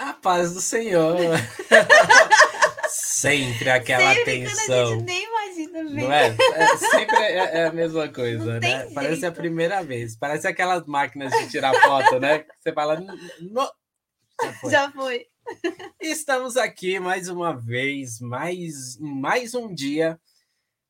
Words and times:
A 0.00 0.14
paz 0.14 0.54
do 0.54 0.62
Senhor. 0.62 1.14
sempre 2.88 3.68
aquela 3.68 4.14
Sempre 4.14 4.40
quando 4.40 4.46
a 4.46 4.50
tensão. 4.56 4.88
gente 4.94 5.04
nem 5.04 5.24
imagina 5.24 5.84
ver. 5.84 6.02
Não 6.02 6.12
é? 6.12 6.36
É, 6.54 6.76
sempre 6.78 7.16
é, 7.16 7.34
é 7.58 7.66
a 7.66 7.72
mesma 7.72 8.08
coisa, 8.08 8.54
Não 8.54 8.60
tem 8.60 8.78
né? 8.78 8.90
Parece 8.94 9.18
a 9.18 9.28
jeito. 9.28 9.36
primeira 9.36 9.82
vez. 9.84 10.16
Parece 10.16 10.48
aquelas 10.48 10.86
máquinas 10.86 11.30
de 11.32 11.50
tirar 11.50 11.74
foto, 11.82 12.18
né? 12.18 12.46
Você 12.58 12.72
fala. 12.72 12.98
"No-" 13.40 13.70
Já 14.42 14.52
foi. 14.54 14.70
Já 14.70 14.90
foi. 14.90 15.26
Estamos 16.00 16.56
aqui 16.56 16.98
mais 16.98 17.28
uma 17.28 17.52
vez, 17.54 18.20
mais 18.20 18.96
mais 18.98 19.54
um 19.54 19.72
dia 19.74 20.18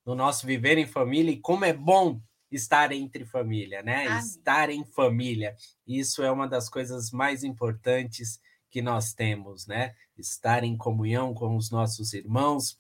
no 0.07 0.15
nosso 0.15 0.47
Viver 0.47 0.79
em 0.79 0.87
Família. 0.87 1.33
E 1.33 1.41
como 1.41 1.65
é 1.65 1.73
bom 1.73 2.21
estar 2.49 2.93
entre 2.93 3.25
família, 3.25 3.83
né? 3.83 4.07
Amém. 4.07 4.19
Estar 4.21 4.71
em 4.71 4.85
família. 4.85 5.57
Isso 5.85 6.23
é 6.23 6.31
uma 6.31 6.47
das 6.47 6.69
coisas 6.69 7.11
mais 7.11 7.43
importantes 7.43 8.39
que 8.71 8.81
nós 8.81 9.13
temos, 9.13 9.67
né? 9.67 9.95
Estar 10.17 10.65
em 10.65 10.77
comunhão 10.77 11.35
com 11.35 11.57
os 11.57 11.71
nossos 11.71 12.13
irmãos, 12.13 12.79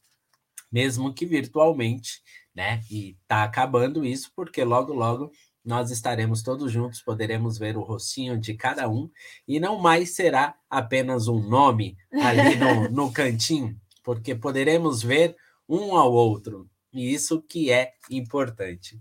mesmo 0.70 1.12
que 1.12 1.26
virtualmente, 1.26 2.22
né? 2.54 2.82
E 2.90 3.16
tá 3.26 3.42
acabando 3.42 4.04
isso 4.04 4.30
porque 4.34 4.62
logo 4.64 4.92
logo 4.92 5.30
nós 5.64 5.90
estaremos 5.90 6.42
todos 6.42 6.72
juntos, 6.72 7.02
poderemos 7.02 7.58
ver 7.58 7.76
o 7.76 7.82
rostinho 7.82 8.38
de 8.38 8.54
cada 8.54 8.88
um 8.88 9.10
e 9.46 9.60
não 9.60 9.78
mais 9.78 10.14
será 10.14 10.54
apenas 10.68 11.28
um 11.28 11.40
nome 11.40 11.96
ali 12.12 12.56
no, 12.56 12.88
no 12.90 13.12
cantinho, 13.12 13.78
porque 14.02 14.34
poderemos 14.34 15.02
ver 15.02 15.36
um 15.68 15.96
ao 15.96 16.12
outro, 16.12 16.68
e 16.92 17.12
isso 17.12 17.40
que 17.42 17.70
é 17.70 17.92
importante. 18.10 19.00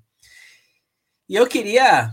E 1.28 1.35
eu 1.35 1.47
queria 1.47 2.11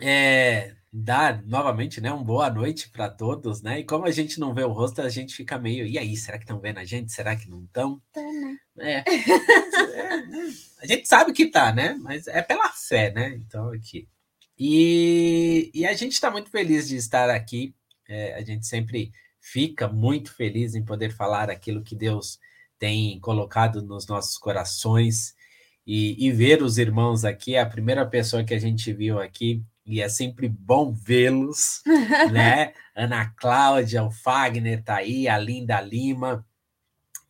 é, 0.00 0.76
dar 0.92 1.42
novamente 1.46 2.02
né, 2.02 2.12
uma 2.12 2.22
boa 2.22 2.50
noite 2.50 2.90
para 2.90 3.08
todos, 3.08 3.62
né? 3.62 3.80
E 3.80 3.84
como 3.84 4.04
a 4.04 4.10
gente 4.10 4.38
não 4.38 4.52
vê 4.52 4.62
o 4.62 4.72
rosto, 4.72 5.00
a 5.00 5.08
gente 5.08 5.34
fica 5.34 5.58
meio, 5.58 5.86
e 5.86 5.96
aí, 5.96 6.14
será 6.16 6.36
que 6.36 6.44
estão 6.44 6.60
vendo 6.60 6.78
a 6.78 6.84
gente? 6.84 7.10
Será 7.10 7.34
que 7.34 7.48
não 7.48 7.64
estão? 7.64 8.02
Né? 8.14 8.58
É. 8.78 9.04
É, 9.92 10.26
né? 10.26 10.52
A 10.82 10.86
gente 10.86 11.08
sabe 11.08 11.32
que 11.32 11.46
tá, 11.46 11.72
né? 11.72 11.94
Mas 12.00 12.26
é 12.26 12.42
pela 12.42 12.68
fé, 12.70 13.10
né? 13.10 13.34
Então, 13.36 13.70
aqui. 13.72 14.06
E, 14.58 15.70
e 15.74 15.86
a 15.86 15.94
gente 15.94 16.12
está 16.12 16.30
muito 16.30 16.50
feliz 16.50 16.88
de 16.88 16.96
estar 16.96 17.30
aqui. 17.30 17.74
É, 18.06 18.34
a 18.34 18.42
gente 18.42 18.66
sempre 18.66 19.12
fica 19.40 19.88
muito 19.88 20.34
feliz 20.34 20.74
em 20.74 20.84
poder 20.84 21.10
falar 21.10 21.48
aquilo 21.50 21.82
que 21.82 21.96
Deus 21.96 22.38
tem 22.78 23.18
colocado 23.20 23.80
nos 23.80 24.06
nossos 24.06 24.36
corações 24.36 25.34
e, 25.86 26.26
e 26.26 26.30
ver 26.30 26.62
os 26.62 26.76
irmãos 26.76 27.24
aqui. 27.24 27.54
É 27.54 27.60
a 27.60 27.66
primeira 27.66 28.04
pessoa 28.04 28.44
que 28.44 28.54
a 28.54 28.58
gente 28.58 28.92
viu 28.92 29.18
aqui 29.18 29.64
e 29.84 30.00
é 30.00 30.08
sempre 30.08 30.48
bom 30.48 30.92
vê-los, 30.92 31.82
né? 32.32 32.72
Ana 32.94 33.26
Cláudia, 33.36 34.02
o 34.04 34.10
Fagner 34.10 34.82
tá 34.82 34.96
aí, 34.96 35.28
a 35.28 35.38
Linda 35.38 35.80
Lima. 35.80 36.46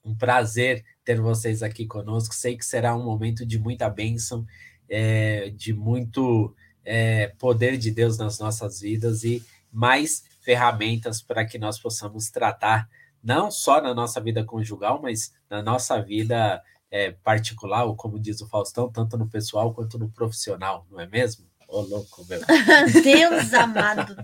Um 0.04 0.14
prazer 0.14 0.84
ter 1.04 1.20
vocês 1.20 1.62
aqui 1.62 1.86
conosco. 1.86 2.34
Sei 2.34 2.56
que 2.56 2.64
será 2.64 2.96
um 2.96 3.04
momento 3.04 3.46
de 3.46 3.58
muita 3.58 3.88
bênção, 3.88 4.46
é, 4.88 5.50
de 5.50 5.72
muito 5.72 6.54
é, 6.84 7.28
poder 7.38 7.76
de 7.76 7.90
Deus 7.90 8.18
nas 8.18 8.38
nossas 8.38 8.80
vidas 8.80 9.24
e 9.24 9.42
mais 9.72 10.24
ferramentas 10.40 11.22
para 11.22 11.46
que 11.46 11.58
nós 11.58 11.78
possamos 11.78 12.28
tratar, 12.28 12.88
não 13.22 13.50
só 13.50 13.80
na 13.80 13.94
nossa 13.94 14.20
vida 14.20 14.44
conjugal, 14.44 15.00
mas 15.00 15.32
na 15.48 15.62
nossa 15.62 16.02
vida 16.02 16.62
é, 16.90 17.12
particular, 17.12 17.84
ou 17.84 17.96
como 17.96 18.18
diz 18.18 18.40
o 18.40 18.48
Faustão, 18.48 18.90
tanto 18.90 19.16
no 19.16 19.28
pessoal 19.28 19.72
quanto 19.72 19.98
no 19.98 20.10
profissional, 20.10 20.86
não 20.90 21.00
é 21.00 21.06
mesmo? 21.06 21.51
Ô, 21.72 21.80
louco, 21.80 22.22
meu. 22.28 22.38
Deus 23.02 23.54
amado. 23.54 24.14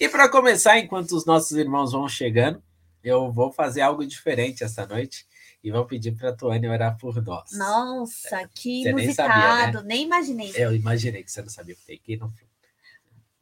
E 0.00 0.08
para 0.08 0.30
começar, 0.30 0.78
enquanto 0.78 1.12
os 1.12 1.26
nossos 1.26 1.52
irmãos 1.52 1.92
vão 1.92 2.08
chegando, 2.08 2.62
eu 3.04 3.30
vou 3.30 3.52
fazer 3.52 3.82
algo 3.82 4.06
diferente 4.06 4.64
essa 4.64 4.86
noite 4.86 5.26
e 5.62 5.70
vou 5.70 5.84
pedir 5.84 6.12
para 6.16 6.30
a 6.30 6.32
Tuane 6.32 6.66
orar 6.66 6.96
por 6.96 7.22
nós. 7.22 7.52
Nossa, 7.52 8.48
que 8.54 8.82
Você 8.82 8.92
nem 8.94 9.04
inusitado. 9.04 9.30
sabia, 9.30 9.72
né? 9.72 9.82
Nem 9.84 10.04
imaginei. 10.04 10.52
Eu 10.54 10.74
imaginei 10.74 11.22
que 11.22 11.30
você 11.30 11.42
não 11.42 11.50
sabia, 11.50 11.76
peguei 11.86 12.16
não 12.16 12.32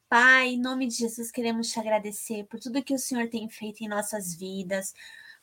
Pai, 0.09 0.48
em 0.48 0.60
nome 0.60 0.88
de 0.88 0.97
Jesus, 0.97 1.31
queremos 1.31 1.71
te 1.71 1.78
agradecer 1.78 2.44
por 2.47 2.59
tudo 2.59 2.82
que 2.82 2.94
o 2.94 2.98
Senhor 2.98 3.28
tem 3.28 3.48
feito 3.48 3.82
em 3.82 3.88
nossas 3.88 4.34
vidas, 4.34 4.92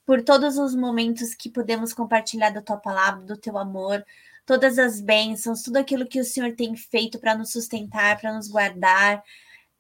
por 0.06 0.22
todos 0.22 0.58
os 0.58 0.76
momentos 0.76 1.34
que 1.34 1.50
podemos 1.50 1.94
compartilhar 1.94 2.50
da 2.50 2.62
tua 2.62 2.78
palavra, 2.78 3.22
do 3.22 3.38
teu 3.38 3.58
amor, 3.58 4.06
todas 4.46 4.80
as 4.80 5.00
bênçãos, 5.00 5.64
tudo 5.64 5.78
aquilo 5.78 6.08
que 6.08 6.20
o 6.20 6.24
Senhor 6.24 6.56
tem 6.56 6.76
feito 6.76 7.20
para 7.20 7.38
nos 7.38 7.52
sustentar, 7.52 8.20
para 8.20 8.34
nos 8.34 8.48
guardar, 8.48 9.24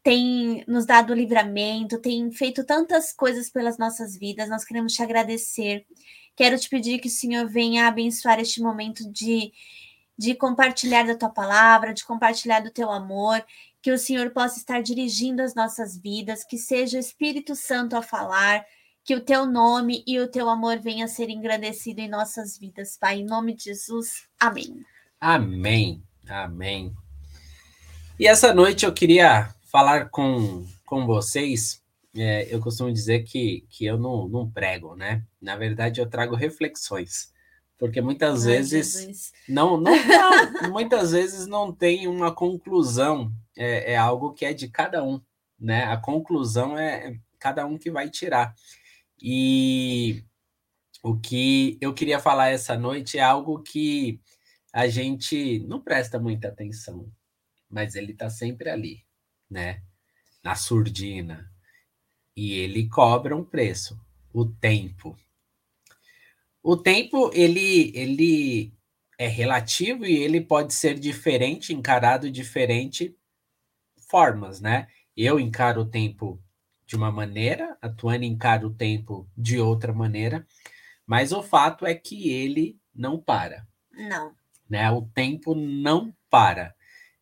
tem 0.03 0.63
nos 0.67 0.85
dado 0.85 1.13
livramento, 1.13 1.99
tem 1.99 2.31
feito 2.31 2.63
tantas 2.63 3.13
coisas 3.13 3.49
pelas 3.49 3.77
nossas 3.77 4.17
vidas. 4.17 4.49
Nós 4.49 4.65
queremos 4.65 4.93
te 4.93 5.03
agradecer. 5.03 5.85
Quero 6.35 6.57
te 6.57 6.69
pedir 6.69 6.99
que 6.99 7.07
o 7.07 7.11
Senhor 7.11 7.47
venha 7.47 7.87
abençoar 7.87 8.39
este 8.39 8.61
momento 8.61 9.09
de, 9.11 9.51
de 10.17 10.33
compartilhar 10.33 11.05
da 11.05 11.15
tua 11.15 11.29
palavra, 11.29 11.93
de 11.93 12.03
compartilhar 12.03 12.61
do 12.61 12.71
teu 12.71 12.89
amor, 12.89 13.45
que 13.81 13.91
o 13.91 13.97
Senhor 13.97 14.31
possa 14.31 14.57
estar 14.57 14.81
dirigindo 14.81 15.41
as 15.41 15.53
nossas 15.53 15.97
vidas, 15.97 16.43
que 16.43 16.57
seja 16.57 16.97
o 16.97 17.01
Espírito 17.01 17.55
Santo 17.55 17.95
a 17.95 18.01
falar, 18.01 18.65
que 19.11 19.15
o 19.15 19.19
teu 19.19 19.45
nome 19.45 20.05
e 20.07 20.21
o 20.21 20.27
teu 20.29 20.47
amor 20.47 20.79
venha 20.79 21.03
a 21.03 21.07
ser 21.09 21.29
engrandecido 21.29 21.99
em 21.99 22.07
nossas 22.07 22.57
vidas, 22.57 22.95
Pai. 22.95 23.19
Em 23.19 23.25
nome 23.25 23.53
de 23.53 23.65
Jesus. 23.65 24.23
Amém. 24.39 24.85
Amém, 25.19 26.01
amém. 26.29 26.95
E 28.17 28.25
essa 28.25 28.53
noite 28.53 28.85
eu 28.85 28.93
queria 28.93 29.53
falar 29.65 30.07
com, 30.09 30.65
com 30.85 31.05
vocês. 31.05 31.83
é, 32.15 32.47
eu 32.49 32.61
costumo 32.61 32.89
dizer 32.89 33.23
que, 33.23 33.65
que 33.69 33.83
eu 33.83 33.97
não, 33.97 34.29
não 34.29 34.49
prego, 34.49 34.95
né? 34.95 35.25
Na 35.41 35.57
verdade, 35.57 35.99
eu 35.99 36.09
trago 36.09 36.33
reflexões. 36.33 37.33
Porque 37.77 37.99
muitas 37.99 38.47
Ai, 38.47 38.53
vezes 38.53 38.93
Jesus. 38.93 39.33
não, 39.45 39.75
não, 39.75 39.91
não, 40.61 40.71
muitas 40.71 41.11
vezes 41.11 41.47
não 41.47 41.73
tem 41.73 42.07
uma 42.07 42.33
conclusão, 42.33 43.29
é, 43.57 43.91
é 43.91 43.97
algo 43.97 44.31
que 44.31 44.45
é 44.45 44.53
de 44.53 44.69
cada 44.69 45.03
um, 45.03 45.19
né? 45.59 45.83
A 45.83 45.97
conclusão 45.97 46.77
é 46.77 47.19
cada 47.37 47.65
um 47.65 47.77
que 47.77 47.91
vai 47.91 48.09
tirar. 48.09 48.55
E 49.21 50.23
o 51.03 51.17
que 51.17 51.77
eu 51.79 51.93
queria 51.93 52.19
falar 52.19 52.49
essa 52.49 52.77
noite 52.77 53.17
é 53.17 53.21
algo 53.21 53.61
que 53.61 54.19
a 54.73 54.87
gente 54.87 55.59
não 55.59 55.81
presta 55.81 56.19
muita 56.19 56.47
atenção, 56.47 57.11
mas 57.69 57.95
ele 57.95 58.13
está 58.13 58.29
sempre 58.29 58.69
ali, 58.69 59.05
né? 59.49 59.83
Na 60.43 60.55
surdina. 60.55 61.51
E 62.35 62.53
ele 62.53 62.87
cobra 62.87 63.35
um 63.35 63.43
preço, 63.43 63.99
o 64.33 64.45
tempo. 64.45 65.17
O 66.63 66.77
tempo, 66.77 67.29
ele, 67.33 67.91
ele 67.95 68.73
é 69.17 69.27
relativo 69.27 70.05
e 70.05 70.15
ele 70.15 70.41
pode 70.41 70.73
ser 70.73 70.97
diferente, 70.99 71.73
encarado 71.73 72.27
de 72.27 72.41
diferente 72.41 73.15
formas, 74.09 74.61
né? 74.61 74.87
Eu 75.15 75.39
encaro 75.39 75.81
o 75.81 75.89
tempo 75.89 76.41
de 76.91 76.97
uma 76.97 77.09
maneira, 77.09 77.77
a 77.81 77.87
Tuane 77.87 78.27
encara 78.27 78.67
o 78.67 78.73
tempo 78.73 79.25
de 79.37 79.57
outra 79.57 79.93
maneira, 79.93 80.45
mas 81.07 81.31
o 81.31 81.41
fato 81.41 81.85
é 81.85 81.95
que 81.95 82.29
ele 82.29 82.77
não 82.93 83.17
para, 83.17 83.65
Não. 83.93 84.35
né? 84.69 84.91
O 84.91 85.03
tempo 85.03 85.55
não 85.55 86.13
para. 86.29 86.75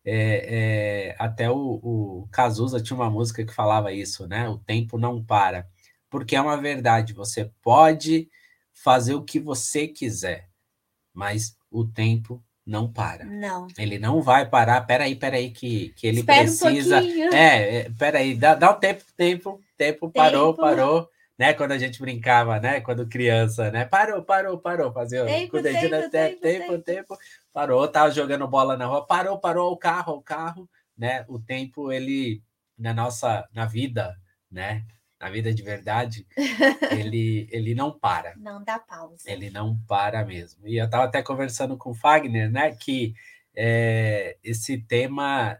É, 0.04 1.10
é, 1.12 1.16
até 1.20 1.48
o, 1.48 1.54
o 1.56 2.28
Cazuza 2.32 2.82
tinha 2.82 2.96
uma 2.96 3.08
música 3.08 3.46
que 3.46 3.54
falava 3.54 3.92
isso, 3.92 4.26
né? 4.26 4.48
O 4.48 4.58
tempo 4.58 4.98
não 4.98 5.22
para, 5.22 5.68
porque 6.10 6.34
é 6.34 6.40
uma 6.40 6.56
verdade. 6.56 7.12
Você 7.12 7.44
pode 7.62 8.28
fazer 8.72 9.14
o 9.14 9.22
que 9.22 9.38
você 9.38 9.86
quiser, 9.86 10.50
mas 11.14 11.56
o 11.70 11.86
tempo 11.86 12.42
não 12.70 12.90
para. 12.90 13.24
Não. 13.24 13.66
Ele 13.76 13.98
não 13.98 14.22
vai 14.22 14.48
parar. 14.48 14.80
Peraí, 14.82 15.16
peraí, 15.16 15.50
que, 15.50 15.88
que 15.96 16.06
ele 16.06 16.20
Espera 16.20 16.42
um 16.42 16.44
precisa. 16.44 17.00
pouquinho. 17.00 17.34
é, 17.34 17.76
é, 17.78 17.90
peraí, 17.98 18.34
dá, 18.36 18.54
dá 18.54 18.70
um 18.70 18.78
tempo, 18.78 19.02
tempo, 19.16 19.60
tempo, 19.76 20.08
parou, 20.08 20.54
Tempo. 20.54 20.62
parou. 20.62 21.10
Né, 21.36 21.54
quando 21.54 21.72
a 21.72 21.78
gente 21.78 21.98
brincava, 21.98 22.60
né? 22.60 22.82
Quando 22.82 23.08
criança, 23.08 23.70
né? 23.70 23.86
Parou, 23.86 24.22
parou, 24.22 24.58
parou. 24.58 24.92
Fazia 24.92 25.24
Tempo, 25.24 25.52
com 25.52 25.62
dedinho, 25.62 25.88
tempo, 25.90 26.10
tempo, 26.10 26.40
tempo, 26.40 26.68
tempo, 26.68 26.78
tempo. 26.82 27.18
Parou, 27.52 27.88
tava 27.88 28.10
jogando 28.10 28.46
bola 28.46 28.76
na 28.76 28.84
rua. 28.86 29.06
Parou, 29.06 29.38
parou 29.38 29.72
o 29.72 29.76
carro, 29.76 30.14
o 30.16 30.22
carro, 30.22 30.68
né? 30.96 31.24
O 31.28 31.38
tempo, 31.38 31.90
ele, 31.90 32.42
na 32.78 32.92
nossa, 32.92 33.48
na 33.54 33.64
vida, 33.64 34.14
né? 34.50 34.84
Na 35.20 35.28
vida 35.28 35.52
de 35.52 35.62
verdade, 35.62 36.26
ele, 36.90 37.46
ele 37.52 37.74
não 37.74 37.92
para. 37.92 38.34
Não 38.36 38.64
dá 38.64 38.78
pausa. 38.78 39.30
Ele 39.30 39.50
não 39.50 39.78
para 39.86 40.24
mesmo. 40.24 40.66
E 40.66 40.78
eu 40.78 40.86
estava 40.86 41.04
até 41.04 41.22
conversando 41.22 41.76
com 41.76 41.90
o 41.90 41.94
Fagner, 41.94 42.50
né? 42.50 42.74
Que 42.74 43.14
é, 43.54 44.38
esse 44.42 44.78
tema 44.78 45.58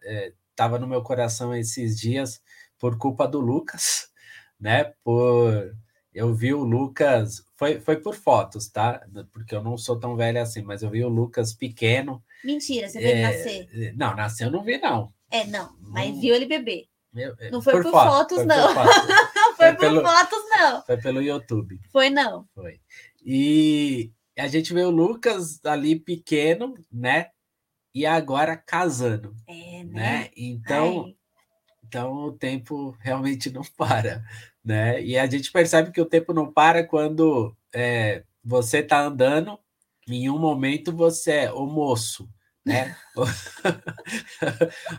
estava 0.51 0.79
no 0.79 0.87
meu 0.87 1.03
coração 1.03 1.55
esses 1.55 1.99
dias 1.99 2.41
por 2.79 2.97
culpa 2.97 3.29
do 3.29 3.39
Lucas, 3.41 4.11
né? 4.59 4.93
Por 5.05 5.77
eu 6.13 6.35
vi 6.35 6.53
o 6.53 6.65
Lucas, 6.65 7.45
foi, 7.57 7.79
foi 7.81 7.97
por 8.01 8.15
fotos, 8.17 8.69
tá? 8.69 9.07
Porque 9.33 9.55
eu 9.55 9.63
não 9.63 9.77
sou 9.79 9.99
tão 10.01 10.17
velho 10.17 10.41
assim, 10.41 10.63
mas 10.63 10.83
eu 10.83 10.91
vi 10.91 11.05
o 11.05 11.09
Lucas 11.09 11.55
pequeno. 11.55 12.23
Mentira, 12.43 12.89
você 12.89 12.99
viu 12.99 13.09
ele 13.11 13.19
É, 13.21 13.23
nascer? 13.23 13.95
Não, 13.97 14.17
nasceu 14.17 14.47
eu 14.49 14.53
não 14.53 14.65
vi, 14.65 14.79
não. 14.79 15.13
É, 15.31 15.45
não. 15.47 15.77
Mas 15.81 16.11
Hum. 16.11 16.21
viu 16.21 16.35
ele 16.35 16.47
beber. 16.47 16.87
Eu, 17.15 17.35
não 17.51 17.61
foi 17.61 17.73
por, 17.75 17.83
por 17.83 17.91
fotos, 17.93 18.15
fotos, 18.15 18.37
foi 18.37 18.47
não. 18.47 18.75
Por 18.75 18.85
fotos. 18.85 19.09
não 19.35 19.57
foi, 19.57 19.67
foi 19.67 19.73
por 19.73 19.81
pelo, 19.81 20.03
fotos, 20.03 20.39
não. 20.51 20.83
Foi 20.83 20.97
pelo 20.97 21.23
YouTube. 21.23 21.81
Foi, 21.91 22.11
não. 22.11 22.47
Foi. 22.55 22.81
E 23.25 24.13
a 24.39 24.47
gente 24.47 24.73
vê 24.73 24.83
o 24.83 24.91
Lucas 24.91 25.65
ali 25.65 25.99
pequeno, 25.99 26.75
né? 26.91 27.29
E 27.95 28.07
agora 28.07 28.57
casando. 28.57 29.35
É, 29.49 29.85
né? 29.85 29.93
né? 29.93 30.31
Então, 30.37 31.13
então 31.85 32.13
o 32.13 32.33
tempo 32.33 32.97
realmente 33.01 33.51
não 33.51 33.63
para, 33.77 34.25
né? 34.65 35.03
E 35.03 35.19
a 35.19 35.27
gente 35.27 35.51
percebe 35.51 35.91
que 35.91 36.01
o 36.01 36.07
tempo 36.07 36.33
não 36.33 36.51
para 36.51 36.85
quando 36.85 37.55
é, 37.75 38.23
você 38.43 38.79
está 38.79 39.01
andando, 39.01 39.59
em 40.09 40.31
um 40.31 40.39
momento 40.39 40.93
você 40.93 41.33
é 41.33 41.53
o 41.53 41.67
moço, 41.67 42.29
né? 42.65 42.95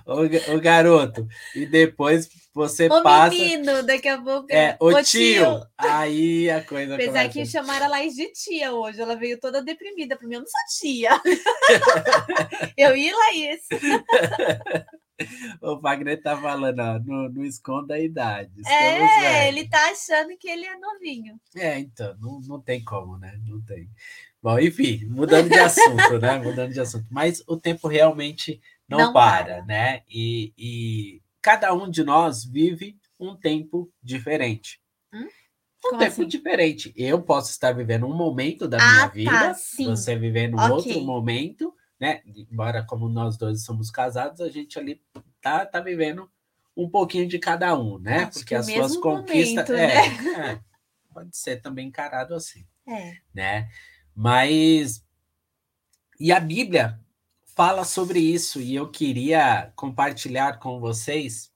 o, 0.06 0.56
o, 0.56 0.60
garoto. 0.62 1.28
E 1.56 1.66
depois 1.66 2.30
você 2.54 2.88
o 2.88 3.04
passa. 3.04 3.36
O 3.36 3.40
menino, 3.40 3.84
daqui 3.84 4.08
a 4.08 4.22
pouco. 4.22 4.48
É, 4.52 4.78
o, 4.80 4.88
o 4.88 5.04
tio. 5.04 5.44
tio. 5.44 5.68
Aí 5.78 6.50
a 6.50 6.64
coisa. 6.64 6.96
Apesar 6.96 7.30
que 7.30 7.46
chamaram 7.46 7.86
a 7.86 7.90
Laís 7.90 8.16
de 8.16 8.32
tia 8.32 8.74
hoje, 8.74 9.02
ela 9.02 9.16
veio 9.16 9.40
toda 9.40 9.64
deprimida. 9.64 10.18
Para 10.18 10.28
mim, 10.28 10.36
eu 10.36 10.42
não 10.42 10.48
sou 10.48 10.80
tia. 10.80 11.12
eu 12.78 12.96
ia, 12.96 13.16
Laís. 13.16 13.62
O 15.62 15.80
Wagner 15.80 16.20
tá 16.20 16.36
falando, 16.36 16.80
ó, 16.80 17.00
não, 17.00 17.30
não 17.30 17.44
esconda 17.46 17.94
a 17.94 18.00
idade. 18.00 18.52
É, 18.66 19.48
ele 19.48 19.70
tá 19.70 19.92
achando 19.92 20.36
que 20.36 20.50
ele 20.50 20.66
é 20.66 20.76
novinho. 20.80 21.40
É, 21.56 21.78
então, 21.78 22.16
não, 22.20 22.40
não 22.42 22.60
tem 22.60 22.84
como, 22.84 23.20
né? 23.20 23.40
Não 23.46 23.62
tem. 23.62 23.88
Bom, 24.42 24.58
enfim, 24.60 25.06
mudando 25.06 25.50
de 25.50 25.60
assunto, 25.60 26.20
né? 26.20 26.40
Mudando 26.44 26.74
de 26.74 26.80
assunto. 26.80 27.06
Mas 27.12 27.44
o 27.48 27.56
tempo 27.58 27.88
realmente 27.88 28.60
não, 28.90 28.98
não 28.98 29.14
para, 29.14 29.46
para, 29.46 29.66
né? 29.66 30.02
E, 30.10 30.52
e, 30.58 31.22
cada 31.42 31.72
um 31.74 31.90
de 31.90 32.04
nós 32.04 32.44
vive 32.44 32.98
um 33.20 33.36
tempo 33.36 33.92
diferente. 34.02 34.82
Hum? 35.14 35.20
Um 35.20 35.90
Como 35.90 36.00
tempo 36.00 36.22
assim? 36.22 36.28
diferente. 36.28 36.94
Eu 36.96 37.22
posso 37.22 37.52
estar 37.52 37.72
vivendo 37.72 38.08
um 38.08 38.16
momento 38.16 38.68
da 38.68 38.78
minha 38.78 39.04
ah, 39.04 39.08
tá, 39.08 39.14
vida, 39.14 39.32
tá, 39.32 39.54
você 39.86 40.16
vivendo 40.16 40.56
okay. 40.56 40.72
outro 40.72 41.02
momento, 41.02 41.74
né? 42.00 42.22
Embora 42.26 42.84
como 42.84 43.08
nós 43.08 43.38
dois 43.38 43.64
somos 43.64 43.92
casados, 43.92 44.42
a 44.42 44.50
gente 44.50 44.80
ali 44.80 45.02
tá, 45.40 45.68
tá 45.68 45.80
vivendo 45.80 46.30
um 46.76 46.90
pouquinho 46.90 47.28
de 47.28 47.38
cada 47.38 47.78
um, 47.78 48.00
né? 48.00 48.24
Acho 48.24 48.40
Porque 48.40 48.56
as 48.56 48.66
suas 48.66 48.98
conquistas. 48.98 49.70
Momento, 49.70 49.74
é, 49.74 50.10
né? 50.20 50.52
é, 50.54 50.60
pode 51.14 51.38
ser 51.38 51.62
também 51.62 51.88
encarado 51.88 52.34
assim. 52.34 52.66
É. 52.88 53.18
Né? 53.34 53.70
Mas. 54.16 55.04
E 56.20 56.32
a 56.32 56.40
Bíblia 56.40 57.00
fala 57.56 57.84
sobre 57.84 58.20
isso, 58.20 58.62
e 58.62 58.76
eu 58.76 58.90
queria 58.90 59.72
compartilhar 59.76 60.60
com 60.60 60.80
vocês 60.80 61.52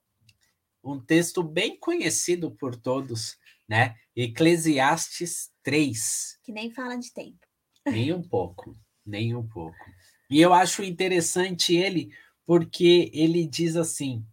um 0.82 1.00
texto 1.00 1.42
bem 1.42 1.78
conhecido 1.78 2.50
por 2.50 2.76
todos, 2.76 3.36
né? 3.68 3.96
Eclesiastes 4.14 5.50
3. 5.62 6.38
Que 6.42 6.52
nem 6.52 6.70
fala 6.70 6.96
de 6.96 7.12
tempo. 7.12 7.38
Nem 7.84 8.12
um 8.12 8.22
pouco, 8.22 8.76
nem 9.04 9.34
um 9.34 9.46
pouco. 9.46 9.84
E 10.30 10.40
eu 10.40 10.52
acho 10.52 10.82
interessante 10.82 11.74
ele, 11.74 12.10
porque 12.44 13.10
ele 13.12 13.46
diz 13.46 13.76
assim: 13.76 14.24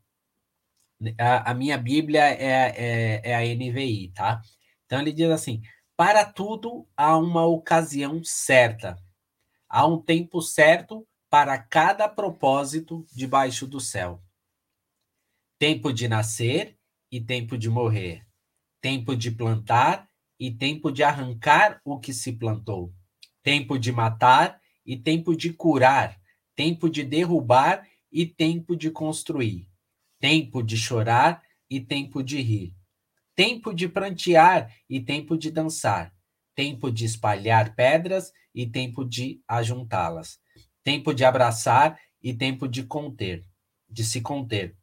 a, 1.19 1.51
a 1.51 1.53
minha 1.53 1.77
Bíblia 1.77 2.23
é, 2.23 2.73
é, 2.75 3.21
é 3.23 3.35
a 3.35 3.55
NVI, 3.55 4.11
tá? 4.13 4.41
Então 4.85 5.01
ele 5.01 5.11
diz 5.11 5.29
assim: 5.29 5.61
para 5.95 6.25
tudo 6.25 6.87
há 6.97 7.17
uma 7.17 7.45
ocasião 7.45 8.23
certa. 8.23 8.97
Há 9.69 9.85
um 9.85 10.01
tempo 10.01 10.41
certo 10.41 11.07
para 11.29 11.57
cada 11.57 12.07
propósito 12.07 13.05
debaixo 13.11 13.67
do 13.67 13.79
céu. 13.79 14.21
Tempo 15.57 15.93
de 15.93 16.07
nascer 16.07 16.77
e 17.11 17.21
tempo 17.21 17.57
de 17.57 17.69
morrer. 17.69 18.25
Tempo 18.81 19.15
de 19.15 19.31
plantar 19.31 20.09
e 20.39 20.51
tempo 20.51 20.91
de 20.91 21.03
arrancar 21.03 21.79
o 21.85 21.99
que 21.99 22.13
se 22.13 22.33
plantou. 22.33 22.93
Tempo 23.41 23.77
de 23.77 23.91
matar 23.91 24.59
e 24.85 24.97
tempo 24.97 25.35
de 25.35 25.53
curar. 25.53 26.19
Tempo 26.55 26.89
de 26.89 27.03
derrubar 27.03 27.87
e 28.11 28.25
tempo 28.25 28.75
de 28.75 28.91
construir. 28.91 29.67
Tempo 30.19 30.61
de 30.61 30.77
chorar 30.77 31.43
e 31.69 31.79
tempo 31.79 32.23
de 32.23 32.41
rir 32.41 32.75
tempo 33.35 33.73
de 33.73 33.87
prantear 33.87 34.71
e 34.89 34.99
tempo 34.99 35.37
de 35.37 35.49
dançar, 35.49 36.13
tempo 36.55 36.91
de 36.91 37.05
espalhar 37.05 37.75
pedras 37.75 38.31
e 38.53 38.65
tempo 38.67 39.03
de 39.03 39.41
ajuntá-las, 39.47 40.39
tempo 40.83 41.13
de 41.13 41.25
abraçar 41.25 41.99
e 42.21 42.33
tempo 42.33 42.67
de 42.67 42.83
conter, 42.83 43.43
de 43.89 44.03
se 44.03 44.21
conter, 44.21 44.77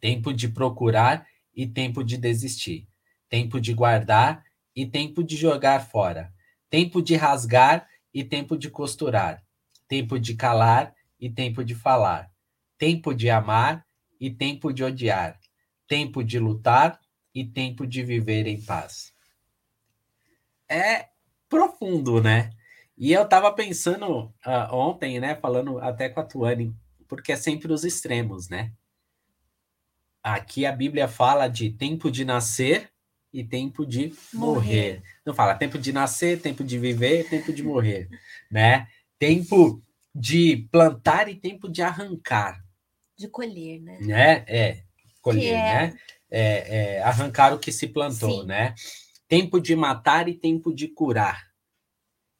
tempo 0.00 0.32
de 0.32 0.48
procurar 0.48 1.26
e 1.54 1.66
tempo 1.66 2.04
de 2.04 2.16
desistir, 2.16 2.88
tempo 3.28 3.60
de 3.60 3.72
guardar 3.72 4.44
e 4.74 4.86
tempo 4.86 5.22
de 5.22 5.36
jogar 5.36 5.80
fora, 5.80 6.32
tempo 6.68 7.00
de 7.02 7.14
rasgar 7.14 7.88
e 8.12 8.22
tempo 8.22 8.56
de 8.56 8.68
costurar, 8.68 9.42
tempo 9.88 10.18
de 10.18 10.34
calar 10.34 10.94
e 11.18 11.30
tempo 11.30 11.64
de 11.64 11.74
falar, 11.74 12.30
tempo 12.76 13.14
de 13.14 13.30
amar 13.30 13.86
e 14.20 14.30
tempo 14.30 14.72
de 14.72 14.84
odiar, 14.84 15.38
tempo 15.86 16.22
de 16.22 16.38
lutar 16.38 17.00
e 17.34 17.44
tempo 17.44 17.86
de 17.86 18.02
viver 18.02 18.46
em 18.46 18.60
paz. 18.60 19.12
É 20.68 21.08
profundo, 21.48 22.20
né? 22.22 22.50
E 22.96 23.12
eu 23.12 23.22
estava 23.22 23.52
pensando 23.52 24.06
uh, 24.46 24.74
ontem, 24.74 25.18
né, 25.18 25.34
falando 25.34 25.78
até 25.78 26.08
com 26.08 26.20
a 26.20 26.24
Tuane, 26.24 26.74
porque 27.08 27.32
é 27.32 27.36
sempre 27.36 27.72
os 27.72 27.84
extremos, 27.84 28.48
né? 28.48 28.72
Aqui 30.22 30.64
a 30.64 30.72
Bíblia 30.72 31.08
fala 31.08 31.48
de 31.48 31.70
tempo 31.70 32.10
de 32.10 32.24
nascer 32.24 32.90
e 33.32 33.42
tempo 33.42 33.84
de 33.84 34.14
morrer. 34.32 35.00
morrer. 35.00 35.02
Não 35.26 35.34
fala 35.34 35.54
tempo 35.54 35.78
de 35.78 35.92
nascer, 35.92 36.40
tempo 36.40 36.62
de 36.62 36.78
viver, 36.78 37.28
tempo 37.28 37.52
de 37.52 37.62
morrer, 37.62 38.08
né? 38.50 38.86
Tempo 39.18 39.82
de 40.14 40.68
plantar 40.70 41.28
e 41.28 41.34
tempo 41.34 41.68
de 41.68 41.82
arrancar. 41.82 42.62
De 43.16 43.26
colher, 43.28 43.80
né? 43.80 43.98
né? 44.00 44.44
É, 44.46 44.84
colher, 45.20 45.54
é... 45.54 45.86
né? 45.86 45.98
É, 46.32 46.96
é, 46.96 47.02
arrancar 47.02 47.52
o 47.52 47.58
que 47.58 47.70
se 47.70 47.86
plantou, 47.86 48.40
Sim. 48.40 48.46
né? 48.46 48.74
Tempo 49.28 49.60
de 49.60 49.76
matar 49.76 50.28
e 50.28 50.34
tempo 50.34 50.74
de 50.74 50.88
curar. 50.88 51.52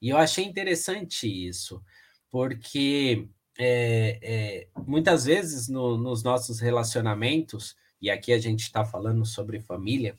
E 0.00 0.08
eu 0.08 0.16
achei 0.16 0.44
interessante 0.44 1.26
isso, 1.28 1.84
porque 2.30 3.28
é, 3.58 4.18
é, 4.22 4.68
muitas 4.86 5.26
vezes 5.26 5.68
no, 5.68 5.98
nos 5.98 6.22
nossos 6.22 6.58
relacionamentos, 6.58 7.76
e 8.00 8.10
aqui 8.10 8.32
a 8.32 8.38
gente 8.38 8.60
está 8.60 8.82
falando 8.82 9.26
sobre 9.26 9.60
família, 9.60 10.18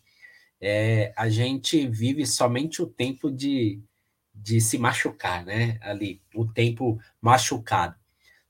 é, 0.62 1.12
a 1.18 1.28
gente 1.28 1.88
vive 1.88 2.28
somente 2.28 2.82
o 2.82 2.88
tempo 2.88 3.32
de, 3.32 3.82
de 4.34 4.62
se 4.62 4.78
machucar, 4.78 5.44
né? 5.44 5.80
Ali, 5.82 6.22
o 6.36 6.46
tempo 6.46 7.00
machucado. 7.20 7.96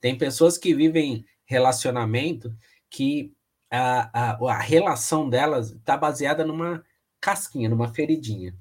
Tem 0.01 0.17
pessoas 0.17 0.57
que 0.57 0.75
vivem 0.75 1.25
relacionamento 1.45 2.53
que 2.89 3.33
a, 3.75 4.09
a, 4.13 4.51
a 4.51 4.59
relação 4.59 5.27
delas 5.27 5.71
está 5.71 5.97
baseada 5.97 6.45
numa 6.45 6.83
casquinha, 7.19 7.67
numa 7.67 7.91
feridinha. 7.91 8.55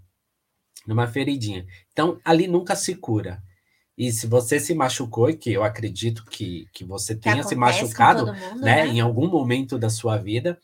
Numa 0.87 1.07
feridinha. 1.07 1.67
Então, 1.93 2.19
ali 2.25 2.47
nunca 2.47 2.75
se 2.75 2.95
cura. 2.95 3.43
E 3.97 4.11
se 4.11 4.27
você 4.27 4.59
se 4.59 4.75
machucou, 4.75 5.29
e 5.29 5.37
que 5.37 5.53
eu 5.53 5.63
acredito 5.63 6.25
que, 6.25 6.67
que 6.73 6.83
você 6.83 7.15
tenha 7.15 7.43
que 7.43 7.49
se 7.49 7.55
machucado 7.55 8.27
mundo, 8.27 8.61
né, 8.61 8.87
né, 8.87 8.87
em 8.87 9.01
algum 9.01 9.29
momento 9.29 9.79
da 9.79 9.91
sua 9.91 10.17
vida, 10.17 10.59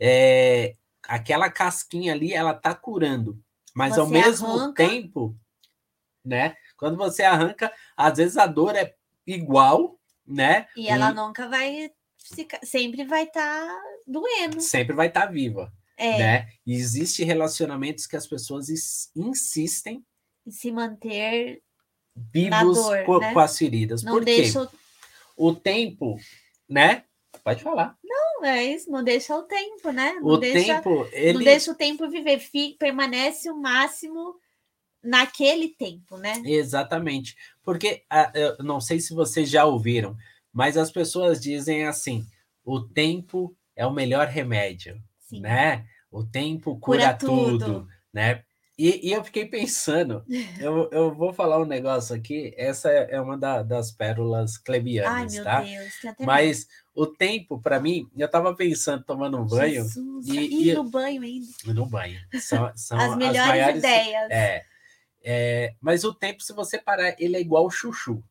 é, 0.00 0.74
aquela 1.06 1.48
casquinha 1.48 2.12
ali, 2.12 2.34
ela 2.34 2.52
tá 2.52 2.74
curando. 2.74 3.40
Mas 3.72 3.94
você 3.94 4.00
ao 4.00 4.08
mesmo 4.08 4.48
arranca... 4.48 4.86
tempo, 4.86 5.36
né? 6.24 6.56
Quando 6.76 6.96
você 6.96 7.22
arranca, 7.22 7.72
às 7.96 8.18
vezes 8.18 8.36
a 8.36 8.46
dor 8.46 8.74
é 8.74 8.94
igual, 9.24 9.96
né? 10.26 10.66
E 10.76 10.88
ela 10.88 11.12
nunca 11.14 11.48
vai 11.48 11.90
sempre 12.64 13.04
vai 13.04 13.24
estar 13.24 13.66
tá 13.66 13.91
doendo. 14.06 14.60
Sempre 14.60 14.94
vai 14.94 15.08
estar 15.08 15.26
tá 15.26 15.32
viva. 15.32 15.72
É. 15.96 16.18
Né? 16.18 16.48
E 16.66 16.74
existe 16.74 17.22
relacionamentos 17.22 18.06
que 18.06 18.16
as 18.16 18.26
pessoas 18.26 18.68
insistem 19.14 20.04
em 20.46 20.50
se 20.50 20.72
manter 20.72 21.62
vivos 22.16 22.76
dor, 22.76 23.04
com, 23.04 23.18
né? 23.18 23.32
com, 23.32 23.38
as 23.38 23.56
feridas. 23.56 24.02
Não 24.02 24.12
Por 24.12 24.24
deixa 24.24 24.66
quê? 24.66 24.76
O 25.36 25.54
tempo, 25.54 26.18
né? 26.68 27.04
Pode 27.42 27.62
falar. 27.62 27.96
Não, 28.04 28.44
é 28.44 28.64
isso, 28.64 28.90
não 28.90 29.02
deixa 29.02 29.36
o 29.36 29.42
tempo, 29.42 29.90
né? 29.90 30.12
Não 30.14 30.26
o 30.26 30.36
deixa, 30.36 30.74
tempo, 30.74 31.08
ele... 31.12 31.32
não 31.34 31.42
deixa 31.42 31.70
o 31.70 31.74
tempo 31.74 32.08
viver, 32.08 32.38
fica, 32.38 32.76
permanece 32.78 33.50
o 33.50 33.56
máximo 33.56 34.36
naquele 35.02 35.68
tempo, 35.68 36.16
né? 36.16 36.40
Exatamente. 36.44 37.36
Porque 37.62 38.04
eu 38.34 38.64
não 38.64 38.80
sei 38.80 39.00
se 39.00 39.14
vocês 39.14 39.48
já 39.48 39.64
ouviram, 39.64 40.16
mas 40.52 40.76
as 40.76 40.90
pessoas 40.90 41.40
dizem 41.40 41.86
assim: 41.86 42.26
o 42.64 42.80
tempo 42.80 43.56
é 43.76 43.86
o 43.86 43.92
melhor 43.92 44.26
remédio, 44.26 45.00
Sim. 45.20 45.40
né? 45.40 45.86
O 46.10 46.24
tempo 46.24 46.78
cura, 46.78 47.14
cura 47.14 47.14
tudo. 47.14 47.58
tudo. 47.58 47.88
né? 48.12 48.42
E, 48.78 49.08
e, 49.08 49.12
eu 49.12 49.22
fiquei 49.22 49.46
pensando, 49.46 50.24
eu, 50.58 50.88
eu 50.90 51.14
vou 51.14 51.32
falar 51.32 51.60
um 51.60 51.66
negócio 51.66 52.16
aqui, 52.16 52.54
essa 52.56 52.90
é 52.90 53.20
uma 53.20 53.36
da, 53.36 53.62
das 53.62 53.92
pérolas 53.92 54.56
clebianas, 54.56 55.36
Ai, 55.36 55.44
tá? 55.44 55.60
Deus, 55.60 56.16
Mas 56.20 56.66
o 56.94 57.06
tempo, 57.06 57.60
para 57.60 57.78
mim, 57.78 58.08
eu 58.16 58.28
tava 58.28 58.54
pensando, 58.54 59.04
tomando 59.04 59.38
um 59.38 59.46
banho. 59.46 59.84
Jesus, 59.84 60.26
e, 60.26 60.70
e, 60.70 60.74
no 60.74 60.84
banho 60.84 61.22
ainda. 61.22 61.46
No 61.66 61.86
banho. 61.86 62.20
São, 62.40 62.72
são 62.76 62.98
as 62.98 63.16
melhores 63.16 63.40
as 63.40 63.48
maiores, 63.48 63.78
ideias. 63.78 64.30
É, 64.30 64.64
é, 65.22 65.74
mas 65.80 66.02
o 66.02 66.12
tempo, 66.12 66.42
se 66.42 66.52
você 66.52 66.78
parar, 66.78 67.14
ele 67.18 67.36
é 67.36 67.40
igual 67.40 67.66
o 67.66 67.70
chuchu. 67.70 68.22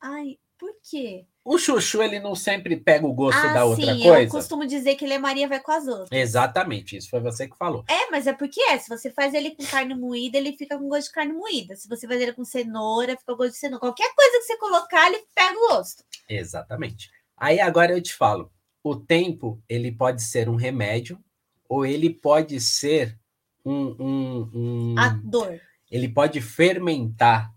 Ai, 0.00 0.38
por 0.58 0.74
quê? 0.82 1.26
O 1.44 1.58
chuchu, 1.58 2.02
ele 2.02 2.18
não 2.20 2.34
sempre 2.34 2.74
pega 2.74 3.06
o 3.06 3.12
gosto 3.12 3.36
ah, 3.36 3.52
da 3.52 3.64
outra 3.66 3.94
sim, 3.94 4.02
coisa? 4.02 4.22
eu 4.22 4.28
costumo 4.30 4.66
dizer 4.66 4.94
que 4.94 5.04
ele 5.04 5.12
é 5.12 5.18
Maria 5.18 5.46
vai 5.46 5.60
com 5.60 5.72
as 5.72 5.86
outras. 5.86 6.08
Exatamente, 6.10 6.96
isso 6.96 7.10
foi 7.10 7.20
você 7.20 7.46
que 7.46 7.56
falou. 7.58 7.84
É, 7.86 8.10
mas 8.10 8.26
é 8.26 8.32
porque 8.32 8.58
é. 8.62 8.78
Se 8.78 8.88
você 8.88 9.10
faz 9.10 9.34
ele 9.34 9.50
com 9.50 9.62
carne 9.66 9.94
moída, 9.94 10.38
ele 10.38 10.56
fica 10.56 10.78
com 10.78 10.88
gosto 10.88 11.08
de 11.08 11.12
carne 11.12 11.34
moída. 11.34 11.76
Se 11.76 11.86
você 11.86 12.08
faz 12.08 12.18
ele 12.18 12.32
com 12.32 12.46
cenoura, 12.46 13.14
fica 13.18 13.32
com 13.32 13.36
gosto 13.36 13.52
de 13.52 13.58
cenoura. 13.58 13.80
Qualquer 13.80 14.14
coisa 14.14 14.38
que 14.38 14.44
você 14.44 14.56
colocar, 14.56 15.06
ele 15.06 15.22
pega 15.34 15.54
o 15.54 15.68
gosto. 15.68 16.02
Exatamente. 16.26 17.10
Aí 17.36 17.60
agora 17.60 17.92
eu 17.92 18.00
te 18.00 18.14
falo, 18.14 18.50
o 18.82 18.96
tempo, 18.96 19.62
ele 19.68 19.92
pode 19.92 20.22
ser 20.22 20.48
um 20.48 20.56
remédio 20.56 21.22
ou 21.68 21.84
ele 21.84 22.08
pode 22.08 22.58
ser 22.58 23.18
um... 23.62 23.94
um, 23.98 24.50
um... 24.54 24.94
A 24.98 25.08
dor. 25.08 25.60
Ele 25.90 26.08
pode 26.08 26.40
fermentar 26.40 27.52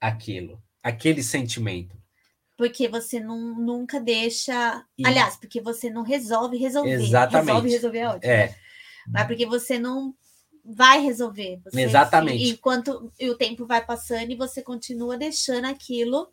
aquilo, 0.00 0.60
aquele 0.82 1.22
sentimento. 1.22 1.99
Porque 2.60 2.88
você 2.88 3.18
não, 3.18 3.54
nunca 3.54 3.98
deixa. 3.98 4.84
E... 4.98 5.06
Aliás, 5.06 5.34
porque 5.34 5.62
você 5.62 5.88
não 5.88 6.02
resolve 6.02 6.58
resolver. 6.58 6.90
Exatamente. 6.90 7.46
Resolve 7.46 7.70
resolver 7.70 7.98
é 7.98 8.08
ótimo. 8.08 8.30
É. 8.30 8.54
Mas 9.08 9.26
porque 9.26 9.46
você 9.46 9.78
não 9.78 10.14
vai 10.62 11.00
resolver. 11.00 11.58
Você, 11.64 11.80
Exatamente. 11.80 12.50
Enquanto 12.50 13.10
o 13.18 13.34
tempo 13.34 13.64
vai 13.64 13.82
passando 13.82 14.30
e 14.30 14.36
você 14.36 14.60
continua 14.60 15.16
deixando 15.16 15.64
aquilo 15.64 16.30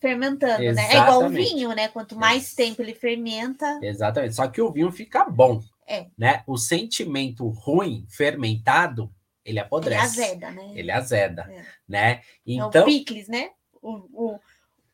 fermentando, 0.00 0.62
Exatamente. 0.62 0.94
né? 0.94 1.00
É 1.00 1.02
igual 1.02 1.24
o 1.24 1.30
vinho, 1.30 1.74
né? 1.74 1.88
Quanto 1.88 2.14
mais 2.14 2.54
tempo 2.54 2.80
ele 2.80 2.94
fermenta. 2.94 3.80
Exatamente. 3.82 4.36
Só 4.36 4.46
que 4.46 4.62
o 4.62 4.70
vinho 4.70 4.92
fica 4.92 5.24
bom. 5.24 5.60
É. 5.84 6.06
Né? 6.16 6.44
O 6.46 6.56
sentimento 6.56 7.48
ruim, 7.48 8.06
fermentado, 8.08 9.12
ele 9.44 9.58
apodrece. 9.58 10.20
Ele 10.20 10.30
azeda, 10.30 10.50
né? 10.52 10.72
Ele 10.76 10.90
azeda, 10.92 11.42
é. 11.50 11.64
né? 11.88 12.20
Então, 12.46 12.70
é 12.72 12.82
o 12.82 12.84
picles, 12.84 13.26
né? 13.26 13.50
O, 13.84 14.38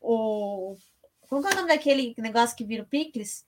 o, 0.00 0.73
o. 0.73 0.76
Como 1.28 1.47
é 1.47 1.52
o 1.52 1.54
nome 1.54 1.68
daquele 1.68 2.14
negócio 2.18 2.56
que 2.56 2.64
vira 2.64 2.82
o 2.82 2.87
picles? 2.87 3.47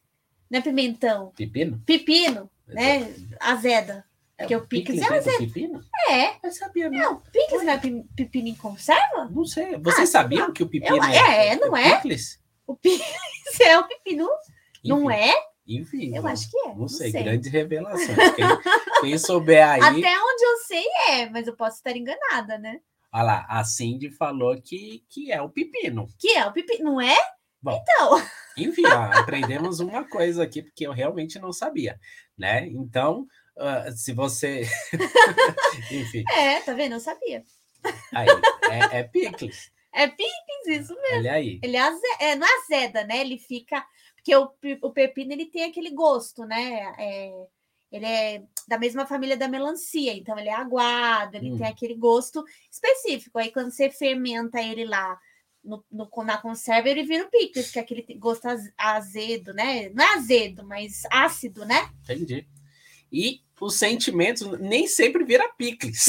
Não 0.49 0.61
é 0.61 0.63
pimentão? 0.63 1.33
Pepino? 1.37 1.83
Pepino, 1.85 2.51
né? 2.69 3.13
Azeda. 3.41 4.05
É, 4.39 4.47
que 4.47 4.55
o 4.55 4.67
picles 4.67 5.01
é 5.01 5.05
azeda. 5.05 5.39
Pepino? 5.39 5.83
É. 6.09 6.47
Eu 6.47 6.53
sabia, 6.53 6.89
não. 6.89 6.99
Não, 6.99 7.21
picles 7.21 7.65
não 7.65 7.73
é 7.73 7.81
pepino 8.15 8.49
em 8.49 8.55
conserva? 8.55 9.29
Não 9.31 9.45
sei. 9.45 9.77
Vocês 9.79 10.09
ah, 10.11 10.21
sabiam 10.21 10.47
não. 10.49 10.55
que 10.55 10.63
o 10.63 10.69
pepino 10.69 10.97
eu, 10.97 11.03
é, 11.03 11.49
é, 11.49 11.57
não 11.57 11.77
é? 11.77 11.97
Picles? 11.97 12.41
O 12.67 12.77
picles 12.77 13.61
é 13.61 13.79
o 13.79 13.89
pepino. 13.89 14.29
Não 14.85 15.11
é? 15.11 15.33
Enfim. 15.67 16.15
Eu 16.15 16.27
acho 16.27 16.51
que 16.51 16.59
é. 16.59 16.69
Não, 16.69 16.77
não 16.77 16.89
sei, 16.89 17.11
sei. 17.11 17.23
grandes 17.23 17.51
revelações. 17.51 18.17
Quem, 18.35 18.47
quem 19.01 19.19
souber 19.19 19.67
aí. 19.67 19.81
Até 19.81 20.19
onde 20.21 20.45
eu 20.45 20.57
sei 20.67 20.85
é, 21.09 21.31
mas 21.31 21.47
eu 21.47 21.57
posso 21.57 21.77
estar 21.77 21.97
enganada, 21.97 22.59
né? 22.59 22.81
Olha 23.13 23.25
lá, 23.25 23.47
a 23.49 23.63
Cindy 23.63 24.11
falou 24.11 24.61
que, 24.63 25.05
que 25.09 25.31
é 25.31 25.41
o 25.43 25.51
pepino. 25.51 26.09
Que 26.19 26.31
é 26.31 26.47
o 26.47 26.53
pepino, 26.53 26.93
não 26.93 27.01
é? 27.01 27.17
Bom, 27.61 27.79
então. 27.81 28.17
Enfim, 28.57 28.87
ó, 28.87 29.19
aprendemos 29.19 29.81
uma 29.81 30.09
coisa 30.09 30.43
aqui, 30.43 30.63
porque 30.63 30.87
eu 30.87 30.93
realmente 30.93 31.39
não 31.39 31.53
sabia, 31.53 31.99
né? 32.37 32.67
Então, 32.67 33.27
uh, 33.57 33.93
se 33.95 34.13
você. 34.13 34.63
enfim. 35.91 36.25
É, 36.31 36.61
tá 36.61 36.75
vendo? 36.75 36.93
Eu 36.93 37.01
sabia. 37.01 37.45
Aí, 38.13 38.29
é, 38.71 38.99
é 38.99 39.03
picles. 39.05 39.71
É 39.93 40.07
picles, 40.07 40.67
isso 40.67 40.95
mesmo. 41.01 41.19
Olha 41.19 41.33
aí. 41.33 41.61
Ele 41.63 41.77
é, 41.77 41.91
é, 42.21 42.37
não 42.37 42.47
é 42.47 42.51
azeda, 42.63 43.05
né? 43.05 43.21
Ele 43.21 43.39
fica. 43.39 43.85
Porque 44.17 44.35
o, 44.37 44.51
o 44.83 44.93
pepino 44.93 45.33
ele 45.33 45.47
tem 45.47 45.65
aquele 45.65 45.91
gosto, 45.91 46.45
né? 46.45 46.95
É, 46.99 47.33
ele 47.91 48.07
é 48.07 48.43
da 48.69 48.79
mesma 48.79 49.07
família 49.07 49.37
da 49.37 49.49
melancia, 49.49 50.13
então 50.15 50.39
ele 50.39 50.49
é 50.49 50.55
aguado, 50.55 51.37
ele 51.37 51.53
hum. 51.53 51.59
tem 51.59 51.67
aquele 51.67 51.95
gosto 51.95 52.45
específico. 52.71 53.39
Aí 53.39 53.51
quando 53.51 53.71
você 53.71 53.91
fermenta 53.91 54.61
ele 54.61 54.85
lá 54.85 55.19
no, 55.63 55.85
no, 55.91 56.09
na 56.25 56.39
conserva, 56.39 56.89
ele 56.89 57.03
vira 57.03 57.25
o 57.25 57.31
picles, 57.31 57.71
que 57.71 57.79
é 57.79 57.83
aquele 57.83 58.03
gosto 58.19 58.47
azedo, 58.77 59.53
né? 59.53 59.91
Não 59.91 60.05
é 60.05 60.15
azedo, 60.15 60.67
mas 60.67 61.03
ácido, 61.11 61.65
né? 61.65 61.91
Entendi. 62.03 62.47
E 63.11 63.41
os 63.61 63.77
sentimentos 63.77 64.59
nem 64.59 64.87
sempre 64.87 65.25
vira 65.25 65.49
picles. 65.57 66.07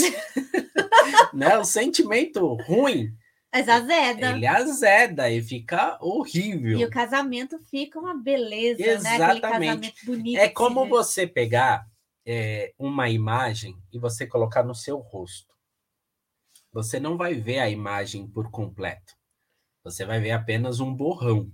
né? 1.34 1.58
O 1.58 1.66
sentimento 1.66 2.56
ruim 2.56 3.14
mas 3.54 3.70
azeda. 3.70 4.32
Ele 4.32 4.48
azeda 4.48 5.30
e 5.30 5.40
fica 5.40 5.96
horrível. 6.02 6.80
E 6.80 6.86
o 6.86 6.90
casamento 6.90 7.60
fica 7.70 8.00
uma 8.00 8.16
beleza, 8.16 8.82
Exatamente. 8.82 9.20
né? 9.20 9.26
Aquele 9.26 9.42
casamento 9.42 10.06
bonito. 10.06 10.40
É 10.40 10.50
como 10.50 10.90
você 10.90 11.28
pegar 11.28 11.86
é, 12.26 12.74
uma 12.78 13.10
imagem 13.10 13.78
e 13.92 14.00
você 14.00 14.26
colocar 14.26 14.64
no 14.64 14.76
seu 14.76 14.98
rosto. 14.98 15.54
Você 16.72 17.00
não 17.00 17.18
vai 17.18 17.36
ver 17.36 17.60
a 17.60 17.70
imagem 17.70 18.28
por 18.28 18.50
completo. 18.50 19.14
Você 19.84 20.06
vai 20.06 20.20
ver 20.20 20.32
apenas 20.32 20.80
um 20.80 20.94
borrão, 20.94 21.52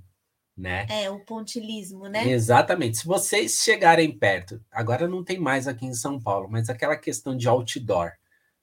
né? 0.55 0.85
É, 0.89 1.09
o 1.09 1.19
pontilismo, 1.25 2.07
né? 2.07 2.27
Exatamente. 2.27 2.97
Se 2.97 3.05
vocês 3.05 3.59
chegarem 3.63 4.17
perto, 4.17 4.63
agora 4.71 5.07
não 5.07 5.23
tem 5.23 5.39
mais 5.39 5.67
aqui 5.67 5.85
em 5.85 5.93
São 5.93 6.21
Paulo, 6.21 6.47
mas 6.49 6.69
aquela 6.69 6.95
questão 6.95 7.35
de 7.35 7.47
outdoor, 7.47 8.11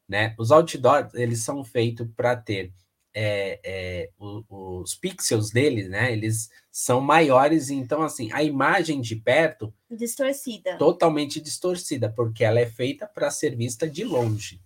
né? 0.09 0.35
Os 0.39 0.51
outdoors, 0.51 1.13
eles 1.15 1.43
são 1.43 1.65
feitos 1.65 2.09
para 2.17 2.37
ter 2.37 2.73
é, 3.19 3.59
é, 3.65 4.11
o, 4.19 4.45
os 4.83 4.95
pixels 4.95 5.51
dele, 5.51 5.89
né? 5.89 6.13
Eles 6.13 6.51
são 6.71 7.01
maiores, 7.01 7.71
então 7.71 8.03
assim, 8.03 8.31
a 8.31 8.43
imagem 8.43 9.01
de 9.01 9.17
perto 9.17 9.73
distorcida, 9.91 10.77
totalmente 10.77 11.41
distorcida, 11.41 12.11
porque 12.11 12.45
ela 12.45 12.61
é 12.61 12.67
feita 12.67 13.07
para 13.07 13.31
ser 13.31 13.57
vista 13.57 13.89
de 13.89 14.05
longe, 14.05 14.61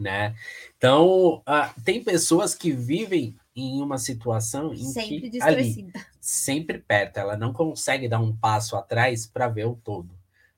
né? 0.00 0.34
Então 0.78 1.42
uh, 1.46 1.82
tem 1.84 2.02
pessoas 2.02 2.54
que 2.54 2.72
vivem 2.72 3.36
em 3.54 3.82
uma 3.82 3.98
situação 3.98 4.72
em 4.72 4.78
sempre 4.78 5.20
que 5.20 5.30
distorcida. 5.30 5.98
ali, 5.98 6.06
sempre 6.18 6.78
perto, 6.78 7.18
ela 7.18 7.36
não 7.36 7.52
consegue 7.52 8.08
dar 8.08 8.20
um 8.20 8.34
passo 8.34 8.74
atrás 8.74 9.26
para 9.26 9.48
ver 9.48 9.66
o 9.66 9.76
todo. 9.76 10.16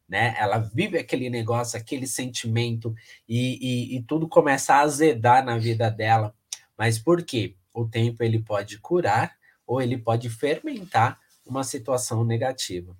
Né? 0.08 0.34
Ela 0.38 0.56
vive 0.56 0.98
aquele 0.98 1.28
negócio, 1.28 1.78
aquele 1.78 2.06
sentimento, 2.06 2.94
e, 3.28 3.58
e, 3.60 3.96
e 3.96 4.02
tudo 4.04 4.26
começa 4.26 4.74
a 4.74 4.80
azedar 4.80 5.44
na 5.44 5.58
vida 5.58 5.90
dela 5.90 6.34
mas 6.78 6.98
por 6.98 7.22
quê? 7.24 7.56
O 7.74 7.84
tempo 7.86 8.22
ele 8.22 8.40
pode 8.40 8.78
curar 8.78 9.36
ou 9.66 9.82
ele 9.82 9.98
pode 9.98 10.30
fermentar 10.30 11.18
uma 11.44 11.64
situação 11.64 12.24
negativa. 12.24 12.96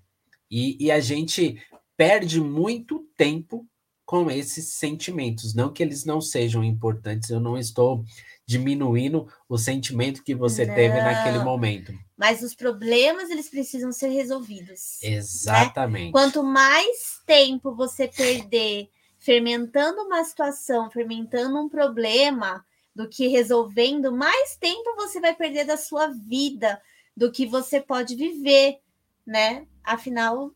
E, 0.50 0.76
e 0.84 0.90
a 0.90 1.00
gente 1.00 1.62
perde 1.96 2.40
muito 2.40 3.06
tempo 3.16 3.66
com 4.04 4.30
esses 4.30 4.72
sentimentos. 4.72 5.54
Não 5.54 5.70
que 5.70 5.82
eles 5.82 6.04
não 6.04 6.20
sejam 6.20 6.64
importantes, 6.64 7.28
eu 7.28 7.38
não 7.38 7.58
estou 7.58 8.04
diminuindo 8.46 9.30
o 9.46 9.58
sentimento 9.58 10.24
que 10.24 10.34
você 10.34 10.64
não, 10.64 10.74
teve 10.74 10.98
naquele 10.98 11.40
momento. 11.40 11.92
Mas 12.16 12.42
os 12.42 12.54
problemas, 12.54 13.28
eles 13.28 13.50
precisam 13.50 13.92
ser 13.92 14.08
resolvidos. 14.08 14.98
Né? 15.02 15.10
Exatamente. 15.10 16.06
Né? 16.06 16.12
Quanto 16.12 16.42
mais 16.42 17.20
tempo 17.26 17.74
você 17.74 18.08
perder 18.08 18.88
fermentando 19.18 20.00
uma 20.00 20.24
situação, 20.24 20.90
fermentando 20.90 21.58
um 21.58 21.68
problema, 21.68 22.64
do 22.98 23.08
que 23.08 23.28
resolvendo, 23.28 24.10
mais 24.10 24.56
tempo 24.56 24.96
você 24.96 25.20
vai 25.20 25.32
perder 25.32 25.64
da 25.64 25.76
sua 25.76 26.08
vida 26.08 26.82
do 27.16 27.30
que 27.30 27.46
você 27.46 27.80
pode 27.80 28.16
viver, 28.16 28.80
né? 29.24 29.68
Afinal, 29.84 30.50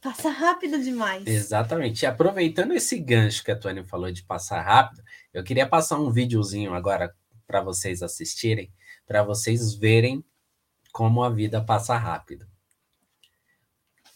passa 0.00 0.30
rápido 0.30 0.80
demais. 0.80 1.26
Exatamente. 1.26 2.02
E 2.02 2.06
aproveitando 2.06 2.74
esse 2.74 2.96
gancho 2.96 3.42
que 3.42 3.50
a 3.50 3.58
Tônia 3.58 3.84
falou 3.84 4.12
de 4.12 4.22
passar 4.22 4.62
rápido, 4.62 5.02
eu 5.34 5.42
queria 5.42 5.68
passar 5.68 5.98
um 5.98 6.12
videozinho 6.12 6.74
agora 6.74 7.12
para 7.44 7.60
vocês 7.60 8.04
assistirem, 8.04 8.72
para 9.04 9.24
vocês 9.24 9.74
verem 9.74 10.24
como 10.92 11.24
a 11.24 11.28
vida 11.28 11.60
passa 11.60 11.96
rápido. 11.96 12.46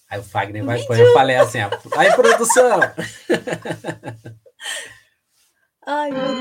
Aí 0.08 0.20
o 0.20 0.22
Fagner 0.22 0.64
vai 0.64 0.80
pôr, 0.84 0.96
eu 0.96 1.12
falei 1.12 1.34
assim, 1.34 1.58
aí 1.96 2.14
produção! 2.14 2.78
Ay 5.86 6.10
yok. 6.10 6.36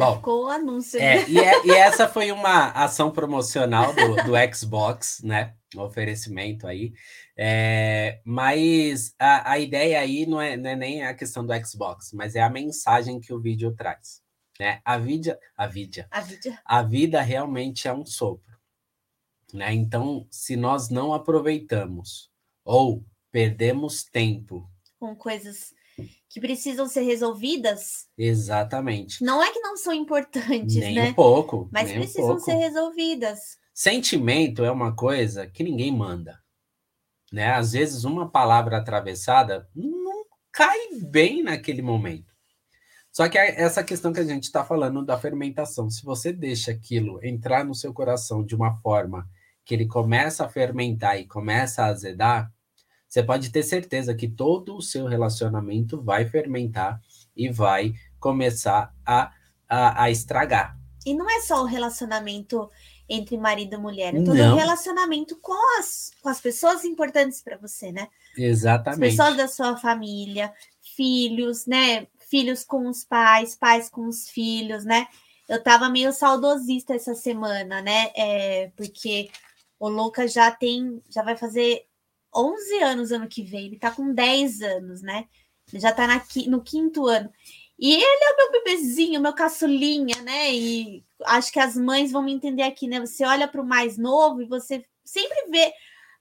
Bom, 0.00 0.16
ficou 0.16 0.44
o 0.46 0.48
anúncio. 0.48 0.98
É, 0.98 1.28
e, 1.28 1.38
é, 1.38 1.66
e, 1.66 1.70
essa 1.70 2.08
foi 2.08 2.32
uma 2.32 2.70
ação 2.70 3.10
promocional 3.10 3.94
do, 3.94 4.16
do 4.16 4.54
Xbox, 4.54 5.20
né? 5.22 5.54
Um 5.76 5.82
oferecimento 5.82 6.66
aí. 6.66 6.92
É, 7.36 8.20
mas 8.24 9.14
a, 9.18 9.52
a 9.52 9.58
ideia 9.58 10.00
aí 10.00 10.26
não 10.26 10.40
é, 10.40 10.56
não 10.56 10.70
é 10.70 10.76
nem 10.76 11.04
a 11.04 11.14
questão 11.14 11.44
do 11.44 11.52
Xbox, 11.66 12.12
mas 12.12 12.34
é 12.34 12.40
a 12.40 12.50
mensagem 12.50 13.20
que 13.20 13.32
o 13.32 13.40
vídeo 13.40 13.74
traz. 13.74 14.22
Né? 14.58 14.80
A 14.84 14.98
vida, 14.98 15.38
a 15.56 15.66
vida, 15.66 16.06
a 16.10 16.20
vida, 16.20 16.62
a 16.64 16.82
vida 16.82 17.20
realmente 17.20 17.86
é 17.86 17.92
um 17.92 18.04
sopro. 18.04 18.58
Né? 19.54 19.72
Então, 19.74 20.26
se 20.30 20.56
nós 20.56 20.90
não 20.90 21.12
aproveitamos 21.14 22.30
ou 22.64 23.04
perdemos 23.30 24.02
tempo 24.04 24.68
com 24.98 25.16
coisas 25.16 25.72
que 26.28 26.40
precisam 26.40 26.88
ser 26.88 27.02
resolvidas. 27.02 28.06
Exatamente. 28.16 29.22
Não 29.24 29.42
é 29.42 29.52
que 29.52 29.60
não 29.60 29.76
são 29.76 29.92
importantes, 29.92 30.76
nem 30.76 30.94
né? 30.94 31.10
Um 31.10 31.14
pouco. 31.14 31.68
Mas 31.72 31.90
precisam 31.90 32.24
um 32.24 32.28
pouco. 32.28 32.44
ser 32.44 32.54
resolvidas. 32.54 33.58
Sentimento 33.74 34.64
é 34.64 34.70
uma 34.70 34.94
coisa 34.94 35.46
que 35.46 35.62
ninguém 35.62 35.90
manda. 35.90 36.38
Né? 37.32 37.50
Às 37.50 37.72
vezes, 37.72 38.04
uma 38.04 38.28
palavra 38.30 38.76
atravessada 38.76 39.68
não 39.74 40.24
cai 40.52 40.78
bem 41.02 41.42
naquele 41.42 41.82
momento. 41.82 42.30
Só 43.12 43.28
que 43.28 43.38
essa 43.38 43.82
questão 43.82 44.12
que 44.12 44.20
a 44.20 44.24
gente 44.24 44.44
está 44.44 44.64
falando 44.64 45.04
da 45.04 45.18
fermentação, 45.18 45.90
se 45.90 46.04
você 46.04 46.32
deixa 46.32 46.70
aquilo 46.70 47.18
entrar 47.24 47.64
no 47.64 47.74
seu 47.74 47.92
coração 47.92 48.44
de 48.44 48.54
uma 48.54 48.76
forma 48.80 49.28
que 49.64 49.74
ele 49.74 49.86
começa 49.86 50.44
a 50.44 50.48
fermentar 50.48 51.18
e 51.18 51.26
começa 51.26 51.82
a 51.82 51.86
azedar, 51.86 52.52
você 53.10 53.24
pode 53.24 53.50
ter 53.50 53.64
certeza 53.64 54.14
que 54.14 54.28
todo 54.28 54.76
o 54.76 54.80
seu 54.80 55.04
relacionamento 55.04 56.00
vai 56.00 56.24
fermentar 56.26 57.02
e 57.36 57.50
vai 57.50 57.92
começar 58.20 58.94
a, 59.04 59.32
a, 59.68 60.04
a 60.04 60.10
estragar. 60.12 60.78
E 61.04 61.12
não 61.12 61.28
é 61.28 61.40
só 61.40 61.60
o 61.60 61.66
relacionamento 61.66 62.70
entre 63.08 63.36
marido 63.36 63.74
e 63.74 63.78
mulher, 63.78 64.14
é 64.14 64.22
todo 64.22 64.38
o 64.38 64.54
relacionamento 64.54 65.36
com 65.38 65.80
as, 65.80 66.12
com 66.22 66.28
as 66.28 66.40
pessoas 66.40 66.84
importantes 66.84 67.42
para 67.42 67.56
você, 67.56 67.90
né? 67.90 68.06
Exatamente. 68.38 69.04
As 69.04 69.10
pessoas 69.10 69.36
da 69.36 69.48
sua 69.48 69.76
família, 69.76 70.52
filhos, 70.94 71.66
né? 71.66 72.06
Filhos 72.28 72.62
com 72.62 72.88
os 72.88 73.02
pais, 73.02 73.56
pais 73.56 73.90
com 73.90 74.06
os 74.06 74.28
filhos, 74.28 74.84
né? 74.84 75.08
Eu 75.48 75.60
tava 75.60 75.88
meio 75.88 76.12
saudosista 76.12 76.94
essa 76.94 77.16
semana, 77.16 77.82
né? 77.82 78.12
É, 78.14 78.70
porque 78.76 79.28
o 79.80 79.88
Lucas 79.88 80.32
já 80.32 80.48
tem, 80.52 81.02
já 81.10 81.24
vai 81.24 81.36
fazer 81.36 81.89
11 82.34 82.82
anos 82.82 83.12
ano 83.12 83.28
que 83.28 83.42
vem, 83.42 83.66
ele 83.66 83.78
tá 83.78 83.90
com 83.90 84.12
10 84.12 84.62
anos, 84.62 85.02
né? 85.02 85.28
Ele 85.72 85.80
já 85.80 85.92
tá 85.92 86.06
na, 86.06 86.22
no 86.48 86.62
quinto 86.62 87.06
ano. 87.06 87.32
E 87.78 87.94
ele 87.94 88.24
é 88.24 88.32
o 88.32 88.36
meu 88.36 88.52
bebezinho, 88.52 89.20
meu 89.20 89.32
caçulinha, 89.32 90.20
né? 90.22 90.52
E 90.52 91.04
acho 91.24 91.50
que 91.52 91.58
as 91.58 91.76
mães 91.76 92.12
vão 92.12 92.22
me 92.22 92.32
entender 92.32 92.62
aqui, 92.62 92.86
né? 92.86 93.00
Você 93.00 93.24
olha 93.24 93.48
para 93.48 93.60
o 93.60 93.66
mais 93.66 93.96
novo 93.96 94.42
e 94.42 94.46
você 94.46 94.84
sempre 95.04 95.46
vê. 95.48 95.72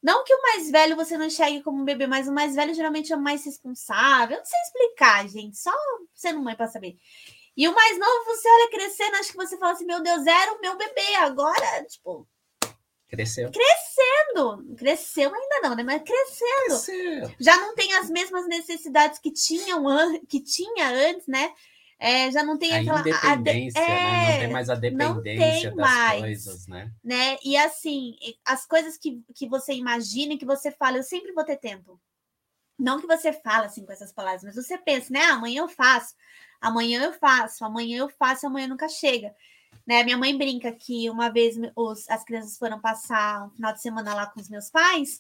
Não 0.02 0.24
que 0.24 0.34
o 0.34 0.42
mais 0.42 0.72
velho 0.72 0.96
você 0.96 1.18
não 1.18 1.26
enxergue 1.26 1.62
como 1.62 1.82
um 1.82 1.86
bebê, 1.86 2.08
mas 2.08 2.28
o 2.28 2.32
mais 2.34 2.56
velho 2.56 2.74
geralmente 2.74 3.12
é 3.12 3.16
o 3.16 3.22
mais 3.22 3.44
responsável. 3.44 4.36
Eu 4.36 4.40
não 4.40 4.46
sei 4.46 4.60
explicar, 4.62 5.28
gente, 5.28 5.58
só 5.58 5.74
sendo 6.14 6.42
mãe 6.42 6.56
para 6.56 6.68
saber. 6.68 6.98
E 7.58 7.68
o 7.68 7.76
mais 7.76 8.00
novo, 8.00 8.26
você 8.26 8.48
olha 8.48 8.72
crescendo, 8.72 9.16
acho 9.18 9.32
que 9.32 9.38
você 9.38 9.58
fala 9.58 9.74
assim: 9.74 9.86
meu 9.86 10.02
Deus, 10.02 10.26
era 10.26 10.54
o 10.54 10.62
meu 10.62 10.78
bebê, 10.78 11.16
agora, 11.16 11.84
tipo, 11.86 12.26
Cresceu. 13.10 13.52
Crescendo. 13.52 14.76
Cresceu 14.78 15.34
ainda 15.34 15.68
não, 15.68 15.76
né? 15.76 15.84
Mas 15.84 16.04
crescendo. 16.04 16.84
Cresceu. 16.86 17.36
Já 17.40 17.58
não 17.58 17.74
tem 17.74 17.92
as 17.94 18.10
mesmas 18.10 18.48
necessidades 18.48 19.18
que, 19.18 19.32
tinham 19.32 19.84
que 20.28 20.40
tinha 20.40 20.90
antes, 20.90 21.28
né? 21.28 21.52
É, 22.00 22.32
já 22.32 22.44
não 22.44 22.58
tem 22.58 22.72
a 22.72 22.80
aquela. 22.80 23.02
Independência, 23.02 23.80
é, 23.80 23.88
né? 23.88 24.32
Não 24.32 24.40
tem 24.40 24.52
mais 24.52 24.70
a 24.70 24.76
dependência 24.76 25.72
das 25.72 25.76
mais, 25.76 26.20
coisas, 26.22 26.68
né? 26.68 26.92
né? 27.04 27.38
E 27.44 27.58
assim, 27.58 28.16
as 28.46 28.66
coisas 28.66 28.98
que, 28.98 29.22
que 29.36 29.50
você 29.50 29.74
imagina 29.74 30.34
e 30.34 30.38
que 30.38 30.46
você 30.46 30.72
fala, 30.72 30.98
eu 30.98 31.04
sempre 31.04 31.34
vou 31.34 31.44
ter 31.44 31.58
tempo. 31.58 32.00
Não 32.78 33.02
que 33.02 33.08
você 33.08 33.34
fala 33.34 33.66
assim 33.66 33.86
com 33.86 33.92
essas 33.92 34.14
palavras, 34.14 34.44
mas 34.44 34.56
você 34.56 34.78
pensa, 34.78 35.12
né? 35.12 35.24
Amanhã 35.24 35.64
eu 35.64 35.68
faço, 35.68 36.16
amanhã 36.62 37.04
eu 37.04 37.12
faço, 37.12 37.66
amanhã 37.66 37.98
eu 37.98 38.10
faço, 38.10 38.48
amanhã 38.48 38.68
nunca 38.68 38.88
chega. 38.88 39.36
Né? 39.86 40.04
Minha 40.04 40.18
mãe 40.18 40.38
brinca 40.38 40.72
que 40.72 41.10
uma 41.10 41.30
vez 41.30 41.56
os, 41.76 42.10
as 42.10 42.24
crianças 42.24 42.58
foram 42.58 42.80
passar 42.80 43.48
um 43.48 43.50
final 43.52 43.74
de 43.74 43.82
semana 43.82 44.14
lá 44.14 44.28
com 44.28 44.40
os 44.40 44.50
meus 44.50 44.70
pais 44.70 45.20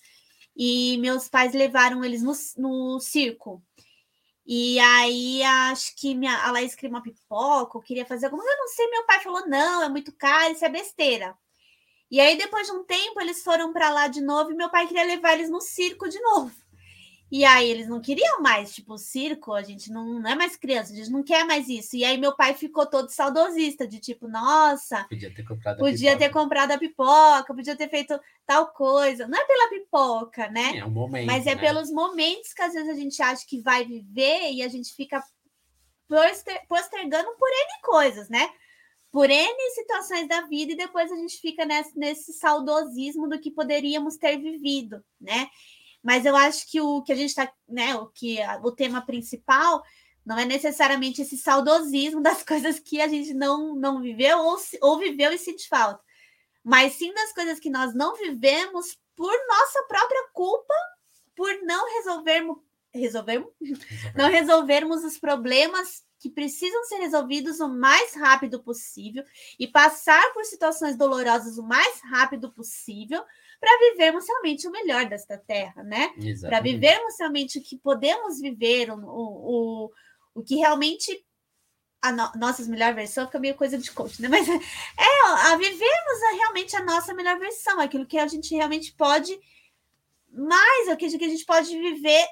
e 0.55 0.97
meus 0.97 1.27
pais 1.27 1.53
levaram 1.53 2.03
eles 2.03 2.21
no, 2.21 2.33
no 2.57 2.99
circo. 2.99 3.63
E 4.45 4.79
aí, 4.79 5.43
acho 5.43 5.95
que 5.95 6.15
minha, 6.15 6.35
a 6.43 6.51
Laís 6.51 6.73
queria 6.73 6.89
uma 6.89 7.03
pipoca, 7.03 7.79
queria 7.81 8.05
fazer 8.05 8.25
alguma 8.25 8.41
coisa, 8.41 8.57
eu 8.57 8.61
não 8.61 8.67
sei. 8.67 8.89
Meu 8.89 9.05
pai 9.05 9.19
falou: 9.21 9.47
não, 9.47 9.83
é 9.83 9.89
muito 9.89 10.11
caro, 10.11 10.53
isso 10.53 10.65
é 10.65 10.69
besteira. 10.69 11.37
E 12.09 12.19
aí, 12.19 12.35
depois 12.35 12.65
de 12.65 12.73
um 12.73 12.83
tempo, 12.83 13.21
eles 13.21 13.43
foram 13.43 13.71
para 13.71 13.89
lá 13.91 14.07
de 14.07 14.21
novo 14.21 14.51
e 14.51 14.55
meu 14.55 14.69
pai 14.69 14.87
queria 14.87 15.03
levar 15.03 15.33
eles 15.33 15.49
no 15.49 15.61
circo 15.61 16.09
de 16.09 16.19
novo. 16.19 16.51
E 17.31 17.45
aí 17.45 17.69
eles 17.69 17.87
não 17.87 18.01
queriam 18.01 18.41
mais, 18.41 18.73
tipo, 18.73 18.97
circo, 18.97 19.53
a 19.53 19.61
gente 19.61 19.91
não, 19.91 20.19
não 20.19 20.29
é 20.29 20.35
mais 20.35 20.55
criança, 20.55 20.91
a 20.91 20.95
gente 20.95 21.11
não 21.11 21.21
quer 21.21 21.45
mais 21.45 21.69
isso. 21.69 21.95
E 21.95 22.03
aí 22.03 22.17
meu 22.17 22.35
pai 22.35 22.55
ficou 22.55 22.87
todo 22.87 23.09
saudosista, 23.09 23.87
de 23.87 23.99
tipo, 23.99 24.27
nossa, 24.27 25.03
podia 25.03 25.33
ter 25.33 25.43
comprado 25.43 25.75
a 25.75 25.79
podia 25.79 26.11
pipoca. 26.11 26.25
ter 26.25 26.33
comprado 26.33 26.71
a 26.71 26.77
pipoca, 26.77 27.53
podia 27.53 27.75
ter 27.75 27.89
feito 27.89 28.19
tal 28.47 28.67
coisa. 28.71 29.27
Não 29.27 29.39
é 29.39 29.45
pela 29.45 29.69
pipoca, 29.69 30.49
né? 30.49 30.77
É 30.77 30.85
um 30.85 30.89
momento. 30.89 31.27
Mas 31.27 31.45
é 31.45 31.53
né? 31.53 31.61
pelos 31.61 31.91
momentos 31.91 32.51
que 32.51 32.61
às 32.63 32.73
vezes 32.73 32.89
a 32.89 32.95
gente 32.95 33.21
acha 33.21 33.45
que 33.47 33.61
vai 33.61 33.85
viver 33.85 34.51
e 34.51 34.63
a 34.63 34.67
gente 34.67 34.95
fica 34.95 35.23
poster, 36.07 36.65
postergando 36.67 37.29
por 37.37 37.47
N 37.47 37.81
coisas, 37.83 38.27
né? 38.27 38.49
Por 39.11 39.29
N 39.29 39.71
situações 39.75 40.27
da 40.27 40.41
vida, 40.41 40.73
e 40.73 40.77
depois 40.77 41.11
a 41.11 41.15
gente 41.15 41.37
fica 41.37 41.63
nesse, 41.65 41.97
nesse 41.97 42.33
saudosismo 42.33 43.29
do 43.29 43.39
que 43.39 43.51
poderíamos 43.51 44.17
ter 44.17 44.37
vivido, 44.37 45.03
né? 45.21 45.47
Mas 46.03 46.25
eu 46.25 46.35
acho 46.35 46.69
que 46.69 46.79
o 46.79 47.01
que 47.01 47.11
a 47.11 47.15
gente 47.15 47.29
está, 47.29 47.51
né, 47.67 47.95
o 47.95 48.07
que 48.07 48.37
o 48.63 48.71
tema 48.71 49.01
principal 49.01 49.83
não 50.25 50.37
é 50.37 50.45
necessariamente 50.45 51.21
esse 51.21 51.37
saudosismo 51.37 52.21
das 52.23 52.43
coisas 52.43 52.79
que 52.79 53.01
a 53.01 53.07
gente 53.07 53.33
não, 53.33 53.75
não 53.75 54.01
viveu 54.01 54.37
ou, 54.39 54.57
ou 54.81 54.99
viveu 54.99 55.31
e 55.31 55.37
sente 55.37 55.67
falta, 55.67 56.01
mas 56.63 56.93
sim 56.93 57.13
das 57.13 57.33
coisas 57.33 57.59
que 57.59 57.69
nós 57.69 57.93
não 57.93 58.15
vivemos 58.15 58.97
por 59.15 59.33
nossa 59.47 59.83
própria 59.87 60.29
culpa, 60.33 60.73
por 61.35 61.51
não 61.63 61.85
resolvermos, 61.97 62.57
resolvermos? 62.93 63.49
não 64.15 64.29
resolvermos 64.29 65.03
os 65.03 65.17
problemas 65.17 66.03
que 66.19 66.29
precisam 66.29 66.83
ser 66.83 66.97
resolvidos 66.97 67.59
o 67.59 67.69
mais 67.69 68.13
rápido 68.13 68.61
possível 68.61 69.23
e 69.57 69.67
passar 69.67 70.33
por 70.33 70.43
situações 70.43 70.97
dolorosas 70.97 71.57
o 71.57 71.63
mais 71.63 72.01
rápido 72.01 72.51
possível 72.51 73.23
para 73.59 73.91
vivermos 73.91 74.25
realmente 74.27 74.67
o 74.67 74.71
melhor 74.71 75.05
desta 75.05 75.37
terra, 75.37 75.83
né? 75.83 76.13
Para 76.41 76.61
vivermos 76.61 77.15
realmente 77.19 77.59
o 77.59 77.63
que 77.63 77.77
podemos 77.77 78.39
viver, 78.39 78.89
o, 78.89 78.97
o, 78.97 79.91
o 80.33 80.43
que 80.43 80.55
realmente 80.55 81.25
a 82.01 82.11
no, 82.11 82.31
nossa 82.35 82.63
melhor 82.63 82.93
versão 82.93 83.25
fica 83.25 83.39
meio 83.39 83.55
coisa 83.55 83.77
de 83.77 83.91
coach, 83.91 84.21
né? 84.21 84.29
Mas 84.29 84.47
é 84.47 85.51
a 85.51 85.57
vivermos 85.57 86.23
a, 86.29 86.35
realmente 86.35 86.75
a 86.75 86.83
nossa 86.83 87.13
melhor 87.13 87.37
versão, 87.37 87.79
aquilo 87.79 88.05
que 88.05 88.17
a 88.17 88.27
gente 88.27 88.55
realmente 88.55 88.93
pode 88.93 89.37
mais, 90.31 90.87
aquilo 90.87 91.17
que 91.17 91.25
a 91.25 91.29
gente 91.29 91.45
pode 91.45 91.69
viver 91.77 92.25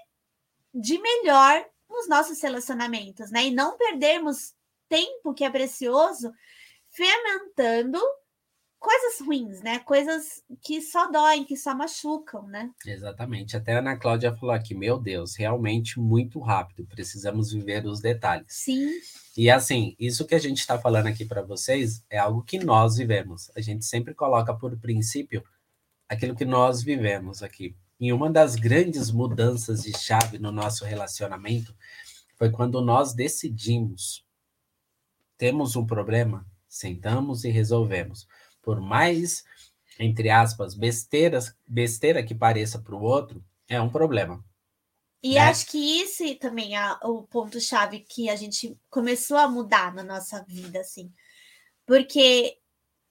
de 0.73 0.99
melhor 0.99 1.65
nos 1.89 2.07
nossos 2.07 2.41
relacionamentos, 2.41 3.31
né? 3.31 3.45
E 3.47 3.51
não 3.51 3.77
perdermos 3.77 4.55
tempo 4.87 5.33
que 5.33 5.43
é 5.43 5.49
precioso 5.49 6.31
fermentando 6.89 7.99
coisas 8.79 9.19
ruins, 9.25 9.61
né? 9.61 9.79
Coisas 9.79 10.43
que 10.61 10.81
só 10.81 11.09
doem, 11.11 11.43
que 11.43 11.55
só 11.55 11.75
machucam, 11.75 12.47
né? 12.47 12.71
Exatamente. 12.85 13.57
Até 13.57 13.73
a 13.73 13.79
Ana 13.79 13.97
Cláudia 13.97 14.35
falou 14.35 14.53
aqui, 14.53 14.75
meu 14.75 14.99
Deus, 14.99 15.35
realmente 15.35 15.99
muito 15.99 16.39
rápido, 16.39 16.85
precisamos 16.85 17.51
viver 17.51 17.85
os 17.85 17.99
detalhes. 17.99 18.47
Sim. 18.49 18.91
E 19.35 19.49
assim, 19.49 19.95
isso 19.99 20.25
que 20.25 20.35
a 20.35 20.39
gente 20.39 20.59
está 20.59 20.79
falando 20.79 21.07
aqui 21.07 21.25
para 21.25 21.41
vocês 21.41 22.03
é 22.09 22.17
algo 22.17 22.43
que 22.43 22.59
nós 22.59 22.97
vivemos. 22.97 23.51
A 23.55 23.61
gente 23.61 23.85
sempre 23.85 24.13
coloca 24.13 24.53
por 24.53 24.77
princípio 24.77 25.43
aquilo 26.07 26.35
que 26.35 26.45
nós 26.45 26.81
vivemos 26.81 27.43
aqui. 27.43 27.75
E 27.99 28.13
uma 28.13 28.29
das 28.29 28.55
grandes 28.55 29.11
mudanças 29.11 29.83
de 29.83 29.97
chave 29.97 30.37
no 30.37 30.51
nosso 30.51 30.85
relacionamento 30.85 31.75
foi 32.35 32.51
quando 32.51 32.79
nós 32.81 33.13
decidimos 33.13 34.25
temos 35.37 35.75
um 35.75 35.85
problema, 35.85 36.47
sentamos 36.67 37.43
e 37.43 37.49
resolvemos 37.49 38.27
por 38.67 38.81
mais, 38.81 39.45
entre 39.97 40.29
aspas, 40.29 40.75
besteiras, 40.75 41.55
besteira 41.65 42.21
que 42.21 42.35
pareça 42.35 42.77
para 42.77 42.93
o 42.93 43.01
outro, 43.01 43.41
é 43.65 43.79
um 43.79 43.87
problema. 43.87 44.43
E 45.23 45.35
né? 45.35 45.39
acho 45.39 45.67
que 45.67 46.01
esse 46.01 46.35
também 46.35 46.77
é 46.77 46.97
o 47.01 47.23
ponto-chave 47.23 48.01
que 48.01 48.29
a 48.29 48.35
gente 48.35 48.77
começou 48.89 49.37
a 49.37 49.47
mudar 49.47 49.95
na 49.95 50.03
nossa 50.03 50.43
vida, 50.43 50.81
assim. 50.81 51.09
Porque 51.85 52.57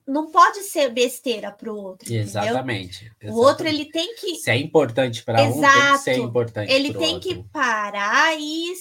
não 0.06 0.30
pode 0.30 0.58
ser 0.58 0.90
besteira 0.90 1.50
para 1.50 1.72
o 1.72 1.76
outro. 1.78 2.12
Exatamente, 2.12 3.06
exatamente, 3.06 3.30
O 3.30 3.36
outro 3.36 3.66
ele 3.66 3.86
tem 3.86 4.14
que. 4.16 4.34
Se 4.34 4.50
é 4.50 4.58
importante 4.58 5.24
para 5.24 5.42
um, 5.42 5.58
tem 5.58 5.62
que 5.62 5.98
ser 6.00 6.18
importante. 6.18 6.70
Ele 6.70 6.92
tem 6.92 7.14
outro. 7.14 7.30
que 7.30 7.42
parar 7.44 8.38
e, 8.38 8.74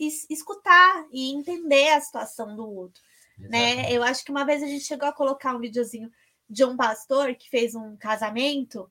e 0.00 0.08
escutar 0.30 1.04
e 1.12 1.30
entender 1.34 1.90
a 1.90 2.00
situação 2.00 2.56
do 2.56 2.66
outro. 2.66 3.02
né? 3.36 3.92
Eu 3.92 4.02
acho 4.02 4.24
que 4.24 4.30
uma 4.30 4.46
vez 4.46 4.62
a 4.62 4.66
gente 4.66 4.84
chegou 4.84 5.06
a 5.06 5.12
colocar 5.12 5.54
um 5.54 5.60
videozinho 5.60 6.10
de 6.48 6.64
um 6.64 6.76
pastor 6.76 7.34
que 7.34 7.48
fez 7.48 7.74
um 7.74 7.96
casamento. 7.96 8.90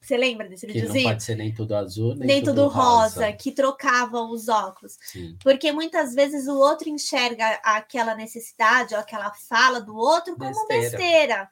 Você 0.00 0.18
lembra 0.18 0.48
desse 0.48 0.66
que 0.66 0.72
videozinho? 0.74 1.04
Não 1.04 1.10
pode 1.12 1.22
ser 1.22 1.34
nem 1.34 1.54
tudo 1.54 1.74
azul, 1.74 2.14
nem, 2.14 2.26
nem 2.26 2.40
tudo, 2.42 2.64
tudo 2.64 2.68
rosa, 2.68 3.24
rosa, 3.24 3.32
que 3.32 3.50
trocava 3.50 4.20
os 4.20 4.48
óculos. 4.48 4.98
Sim. 5.00 5.36
Porque 5.42 5.72
muitas 5.72 6.14
vezes 6.14 6.46
o 6.46 6.58
outro 6.58 6.90
enxerga 6.90 7.58
aquela 7.64 8.14
necessidade 8.14 8.94
ou 8.94 9.00
aquela 9.00 9.32
fala 9.32 9.80
do 9.80 9.96
outro 9.96 10.36
como 10.36 10.50
Besteira. 10.50 10.90
besteira. 10.90 11.50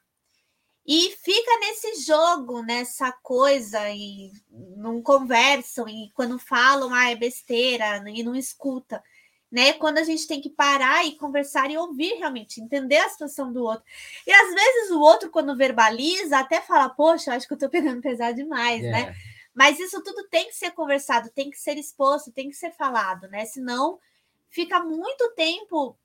E 0.84 1.10
fica 1.22 1.58
nesse 1.60 2.04
jogo, 2.04 2.60
nessa 2.62 3.12
coisa, 3.12 3.88
e 3.90 4.32
não 4.76 5.00
conversam, 5.00 5.88
e 5.88 6.10
quando 6.12 6.38
falam, 6.38 6.92
ah, 6.92 7.10
é 7.10 7.14
besteira, 7.14 8.02
e 8.10 8.22
não 8.22 8.34
escuta. 8.34 9.02
Né? 9.52 9.74
Quando 9.74 9.98
a 9.98 10.02
gente 10.02 10.26
tem 10.26 10.40
que 10.40 10.48
parar 10.48 11.04
e 11.04 11.14
conversar 11.14 11.70
e 11.70 11.76
ouvir 11.76 12.14
realmente, 12.14 12.58
entender 12.58 12.96
a 12.96 13.08
situação 13.10 13.52
do 13.52 13.62
outro. 13.62 13.84
E 14.26 14.32
às 14.32 14.54
vezes 14.54 14.90
o 14.90 14.98
outro, 14.98 15.30
quando 15.30 15.54
verbaliza, 15.54 16.38
até 16.38 16.62
fala, 16.62 16.88
poxa, 16.88 17.34
acho 17.34 17.46
que 17.46 17.52
eu 17.52 17.58
tô 17.58 17.68
pegando 17.68 18.00
pesado 18.00 18.34
demais, 18.34 18.82
É. 18.82 18.90
né? 18.90 19.16
Mas 19.54 19.78
isso 19.78 20.02
tudo 20.02 20.26
tem 20.30 20.46
que 20.48 20.54
ser 20.54 20.70
conversado, 20.70 21.28
tem 21.28 21.50
que 21.50 21.58
ser 21.58 21.76
exposto, 21.76 22.32
tem 22.32 22.48
que 22.48 22.56
ser 22.56 22.70
falado, 22.70 23.28
né? 23.28 23.44
Senão 23.44 24.00
fica 24.48 24.82
muito 24.82 25.30
tempo 25.36 25.98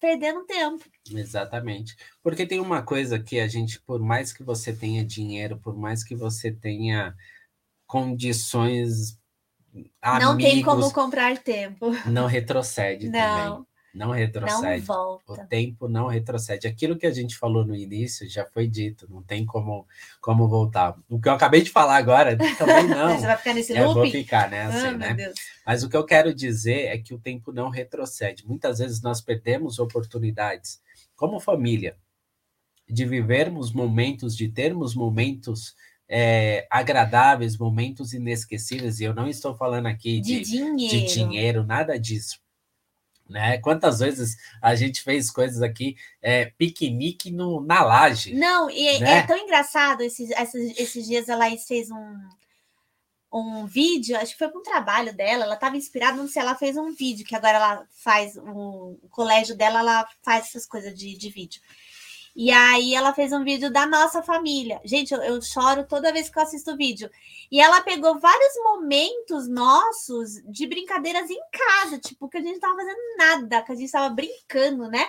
perdendo 0.00 0.44
tempo. 0.44 0.84
Exatamente. 1.12 1.96
Porque 2.20 2.44
tem 2.44 2.58
uma 2.60 2.82
coisa 2.82 3.18
que 3.18 3.38
a 3.38 3.46
gente, 3.46 3.80
por 3.80 4.00
mais 4.00 4.32
que 4.32 4.42
você 4.42 4.72
tenha 4.72 5.04
dinheiro, 5.04 5.58
por 5.58 5.76
mais 5.76 6.02
que 6.02 6.16
você 6.16 6.50
tenha 6.50 7.14
condições, 7.86 9.16
não 10.20 10.36
tem 10.36 10.62
como 10.62 10.76
amigos, 10.76 10.92
comprar 10.92 11.38
tempo. 11.38 11.90
não 12.06 12.26
retrocede 12.26 13.06
também. 13.06 13.20
Não, 13.20 13.66
Não 13.94 14.08
não 14.08 14.10
retrocede. 14.10 14.82
O 14.82 14.86
volta. 14.86 15.46
tempo 15.46 15.88
não 15.88 16.08
retrocede. 16.08 16.66
Aquilo 16.66 16.96
que 16.98 17.06
a 17.06 17.12
gente 17.12 17.36
falou 17.36 17.64
no 17.64 17.76
início 17.76 18.28
já 18.28 18.44
foi 18.44 18.66
dito, 18.66 19.06
não 19.08 19.22
tem 19.22 19.46
como, 19.46 19.86
como 20.20 20.48
voltar. 20.48 20.96
O 21.08 21.20
que 21.20 21.28
eu 21.28 21.32
acabei 21.32 21.62
de 21.62 21.70
falar 21.70 21.96
agora 21.96 22.36
também 22.58 22.88
não. 22.88 23.16
Você 23.16 23.26
vai 23.26 23.36
ficar 23.36 23.54
nesse 23.54 23.72
Eu 23.72 23.84
vou 23.92 24.02
looping? 24.02 24.10
ficar 24.10 24.46
Ah, 24.46 24.48
nessa, 24.48 24.90
né? 24.92 25.14
Deus. 25.14 25.34
Mas 25.64 25.84
o 25.84 25.88
que 25.88 25.96
eu 25.96 26.04
quero 26.04 26.34
dizer 26.34 26.86
é 26.86 26.98
que 26.98 27.14
o 27.14 27.18
tempo 27.20 27.52
não 27.52 27.68
retrocede. 27.70 28.44
Muitas 28.46 28.78
vezes 28.80 29.00
nós 29.00 29.20
perdemos 29.20 29.78
oportunidades, 29.78 30.80
como 31.14 31.38
família, 31.38 31.96
de 32.88 33.04
vivermos 33.06 33.72
momentos, 33.72 34.36
de 34.36 34.48
termos 34.48 34.94
momentos 34.96 35.74
é, 36.08 36.66
agradáveis, 36.70 37.56
momentos 37.56 38.12
inesquecíveis. 38.12 39.00
E 39.00 39.04
eu 39.04 39.14
não 39.14 39.28
estou 39.28 39.54
falando 39.54 39.86
aqui 39.86 40.20
De, 40.20 40.40
de, 40.40 40.44
dinheiro. 40.44 40.76
de 40.76 41.14
dinheiro, 41.14 41.64
nada 41.64 41.98
disso. 41.98 42.38
Né? 43.28 43.56
Quantas 43.58 44.00
vezes 44.00 44.36
a 44.60 44.74
gente 44.74 45.02
fez 45.02 45.30
coisas 45.30 45.62
aqui, 45.62 45.96
é, 46.20 46.46
piquenique 46.58 47.30
no, 47.30 47.60
na 47.62 47.82
laje. 47.82 48.34
Não, 48.34 48.68
e 48.68 48.86
é- 48.86 49.00
Né? 49.00 49.18
é 49.18 49.22
tão 49.26 49.36
engraçado. 49.38 50.02
Esses, 50.02 50.30
esses, 50.30 50.78
esses 50.78 51.06
dias 51.06 51.28
a 51.30 51.36
Laís 51.36 51.66
fez 51.66 51.90
um, 51.90 52.28
um 53.32 53.64
vídeo, 53.66 54.16
acho 54.18 54.32
que 54.32 54.38
foi 54.38 54.48
para 54.48 54.58
um 54.60 54.62
trabalho 54.62 55.14
dela. 55.16 55.44
Ela 55.44 55.54
estava 55.54 55.76
inspirada, 55.76 56.18
não 56.18 56.28
sei, 56.28 56.42
ela 56.42 56.54
fez 56.54 56.76
um 56.76 56.92
vídeo, 56.92 57.24
que 57.24 57.34
agora 57.34 57.56
ela 57.56 57.86
faz, 57.96 58.36
o, 58.36 58.98
o 59.02 59.08
colégio 59.10 59.56
dela, 59.56 59.80
ela 59.80 60.06
faz 60.22 60.48
essas 60.48 60.66
coisas 60.66 60.94
de, 60.94 61.16
de 61.16 61.30
vídeo. 61.30 61.62
E 62.34 62.50
aí 62.50 62.94
ela 62.94 63.14
fez 63.14 63.32
um 63.32 63.44
vídeo 63.44 63.70
da 63.70 63.86
nossa 63.86 64.22
família. 64.22 64.80
Gente, 64.84 65.14
eu, 65.14 65.22
eu 65.22 65.40
choro 65.40 65.86
toda 65.86 66.12
vez 66.12 66.28
que 66.28 66.36
eu 66.36 66.42
assisto 66.42 66.72
o 66.72 66.76
vídeo. 66.76 67.08
E 67.50 67.60
ela 67.60 67.80
pegou 67.82 68.18
vários 68.18 68.54
momentos 68.64 69.48
nossos 69.48 70.42
de 70.44 70.66
brincadeiras 70.66 71.30
em 71.30 71.40
casa, 71.52 71.98
tipo, 71.98 72.28
que 72.28 72.38
a 72.38 72.42
gente 72.42 72.58
tava 72.58 72.74
fazendo 72.74 72.98
nada, 73.16 73.62
que 73.62 73.72
a 73.72 73.74
gente 73.76 73.92
tava 73.92 74.12
brincando, 74.12 74.88
né? 74.88 75.06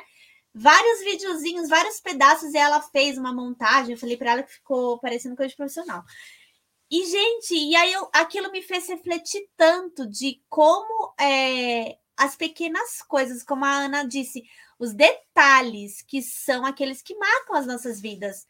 Vários 0.53 0.99
videozinhos, 0.99 1.67
vários 1.67 1.99
pedaços, 1.99 2.53
e 2.53 2.57
ela 2.57 2.81
fez 2.81 3.17
uma 3.17 3.33
montagem. 3.33 3.93
Eu 3.93 3.99
falei 3.99 4.17
para 4.17 4.31
ela 4.31 4.43
que 4.43 4.53
ficou 4.53 4.99
parecendo 4.99 5.35
coisa 5.35 5.49
de 5.49 5.57
profissional. 5.57 6.03
E, 6.89 7.03
gente, 7.05 7.55
e 7.55 7.75
aí 7.75 7.91
eu, 7.91 8.07
aquilo 8.13 8.51
me 8.51 8.61
fez 8.61 8.87
refletir 8.87 9.49
tanto 9.57 10.07
de 10.07 10.39
como 10.47 11.13
é, 11.19 11.97
as 12.17 12.35
pequenas 12.35 13.01
coisas, 13.01 13.43
como 13.43 13.65
a 13.65 13.69
Ana 13.71 14.07
disse, 14.07 14.43
os 14.79 14.93
detalhes 14.93 16.01
que 16.01 16.21
são 16.21 16.65
aqueles 16.65 17.01
que 17.01 17.15
marcam 17.15 17.55
as 17.55 17.67
nossas 17.67 17.99
vidas, 17.99 18.45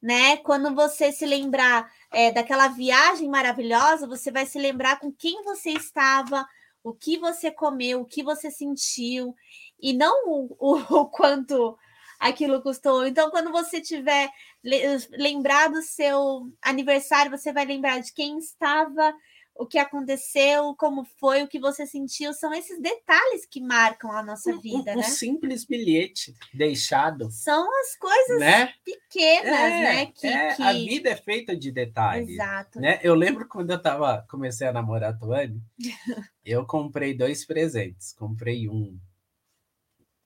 né? 0.00 0.38
Quando 0.38 0.74
você 0.74 1.12
se 1.12 1.26
lembrar 1.26 1.90
é, 2.10 2.32
daquela 2.32 2.68
viagem 2.68 3.28
maravilhosa, 3.28 4.06
você 4.06 4.30
vai 4.30 4.46
se 4.46 4.58
lembrar 4.58 4.98
com 4.98 5.12
quem 5.12 5.42
você 5.42 5.70
estava, 5.70 6.46
o 6.82 6.92
que 6.94 7.18
você 7.18 7.50
comeu, 7.50 8.00
o 8.00 8.06
que 8.06 8.22
você 8.22 8.50
sentiu, 8.50 9.34
e 9.80 9.92
não 9.92 10.28
o, 10.28 10.56
o, 10.58 10.76
o 11.00 11.06
quanto 11.06 11.78
aquilo 12.18 12.62
custou. 12.62 13.06
Então, 13.06 13.30
quando 13.30 13.50
você 13.50 13.80
tiver 13.80 14.30
le- 14.62 14.82
lembrar 15.12 15.68
do 15.68 15.82
seu 15.82 16.50
aniversário, 16.62 17.30
você 17.30 17.52
vai 17.52 17.64
lembrar 17.64 18.00
de 18.00 18.12
quem 18.12 18.38
estava, 18.38 19.14
o 19.60 19.66
que 19.66 19.78
aconteceu, 19.78 20.74
como 20.74 21.04
foi, 21.18 21.42
o 21.42 21.48
que 21.48 21.60
você 21.60 21.84
sentiu. 21.86 22.32
São 22.32 22.52
esses 22.54 22.80
detalhes 22.80 23.44
que 23.44 23.60
marcam 23.60 24.10
a 24.10 24.22
nossa 24.22 24.50
Um- 24.50 24.60
vida, 24.60 24.92
um, 24.92 24.96
né? 24.96 25.02
simples 25.02 25.64
bilhete 25.66 26.34
deixado, 26.54 27.30
São 27.30 27.68
as 27.80 27.94
coisas 27.96 28.40
né? 28.40 28.72
pequenas, 28.84 29.52
É, 29.52 29.80
né? 29.82 30.06
Que, 30.06 30.26
é, 30.26 30.54
que... 30.54 30.62
A 30.62 30.72
vida 30.72 31.10
é 31.10 31.16
feita 31.16 31.54
de 31.56 31.70
detalhes. 31.70 32.30
Exato. 32.30 32.80
Né? 32.80 32.98
Eu 33.02 33.14
lembro 33.14 33.46
quando 33.46 33.70
eu 33.70 33.80
tava, 33.80 34.24
comecei 34.30 34.66
a 34.66 34.72
namorar 34.72 35.10
a 35.10 35.16
Tuane, 35.16 35.60
eu 36.44 36.64
comprei 36.66 37.12
dois 37.12 37.44
presentes. 37.44 38.12
Comprei 38.14 38.66
um 38.68 38.98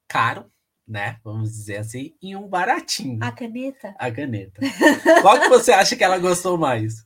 caro, 0.08 0.50
né? 0.86 1.18
Vamos 1.24 1.50
dizer 1.50 1.78
assim, 1.78 2.14
e 2.22 2.36
um 2.36 2.46
baratinho. 2.46 3.18
A 3.22 3.32
caneta? 3.32 3.94
A 3.98 4.10
caneta. 4.12 4.60
Qual 5.22 5.40
que 5.40 5.48
você 5.48 5.72
acha 5.72 5.96
que 5.96 6.04
ela 6.04 6.18
gostou 6.18 6.56
mais? 6.56 7.04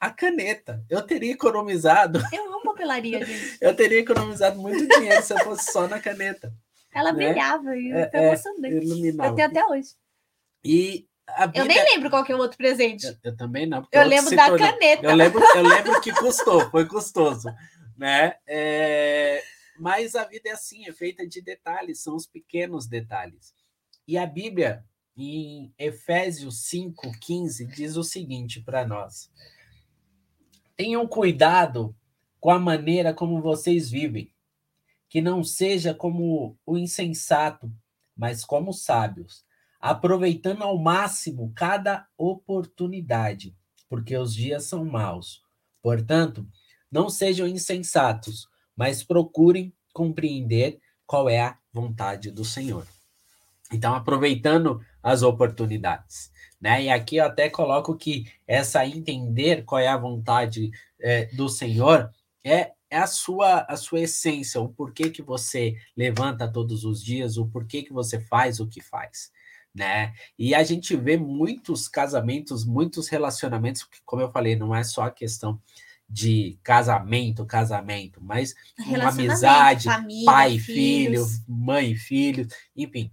A 0.00 0.10
caneta. 0.10 0.82
Eu 0.88 1.02
teria 1.02 1.32
economizado, 1.32 2.20
Eu 2.32 2.44
amo 2.54 2.62
papelaria, 2.64 3.22
gente. 3.24 3.58
eu 3.60 3.76
teria 3.76 3.98
economizado 4.00 4.58
muito 4.58 4.86
dinheiro 4.88 5.22
se 5.22 5.32
eu 5.34 5.38
fosse 5.40 5.70
só 5.70 5.86
na 5.86 6.00
caneta. 6.00 6.52
Ela 6.92 7.12
Né? 7.12 7.26
brilhava 7.28 7.76
e 7.76 7.92
É, 7.92 8.06
tô 8.06 8.16
é, 8.16 8.26
emocionante. 8.28 8.74
Iluminava. 8.86 9.30
Eu 9.30 9.34
tenho 9.36 9.48
até 9.48 9.66
hoje. 9.66 9.90
E 10.64 11.06
vida... 11.46 11.58
Eu 11.58 11.64
nem 11.66 11.84
lembro 11.84 12.10
qual 12.10 12.24
que 12.24 12.32
é 12.32 12.34
o 12.34 12.38
outro 12.38 12.56
presente. 12.56 13.06
Eu, 13.06 13.14
eu 13.24 13.36
também 13.36 13.66
não. 13.66 13.86
Eu 13.92 14.04
lembro 14.06 14.34
da 14.34 14.46
tornou- 14.48 14.66
caneta. 14.72 15.06
Eu 15.06 15.14
lembro, 15.14 15.40
eu 15.44 15.62
lembro 15.62 16.00
que 16.00 16.12
custou, 16.12 16.68
foi 16.70 16.86
custoso, 16.86 17.48
né? 17.96 18.34
É, 18.46 19.42
mas 19.78 20.14
a 20.14 20.24
vida 20.24 20.48
é 20.48 20.52
assim, 20.52 20.88
é 20.88 20.92
feita 20.92 21.26
de 21.26 21.40
detalhes, 21.42 22.02
são 22.02 22.16
os 22.16 22.26
pequenos 22.26 22.86
detalhes. 22.88 23.54
E 24.08 24.16
a 24.18 24.26
Bíblia, 24.26 24.82
em 25.16 25.72
Efésios 25.78 26.68
5:15, 26.68 27.66
diz 27.66 27.96
o 27.96 28.02
seguinte 28.02 28.60
para 28.60 28.84
nós: 28.86 29.30
Tenham 30.80 31.06
cuidado 31.06 31.94
com 32.40 32.50
a 32.50 32.58
maneira 32.58 33.12
como 33.12 33.42
vocês 33.42 33.90
vivem, 33.90 34.32
que 35.10 35.20
não 35.20 35.44
seja 35.44 35.92
como 35.92 36.56
o 36.64 36.78
insensato, 36.78 37.70
mas 38.16 38.46
como 38.46 38.70
os 38.70 38.82
sábios, 38.82 39.44
aproveitando 39.78 40.62
ao 40.62 40.78
máximo 40.78 41.52
cada 41.54 42.08
oportunidade, 42.16 43.54
porque 43.90 44.16
os 44.16 44.34
dias 44.34 44.64
são 44.64 44.82
maus. 44.82 45.42
Portanto, 45.82 46.48
não 46.90 47.10
sejam 47.10 47.46
insensatos, 47.46 48.48
mas 48.74 49.04
procurem 49.04 49.74
compreender 49.92 50.80
qual 51.06 51.28
é 51.28 51.42
a 51.42 51.58
vontade 51.70 52.30
do 52.30 52.42
Senhor. 52.42 52.86
Então, 53.70 53.94
aproveitando 53.94 54.82
as 55.02 55.22
oportunidades, 55.22 56.30
né? 56.60 56.84
E 56.84 56.90
aqui 56.90 57.16
eu 57.16 57.24
até 57.24 57.48
coloco 57.48 57.96
que 57.96 58.30
essa 58.46 58.86
entender 58.86 59.64
qual 59.64 59.80
é 59.80 59.88
a 59.88 59.96
vontade 59.96 60.70
é, 60.98 61.26
do 61.26 61.48
Senhor 61.48 62.10
é, 62.44 62.72
é 62.90 62.98
a 62.98 63.06
sua 63.06 63.60
a 63.68 63.76
sua 63.76 64.00
essência, 64.00 64.60
o 64.60 64.68
porquê 64.68 65.10
que 65.10 65.22
você 65.22 65.76
levanta 65.96 66.50
todos 66.50 66.84
os 66.84 67.02
dias, 67.02 67.36
o 67.36 67.46
porquê 67.46 67.82
que 67.82 67.92
você 67.92 68.20
faz 68.20 68.60
o 68.60 68.66
que 68.66 68.80
faz, 68.80 69.30
né? 69.74 70.12
E 70.38 70.54
a 70.54 70.62
gente 70.62 70.96
vê 70.96 71.16
muitos 71.16 71.88
casamentos, 71.88 72.64
muitos 72.64 73.08
relacionamentos, 73.08 73.84
que, 73.84 74.00
como 74.04 74.22
eu 74.22 74.30
falei, 74.30 74.56
não 74.56 74.74
é 74.74 74.82
só 74.82 75.02
a 75.04 75.10
questão 75.10 75.60
de 76.10 76.58
casamento, 76.64 77.46
casamento, 77.46 78.20
mas 78.20 78.54
uma 78.84 79.10
amizade, 79.10 79.84
família, 79.84 80.24
pai, 80.26 80.58
filhos. 80.58 81.30
filho, 81.30 81.44
mãe, 81.46 81.94
filho, 81.94 82.48
enfim. 82.76 83.12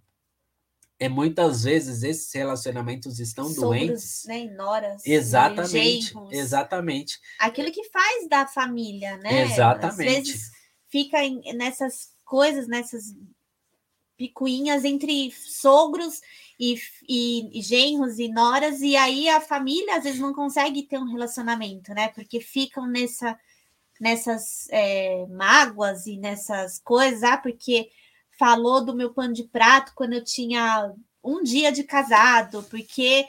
É 0.99 1.07
muitas 1.07 1.63
vezes 1.63 2.01
esses 2.01 2.33
relacionamentos 2.33 3.19
estão 3.19 3.45
sogros, 3.45 3.61
doentes. 3.61 4.23
né, 4.25 4.45
noras, 4.55 5.05
e 5.05 5.11
Exatamente, 5.11 6.07
genros. 6.07 6.33
exatamente. 6.33 7.19
Aquilo 7.39 7.71
que 7.71 7.83
faz 7.89 8.27
da 8.27 8.47
família, 8.47 9.15
né? 9.17 9.43
Exatamente. 9.43 9.85
Às 9.85 9.97
vezes 9.97 10.51
fica 10.87 11.17
nessas 11.53 12.09
coisas, 12.25 12.67
nessas 12.67 13.15
picuinhas 14.17 14.83
entre 14.83 15.31
sogros 15.31 16.19
e, 16.59 16.79
e, 17.07 17.59
e 17.59 17.61
genros 17.61 18.17
e 18.17 18.27
noras, 18.27 18.81
e 18.81 18.95
aí 18.95 19.29
a 19.29 19.39
família 19.39 19.97
às 19.97 20.03
vezes 20.03 20.19
não 20.19 20.33
consegue 20.33 20.83
ter 20.83 20.97
um 20.97 21.11
relacionamento, 21.11 21.93
né? 21.93 22.07
Porque 22.09 22.41
ficam 22.41 22.87
nessa, 22.87 23.37
nessas 24.01 24.67
é, 24.71 25.27
mágoas 25.27 26.07
e 26.07 26.17
nessas 26.17 26.79
coisas, 26.79 27.21
ah, 27.21 27.37
porque 27.37 27.91
falou 28.37 28.83
do 28.83 28.95
meu 28.95 29.13
pano 29.13 29.33
de 29.33 29.43
prato 29.43 29.93
quando 29.95 30.13
eu 30.13 30.23
tinha 30.23 30.93
um 31.23 31.43
dia 31.43 31.71
de 31.71 31.83
casado, 31.83 32.63
porque 32.69 33.25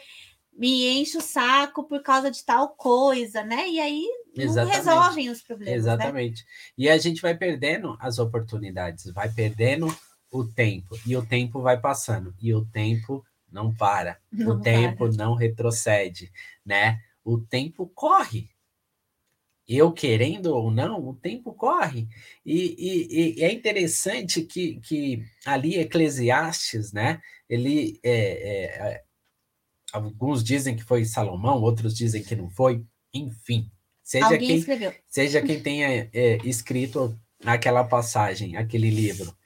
me 0.52 0.88
enche 1.00 1.16
o 1.16 1.22
saco 1.22 1.84
por 1.84 2.02
causa 2.02 2.30
de 2.30 2.44
tal 2.44 2.70
coisa, 2.70 3.44
né? 3.44 3.68
E 3.68 3.80
aí 3.80 4.04
não 4.36 4.44
Exatamente. 4.44 4.76
resolvem 4.76 5.30
os 5.30 5.40
problemas. 5.40 5.72
Né? 5.72 5.78
Exatamente. 5.78 6.44
E 6.76 6.88
a 6.88 6.98
gente 6.98 7.22
vai 7.22 7.36
perdendo 7.36 7.96
as 8.00 8.18
oportunidades, 8.18 9.12
vai 9.12 9.28
perdendo 9.32 9.86
o 10.30 10.44
tempo, 10.44 10.96
e 11.06 11.16
o 11.16 11.24
tempo 11.24 11.62
vai 11.62 11.80
passando, 11.80 12.34
e 12.40 12.52
o 12.52 12.64
tempo 12.64 13.24
não 13.50 13.74
para, 13.74 14.18
Não 14.30 14.56
o 14.56 14.60
tempo 14.60 15.08
não 15.08 15.34
retrocede, 15.34 16.30
né? 16.64 17.00
O 17.24 17.38
tempo 17.38 17.90
corre. 17.94 18.50
Eu 19.68 19.92
querendo 19.92 20.46
ou 20.54 20.70
não, 20.70 21.06
o 21.08 21.14
tempo 21.14 21.52
corre. 21.52 22.08
E, 22.44 22.74
e- 22.78 23.34
e 23.38 23.44
é 23.44 23.52
interessante 23.52 24.42
que, 24.42 24.80
que 24.80 25.22
ali 25.44 25.76
Eclesiastes, 25.78 26.92
né? 26.92 27.20
Ele 27.48 28.00
é, 28.02 28.14
é, 28.94 29.04
alguns 29.92 30.42
dizem 30.42 30.74
que 30.76 30.82
foi 30.84 31.04
Salomão, 31.04 31.60
outros 31.62 31.94
dizem 31.94 32.22
que 32.22 32.34
não 32.34 32.48
foi. 32.50 32.84
Enfim, 33.12 33.70
seja 34.02 34.26
Alguém 34.26 34.48
quem 34.48 34.56
escreveu. 34.58 34.94
seja 35.06 35.42
quem 35.42 35.62
tenha 35.62 36.08
é, 36.12 36.36
escrito 36.44 37.18
aquela 37.44 37.84
passagem, 37.84 38.56
aquele 38.56 38.90
livro. 38.90 39.36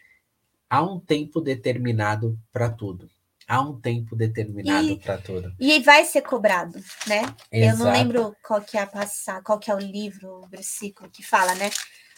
Há 0.71 0.83
um 0.83 0.99
tempo 0.99 1.41
determinado 1.41 2.39
para 2.53 2.71
tudo. 2.71 3.11
Há 3.49 3.61
um 3.61 3.81
tempo 3.81 4.15
determinado 4.17 4.99
para 4.99 5.19
tudo. 5.19 5.55
E 5.59 5.81
vai 5.81 6.05
ser 6.05 6.23
cobrado, 6.23 6.79
né? 7.07 7.23
Eu 7.51 7.77
não 7.77 7.87
Exato. 7.87 7.99
lembro 7.99 8.37
qual 8.43 8.61
que 8.61 8.77
é 8.79 8.83
a 8.83 8.87
passar, 8.87 9.43
qual 9.43 9.59
que 9.59 9.71
é 9.71 9.75
o 9.75 9.79
livro, 9.79 10.43
o 10.45 10.49
versículo 10.49 11.11
que 11.11 11.23
fala, 11.23 11.55
né? 11.55 11.71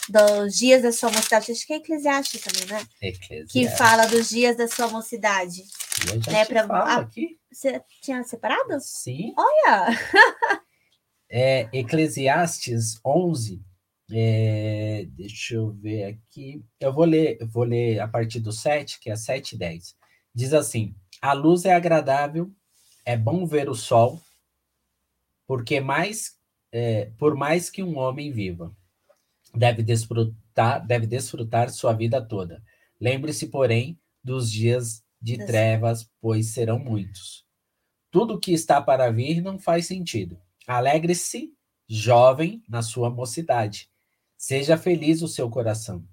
Dos 0.08 0.56
dias 0.56 0.82
da 0.82 0.92
sua 0.92 1.10
mocidade. 1.10 1.50
Acho 1.50 1.66
que 1.66 1.72
é 1.72 1.76
Eclesiastes 1.76 2.40
também, 2.42 2.66
né? 2.66 2.86
Que 3.00 3.06
Eclesiastes. 3.08 3.78
fala 3.78 4.06
dos 4.06 4.28
dias 4.28 4.56
da 4.56 4.68
sua 4.68 4.88
mocidade. 4.88 5.62
Eu 6.12 6.20
já 6.22 6.32
né, 6.32 6.44
pra- 6.44 6.66
falo 6.66 6.90
ah. 6.90 6.96
aqui. 6.96 7.38
Você 7.50 7.80
tinha 8.02 8.22
separado? 8.24 8.78
Sim. 8.80 9.32
Olha! 9.36 9.86
É, 11.36 11.68
Eclesiastes 11.72 13.00
11. 13.04 13.60
é, 14.12 15.06
deixa 15.08 15.54
eu 15.56 15.72
ver 15.72 16.04
aqui. 16.04 16.62
Eu 16.78 16.92
vou 16.92 17.04
ler, 17.04 17.38
eu 17.40 17.48
vou 17.48 17.64
ler 17.64 17.98
a 17.98 18.06
partir 18.06 18.38
do 18.38 18.52
7, 18.52 19.00
que 19.00 19.10
é 19.10 19.16
7 19.16 19.54
e 19.54 19.58
10. 19.58 19.96
Diz 20.34 20.52
assim: 20.52 20.94
A 21.24 21.32
luz 21.32 21.64
é 21.64 21.72
agradável, 21.72 22.52
é 23.02 23.16
bom 23.16 23.46
ver 23.46 23.70
o 23.70 23.74
sol, 23.74 24.20
porque 25.46 25.80
mais, 25.80 26.38
é, 26.70 27.06
por 27.16 27.34
mais 27.34 27.70
que 27.70 27.82
um 27.82 27.96
homem 27.96 28.30
viva, 28.30 28.76
deve 29.54 29.82
desfrutar, 29.82 30.86
deve 30.86 31.06
desfrutar 31.06 31.70
sua 31.70 31.94
vida 31.94 32.20
toda. 32.20 32.62
Lembre-se, 33.00 33.46
porém, 33.46 33.98
dos 34.22 34.52
dias 34.52 35.02
de 35.18 35.38
trevas, 35.46 36.06
pois 36.20 36.48
serão 36.48 36.78
muitos. 36.78 37.46
Tudo 38.10 38.38
que 38.38 38.52
está 38.52 38.82
para 38.82 39.10
vir 39.10 39.40
não 39.40 39.58
faz 39.58 39.86
sentido. 39.86 40.38
Alegre-se, 40.66 41.54
jovem, 41.88 42.62
na 42.68 42.82
sua 42.82 43.08
mocidade. 43.08 43.88
Seja 44.36 44.76
feliz 44.76 45.22
o 45.22 45.28
seu 45.28 45.48
coração, 45.48 46.06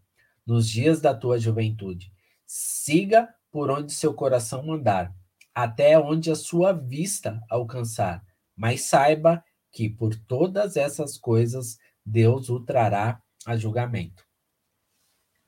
nos 0.46 0.70
dias 0.70 1.02
da 1.02 1.14
tua 1.14 1.38
juventude. 1.38 2.14
Siga 2.48 3.28
por 3.52 3.70
onde 3.70 3.94
seu 3.94 4.14
coração 4.14 4.66
mandar, 4.66 5.14
até 5.54 6.00
onde 6.00 6.32
a 6.32 6.36
sua 6.36 6.72
vista 6.72 7.42
alcançar. 7.50 8.24
Mas 8.56 8.84
saiba 8.84 9.44
que 9.72 9.90
por 9.90 10.16
todas 10.16 10.78
essas 10.78 11.18
coisas 11.18 11.78
Deus 12.06 12.50
o 12.50 12.60
trará 12.60 13.22
a 13.46 13.56
julgamento. 13.56 14.26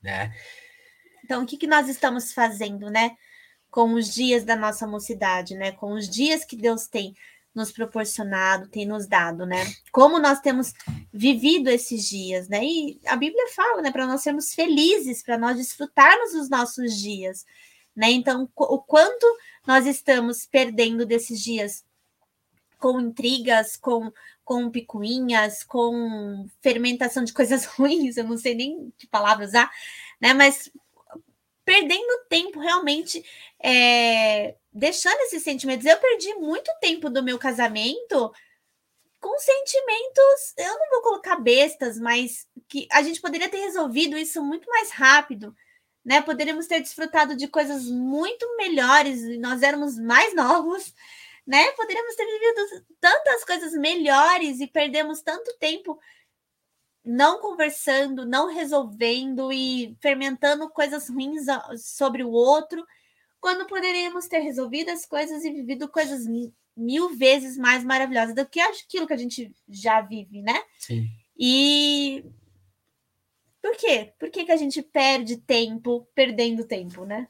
Né? 0.02 0.34
Então, 1.24 1.42
o 1.42 1.46
que, 1.46 1.56
que 1.56 1.66
nós 1.66 1.88
estamos 1.88 2.32
fazendo, 2.32 2.90
né? 2.90 3.16
Com 3.70 3.94
os 3.94 4.12
dias 4.12 4.44
da 4.44 4.54
nossa 4.54 4.86
mocidade, 4.86 5.54
né? 5.54 5.72
Com 5.72 5.94
os 5.94 6.08
dias 6.08 6.44
que 6.44 6.56
Deus 6.56 6.86
tem 6.86 7.14
nos 7.54 7.72
proporcionado, 7.72 8.68
tem 8.68 8.84
nos 8.84 9.06
dado, 9.06 9.46
né? 9.46 9.64
Como 9.90 10.18
nós 10.18 10.40
temos 10.40 10.72
vivido 11.12 11.70
esses 11.70 12.06
dias, 12.06 12.48
né? 12.48 12.62
E 12.64 13.00
a 13.06 13.16
Bíblia 13.16 13.46
fala, 13.54 13.80
né? 13.80 13.90
Para 13.90 14.06
nós 14.06 14.22
sermos 14.22 14.52
felizes, 14.52 15.22
para 15.22 15.38
nós 15.38 15.56
desfrutarmos 15.56 16.32
dos 16.32 16.50
nossos 16.50 17.00
dias, 17.00 17.46
né? 17.94 18.10
Então, 18.10 18.48
o 18.56 18.78
quanto 18.78 19.26
nós 19.66 19.86
estamos 19.86 20.46
perdendo 20.46 21.06
desses 21.06 21.40
dias 21.40 21.84
com 22.78 23.00
intrigas, 23.00 23.76
com, 23.76 24.12
com 24.44 24.70
picuinhas, 24.70 25.62
com 25.62 26.46
fermentação 26.60 27.24
de 27.24 27.32
coisas 27.32 27.64
ruins, 27.76 28.16
eu 28.16 28.24
não 28.24 28.36
sei 28.36 28.54
nem 28.54 28.92
que 28.98 29.06
palavra 29.06 29.46
usar, 29.46 29.70
né? 30.20 30.34
Mas 30.34 30.70
perdendo 31.64 32.26
tempo 32.28 32.60
realmente, 32.60 33.24
é, 33.58 34.54
deixando 34.72 35.18
esses 35.22 35.42
sentimentos. 35.42 35.86
Eu 35.86 35.96
perdi 35.98 36.34
muito 36.34 36.70
tempo 36.80 37.08
do 37.08 37.22
meu 37.22 37.38
casamento 37.38 38.32
com 39.20 39.38
sentimentos, 39.38 40.52
eu 40.58 40.78
não 40.78 40.90
vou 40.90 41.00
colocar 41.00 41.36
bestas, 41.36 41.98
mas 41.98 42.46
que 42.68 42.86
a 42.92 43.02
gente 43.02 43.22
poderia 43.22 43.48
ter 43.48 43.56
resolvido 43.56 44.18
isso 44.18 44.44
muito 44.44 44.68
mais 44.68 44.90
rápido, 44.90 45.56
né? 46.04 46.20
Poderíamos 46.20 46.66
ter 46.66 46.80
desfrutado 46.80 47.34
de 47.36 47.48
coisas 47.48 47.86
muito 47.86 48.56
melhores, 48.56 49.22
e 49.22 49.38
nós 49.38 49.62
éramos 49.62 49.98
mais 49.98 50.34
novos, 50.34 50.94
né? 51.46 51.70
Poderíamos 51.72 52.14
ter 52.14 52.26
vivido 52.26 52.84
tantas 53.00 53.44
coisas 53.44 53.72
melhores 53.72 54.60
e 54.60 54.66
perdemos 54.66 55.22
tanto 55.22 55.56
tempo 55.58 55.98
não 57.04 57.38
conversando, 57.38 58.24
não 58.24 58.48
resolvendo 58.48 59.52
e 59.52 59.94
fermentando 60.00 60.70
coisas 60.70 61.08
ruins 61.08 61.44
sobre 61.78 62.24
o 62.24 62.30
outro, 62.30 62.84
quando 63.40 63.66
poderíamos 63.66 64.26
ter 64.26 64.38
resolvido 64.38 64.90
as 64.90 65.04
coisas 65.04 65.44
e 65.44 65.50
vivido 65.50 65.86
coisas 65.86 66.26
mi- 66.26 66.54
mil 66.74 67.10
vezes 67.10 67.58
mais 67.58 67.84
maravilhosas 67.84 68.34
do 68.34 68.46
que 68.46 68.58
aquilo 68.58 69.06
que 69.06 69.12
a 69.12 69.18
gente 69.18 69.54
já 69.68 70.00
vive, 70.00 70.40
né? 70.40 70.62
Sim. 70.78 71.06
E 71.38 72.24
por 73.64 73.78
quê? 73.78 74.12
Por 74.18 74.28
que, 74.28 74.44
que 74.44 74.52
a 74.52 74.58
gente 74.58 74.82
perde 74.82 75.38
tempo 75.38 76.06
perdendo 76.14 76.66
tempo, 76.66 77.06
né? 77.06 77.26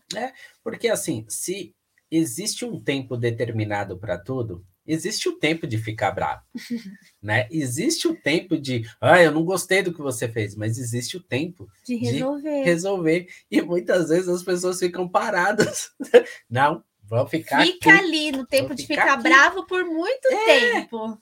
Porque 0.64 0.88
assim, 0.88 1.24
se 1.28 1.72
existe 2.10 2.64
um 2.64 2.82
tempo 2.82 3.16
determinado 3.16 3.96
para 3.96 4.18
tudo, 4.18 4.66
existe 4.84 5.28
o 5.28 5.38
tempo 5.38 5.64
de 5.64 5.78
ficar 5.78 6.10
bravo, 6.10 6.42
né? 7.22 7.46
Existe 7.52 8.08
o 8.08 8.16
tempo 8.20 8.58
de, 8.58 8.82
ah, 9.00 9.22
eu 9.22 9.30
não 9.30 9.44
gostei 9.44 9.80
do 9.80 9.94
que 9.94 10.02
você 10.02 10.28
fez, 10.28 10.56
mas 10.56 10.76
existe 10.76 11.16
o 11.16 11.22
tempo 11.22 11.68
De 11.86 11.96
De 11.96 12.04
resolver. 12.04 12.62
resolver. 12.64 13.28
E 13.48 13.62
muitas 13.62 14.08
vezes 14.08 14.28
as 14.28 14.42
pessoas 14.42 14.80
ficam 14.80 15.08
paradas. 15.08 15.90
Não, 16.50 16.82
vão 17.04 17.28
ficar 17.28 17.64
Fica 17.64 17.90
aqui, 17.90 18.04
ali 18.04 18.32
no 18.32 18.44
tempo 18.44 18.74
de 18.74 18.84
ficar 18.84 19.02
ficar 19.02 19.16
bravo 19.18 19.64
por 19.68 19.84
muito 19.84 20.28
tempo. 20.46 21.16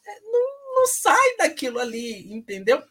não 0.74 0.86
sai 0.86 1.36
daquilo 1.36 1.78
ali, 1.78 2.32
entendeu? 2.32 2.82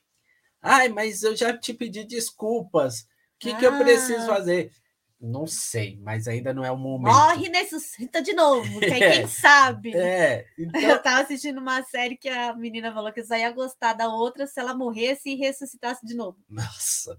Ai, 0.61 0.89
mas 0.89 1.23
eu 1.23 1.35
já 1.35 1.57
te 1.57 1.73
pedi 1.73 2.03
desculpas. 2.03 3.01
O 3.01 3.05
que, 3.39 3.55
que 3.55 3.65
eu 3.65 3.77
preciso 3.79 4.23
Ah. 4.31 4.35
fazer? 4.35 4.71
Não 5.19 5.45
sei, 5.45 5.99
mas 6.01 6.27
ainda 6.27 6.51
não 6.51 6.65
é 6.65 6.71
o 6.71 6.77
momento. 6.77 7.13
Morre 7.13 7.45
e 7.47 7.49
ressuscita 7.51 8.21
de 8.23 8.33
novo, 8.33 8.79
que 8.79 8.85
É. 9.03 9.11
quem 9.19 9.27
sabe. 9.27 9.95
É, 9.95 10.47
então, 10.57 10.81
Eu 10.81 11.01
tava 11.01 11.21
assistindo 11.21 11.59
uma 11.59 11.83
série 11.83 12.17
que 12.17 12.27
a 12.27 12.55
menina 12.55 12.91
falou 12.93 13.11
que 13.13 13.23
só 13.23 13.35
ia 13.35 13.51
gostar 13.51 13.93
da 13.93 14.07
outra 14.07 14.47
se 14.47 14.59
ela 14.59 14.73
morresse 14.73 15.29
e 15.29 15.35
ressuscitasse 15.35 16.05
de 16.05 16.15
novo. 16.15 16.37
nossa. 16.49 17.17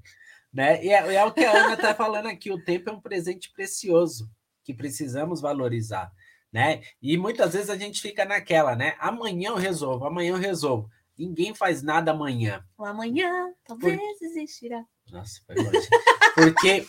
Né? 0.52 0.84
E 0.84 0.90
é, 0.90 1.14
é 1.14 1.24
o 1.24 1.32
que 1.32 1.44
a 1.44 1.50
Ana 1.64 1.74
está 1.74 1.94
falando 1.94 2.26
aqui: 2.26 2.50
o 2.52 2.62
tempo 2.62 2.90
é 2.90 2.92
um 2.92 3.00
presente 3.00 3.50
precioso 3.52 4.28
que 4.64 4.74
precisamos 4.74 5.40
valorizar. 5.40 6.10
Né? 6.52 6.82
E 7.00 7.16
muitas 7.16 7.54
vezes 7.54 7.70
a 7.70 7.76
gente 7.78 8.02
fica 8.02 8.24
naquela, 8.26 8.76
né? 8.76 8.94
Amanhã 8.98 9.50
eu 9.50 9.56
resolvo, 9.56 10.04
amanhã 10.04 10.32
eu 10.32 10.36
resolvo. 10.38 10.90
Ninguém 11.18 11.54
faz 11.54 11.82
nada 11.82 12.10
amanhã. 12.10 12.64
O 12.76 12.84
amanhã 12.84 13.52
talvez 13.64 14.00
existirá. 14.22 14.84
Nossa, 15.10 15.40
foi 15.46 15.56
longe. 15.56 15.88
Porque 16.34 16.86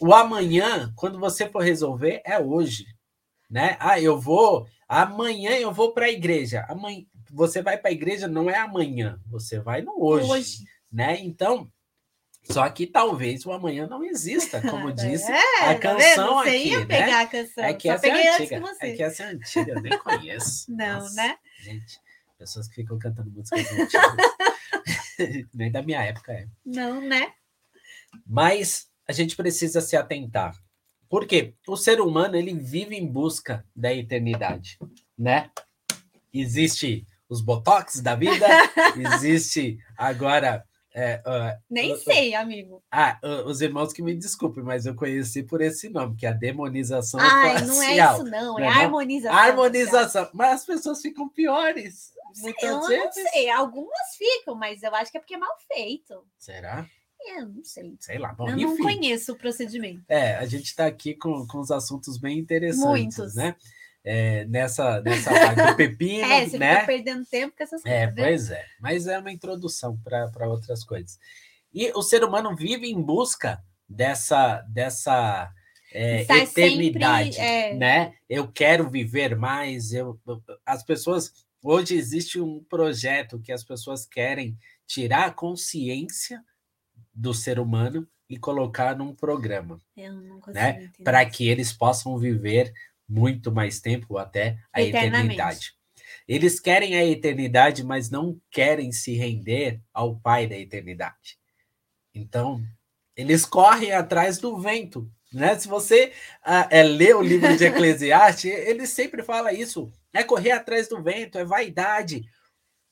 o 0.00 0.14
amanhã, 0.14 0.92
quando 0.96 1.18
você 1.18 1.48
for 1.48 1.62
resolver, 1.62 2.20
é 2.24 2.38
hoje. 2.38 2.86
Né? 3.48 3.76
Ah, 3.80 4.00
eu 4.00 4.18
vou. 4.18 4.66
Amanhã 4.88 5.52
eu 5.52 5.72
vou 5.72 5.92
para 5.92 6.06
a 6.06 6.10
igreja. 6.10 6.64
Amanhã, 6.68 7.04
você 7.30 7.62
vai 7.62 7.78
para 7.78 7.90
a 7.90 7.92
igreja, 7.92 8.26
não 8.26 8.50
é 8.50 8.56
amanhã, 8.56 9.20
você 9.26 9.60
vai 9.60 9.82
no 9.82 9.94
hoje. 10.02 10.64
Né? 10.90 11.20
Então, 11.20 11.70
só 12.42 12.68
que 12.68 12.86
talvez 12.86 13.46
o 13.46 13.52
amanhã 13.52 13.86
não 13.86 14.02
exista, 14.02 14.60
como 14.60 14.90
disse. 14.92 15.30
é, 15.30 15.68
a 15.68 15.78
canção 15.78 16.34
Você 16.42 16.48
aqui, 16.48 16.68
ia 16.68 16.78
né? 16.80 16.86
pegar 16.86 17.20
a 17.20 17.26
canção. 17.26 17.64
É 17.64 17.74
que 17.74 17.88
só 17.88 17.94
essa 17.94 18.06
é 18.08 18.28
antiga. 18.34 18.48
que 18.48 18.60
você. 18.60 18.86
É 18.86 18.96
que 18.96 19.02
essa 19.02 19.22
é 19.22 19.26
antiga, 19.26 19.72
eu 19.72 19.82
nem 19.82 19.98
conheço. 19.98 20.72
Não, 20.72 21.00
Nossa, 21.00 21.14
né? 21.14 21.36
Gente, 21.62 22.00
pessoas 22.40 22.66
que 22.66 22.76
ficam 22.76 22.98
cantando 22.98 23.30
músicas 23.30 23.70
antigas. 23.70 25.46
nem 25.52 25.70
da 25.70 25.82
minha 25.82 26.02
época 26.02 26.32
é. 26.32 26.48
Não, 26.64 26.98
né? 27.02 27.34
Mas 28.26 28.88
a 29.06 29.12
gente 29.12 29.36
precisa 29.36 29.82
se 29.82 29.94
atentar. 29.94 30.56
Por 31.06 31.26
quê? 31.26 31.54
O 31.68 31.76
ser 31.76 32.00
humano 32.00 32.36
ele 32.36 32.54
vive 32.54 32.96
em 32.96 33.06
busca 33.06 33.66
da 33.76 33.92
eternidade, 33.92 34.78
né? 35.18 35.50
Existe 36.32 37.06
os 37.28 37.42
botox 37.42 38.00
da 38.00 38.14
vida, 38.14 38.46
existe 38.96 39.78
agora 39.98 40.64
É, 40.92 41.22
uh, 41.24 41.62
Nem 41.70 41.92
uh, 41.92 41.96
sei, 41.98 42.34
amigo. 42.34 42.82
Ah, 42.90 43.18
os 43.46 43.60
irmãos 43.60 43.92
que 43.92 44.02
me 44.02 44.14
desculpem, 44.14 44.62
mas 44.64 44.86
eu 44.86 44.94
conheci 44.94 45.42
por 45.42 45.60
esse 45.60 45.88
nome, 45.88 46.16
que 46.16 46.26
é 46.26 46.30
a 46.30 46.32
demonização 46.32 47.20
Ai, 47.20 47.52
facial. 47.60 47.68
não 47.68 47.82
é 47.82 47.94
isso, 47.94 48.24
não. 48.24 48.58
É, 48.58 48.60
Não 48.62 48.70
é 48.70 48.74
não? 48.74 48.80
harmonização. 48.82 49.38
Harmonização. 49.38 50.30
Mas 50.34 50.60
as 50.60 50.66
pessoas 50.66 51.00
ficam 51.00 51.28
piores. 51.28 52.12
facial. 52.34 52.34
Eu 52.34 52.42
Muitas 52.42 52.70
não 52.70 52.88
vezes. 52.88 53.30
sei. 53.32 53.50
Algumas 53.50 54.16
ficam, 54.18 54.54
mas 54.56 54.82
eu 54.82 54.94
acho 54.94 55.10
que 55.12 55.18
é 55.18 55.20
porque 55.20 55.34
é 55.34 55.38
mal 55.38 55.56
feito. 55.72 56.24
Será? 56.38 56.86
Eu 57.36 57.48
não 57.48 57.62
sei. 57.64 57.94
Sei 58.00 58.18
lá. 58.18 58.32
Bom, 58.32 58.48
eu 58.48 58.56
não 58.56 58.72
enfim. 58.72 58.82
conheço 58.82 59.32
o 59.32 59.36
procedimento. 59.36 60.02
É, 60.08 60.36
a 60.36 60.46
gente 60.46 60.64
está 60.64 60.86
aqui 60.86 61.14
com, 61.14 61.46
com 61.46 61.58
os 61.60 61.70
assuntos 61.70 62.16
bem 62.16 62.38
interessantes, 62.38 63.16
Muitos. 63.18 63.34
né? 63.34 63.54
É, 64.02 64.46
nessa, 64.46 65.00
nessa 65.02 65.30
parte 65.30 65.62
do 65.62 65.76
pepino, 65.76 66.24
É, 66.24 66.46
você 66.48 66.58
né? 66.58 66.86
perdendo 66.86 67.24
tempo 67.26 67.54
com 67.56 67.62
essas 67.62 67.84
É, 67.84 68.06
coisas. 68.06 68.14
viu? 68.14 68.24
pois 68.24 68.50
é. 68.50 68.64
Mas 68.80 69.06
é 69.06 69.18
uma 69.18 69.30
introdução 69.32 69.98
para 69.98 70.48
outras 70.48 70.82
coisas. 70.84 71.18
E 71.72 71.90
o 71.92 72.02
ser 72.02 72.24
humano 72.24 72.56
vive 72.56 72.90
em 72.90 73.00
busca 73.00 73.62
dessa, 73.88 74.62
dessa 74.62 75.52
é, 75.92 76.22
Estar 76.22 76.46
sempre, 76.46 76.62
eternidade, 76.86 77.38
é. 77.38 77.74
né? 77.74 78.14
Eu 78.28 78.50
quero 78.50 78.88
viver 78.88 79.36
mais. 79.36 79.92
Eu, 79.92 80.18
as 80.64 80.82
pessoas 80.82 81.32
hoje 81.62 81.94
existe 81.94 82.40
um 82.40 82.64
projeto 82.64 83.40
que 83.40 83.52
as 83.52 83.64
pessoas 83.64 84.06
querem 84.06 84.56
tirar 84.86 85.26
a 85.26 85.30
consciência 85.32 86.42
do 87.12 87.34
ser 87.34 87.58
humano 87.58 88.08
e 88.28 88.38
colocar 88.38 88.96
num 88.96 89.12
programa 89.12 89.78
Eu 89.96 90.14
não 90.14 90.38
consigo 90.40 90.54
né, 90.54 90.90
para 91.02 91.26
que 91.26 91.48
eles 91.48 91.72
possam 91.72 92.16
viver 92.16 92.72
muito 93.10 93.50
mais 93.50 93.80
tempo 93.80 94.16
até 94.16 94.56
a 94.72 94.80
eternidade. 94.80 95.74
Eles 96.28 96.60
querem 96.60 96.94
a 96.94 97.04
eternidade, 97.04 97.82
mas 97.82 98.08
não 98.08 98.40
querem 98.50 98.92
se 98.92 99.14
render 99.14 99.80
ao 99.92 100.14
Pai 100.14 100.46
da 100.46 100.56
eternidade. 100.56 101.38
Então, 102.14 102.62
eles 103.16 103.44
correm 103.44 103.92
atrás 103.92 104.38
do 104.38 104.56
vento. 104.60 105.10
Né? 105.32 105.58
Se 105.58 105.66
você 105.66 106.12
ah, 106.44 106.68
é, 106.70 106.84
lê 106.84 107.12
o 107.12 107.22
livro 107.22 107.56
de 107.56 107.64
Eclesiastes, 107.66 108.44
ele 108.44 108.86
sempre 108.86 109.24
fala 109.24 109.52
isso: 109.52 109.92
é 110.12 110.22
correr 110.22 110.52
atrás 110.52 110.88
do 110.88 111.02
vento, 111.02 111.36
é 111.36 111.44
vaidade. 111.44 112.24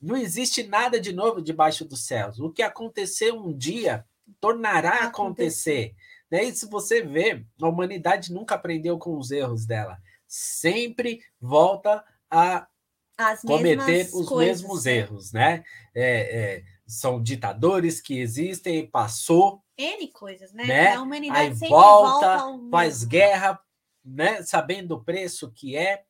Não 0.01 0.17
existe 0.17 0.65
nada 0.65 1.01
de 1.01 1.13
novo 1.13 1.41
debaixo 1.41 1.85
dos 1.85 2.07
céus. 2.07 2.41
O 2.41 2.51
que 2.51 2.63
aconteceu 2.63 3.37
um 3.37 3.57
dia 3.57 4.05
tornará 4.41 5.03
a 5.03 5.07
acontecer. 5.07 5.95
Né? 6.31 6.45
E 6.45 6.55
se 6.55 6.69
você 6.69 7.03
vê, 7.03 7.45
a 7.61 7.69
humanidade 7.69 8.33
nunca 8.33 8.55
aprendeu 8.55 8.99
com 8.99 9.17
os 9.17 9.31
erros 9.31 9.67
dela. 9.67 9.99
Sempre 10.29 11.23
volta 11.41 12.05
a 12.31 12.69
As 13.17 13.41
cometer 13.43 14.09
os 14.13 14.29
coisas, 14.29 14.61
mesmos 14.63 14.87
erros, 14.87 15.33
né? 15.33 15.65
É, 15.95 16.57
é, 16.57 16.65
são 16.87 17.21
ditadores 17.23 18.01
que 18.01 18.19
existem, 18.19 18.87
passou, 18.87 19.63
N 19.77 20.09
coisas, 20.09 20.53
né? 20.53 20.65
Né? 20.67 20.95
A 20.95 21.03
humanidade 21.03 21.41
aí 21.41 21.55
sempre 21.57 21.69
volta, 21.69 22.37
volta 22.39 22.69
faz 22.71 23.05
guerra, 23.05 23.61
né? 24.05 24.43
Sabendo 24.43 24.95
o 24.97 25.03
preço 25.05 25.51
que 25.51 25.77
é, 25.77 26.05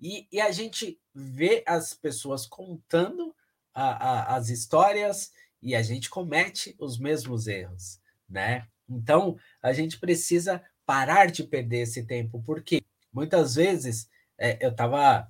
e, 0.00 0.26
e 0.32 0.40
a 0.40 0.50
gente 0.50 0.98
vê 1.14 1.62
as 1.66 1.94
pessoas 1.94 2.46
contando 2.46 3.34
a- 3.74 4.10
a- 4.32 4.36
as 4.36 4.48
histórias 4.48 5.32
e 5.62 5.74
a 5.74 5.82
gente 5.82 6.08
comete 6.10 6.74
os 6.78 6.98
mesmos 6.98 7.46
erros, 7.46 8.00
né? 8.28 8.66
Então 8.88 9.38
a 9.62 9.72
gente 9.72 9.98
precisa 10.00 10.62
parar 10.86 11.26
de 11.30 11.44
perder 11.44 11.82
esse 11.82 12.04
tempo, 12.04 12.42
porque 12.44 12.82
muitas 13.12 13.54
vezes 13.54 14.08
é, 14.38 14.64
eu 14.64 14.70
estava. 14.70 15.28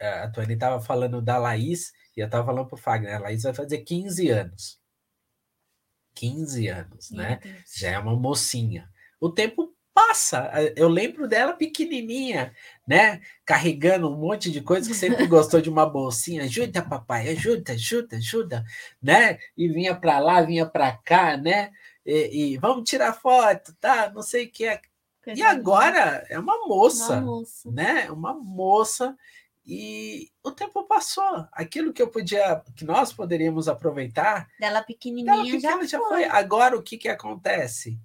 A 0.00 0.28
Tony 0.30 0.54
estava 0.54 0.80
falando 0.80 1.22
da 1.22 1.38
Laís 1.38 1.92
e 2.16 2.20
eu 2.20 2.26
estava 2.26 2.44
falando 2.44 2.66
para 2.66 2.74
o 2.74 2.78
Fagner, 2.78 3.14
a 3.14 3.20
Laís 3.20 3.44
vai 3.44 3.54
fazer 3.54 3.78
15 3.78 4.28
anos. 4.30 4.80
15 6.14 6.68
anos, 6.68 7.10
Meu 7.10 7.22
né? 7.22 7.40
Deus. 7.42 7.72
já 7.76 7.90
é 7.90 7.98
uma 7.98 8.16
mocinha. 8.16 8.88
O 9.20 9.30
tempo 9.30 9.74
passa. 9.94 10.50
Eu 10.76 10.88
lembro 10.88 11.28
dela 11.28 11.52
pequenininha, 11.52 12.54
né? 12.86 13.20
Carregando 13.44 14.10
um 14.10 14.16
monte 14.18 14.50
de 14.50 14.60
coisa 14.60 14.88
que 14.88 14.94
sempre 14.94 15.26
gostou 15.28 15.60
de 15.60 15.70
uma 15.70 15.86
bolsinha. 15.88 16.44
Ajuda, 16.44 16.82
papai, 16.82 17.28
ajuda, 17.30 17.72
ajuda, 17.72 18.16
ajuda, 18.16 18.64
né? 19.00 19.38
E 19.56 19.68
vinha 19.68 19.94
para 19.94 20.18
lá, 20.18 20.42
vinha 20.42 20.66
para 20.66 20.96
cá, 20.98 21.36
né? 21.36 21.70
E, 22.04 22.52
e 22.54 22.58
vamos 22.58 22.88
tirar 22.88 23.12
foto, 23.12 23.74
tá? 23.80 24.10
Não 24.10 24.22
sei 24.22 24.46
o 24.46 24.50
que 24.50 24.64
é. 24.66 24.80
Coisa 25.22 25.38
E 25.38 25.42
agora 25.42 26.26
é 26.28 26.38
uma 26.38 26.66
moça, 26.66 27.14
Uma 27.14 27.20
moça. 27.20 27.70
né? 27.70 28.10
Uma 28.10 28.34
moça. 28.34 29.16
E 29.64 30.30
o 30.42 30.50
tempo 30.50 30.82
passou. 30.84 31.46
Aquilo 31.52 31.92
que 31.92 32.02
eu 32.02 32.08
podia, 32.08 32.60
que 32.76 32.84
nós 32.84 33.12
poderíamos 33.12 33.68
aproveitar, 33.68 34.48
Dela 34.58 34.78
ela 34.78 34.82
pequenininha 34.84 35.36
já, 35.60 35.68
pequena 35.68 35.86
já 35.86 35.98
foi. 35.98 36.08
foi. 36.08 36.24
Agora, 36.24 36.76
o 36.76 36.82
que, 36.82 36.98
que 36.98 37.08
acontece? 37.08 37.98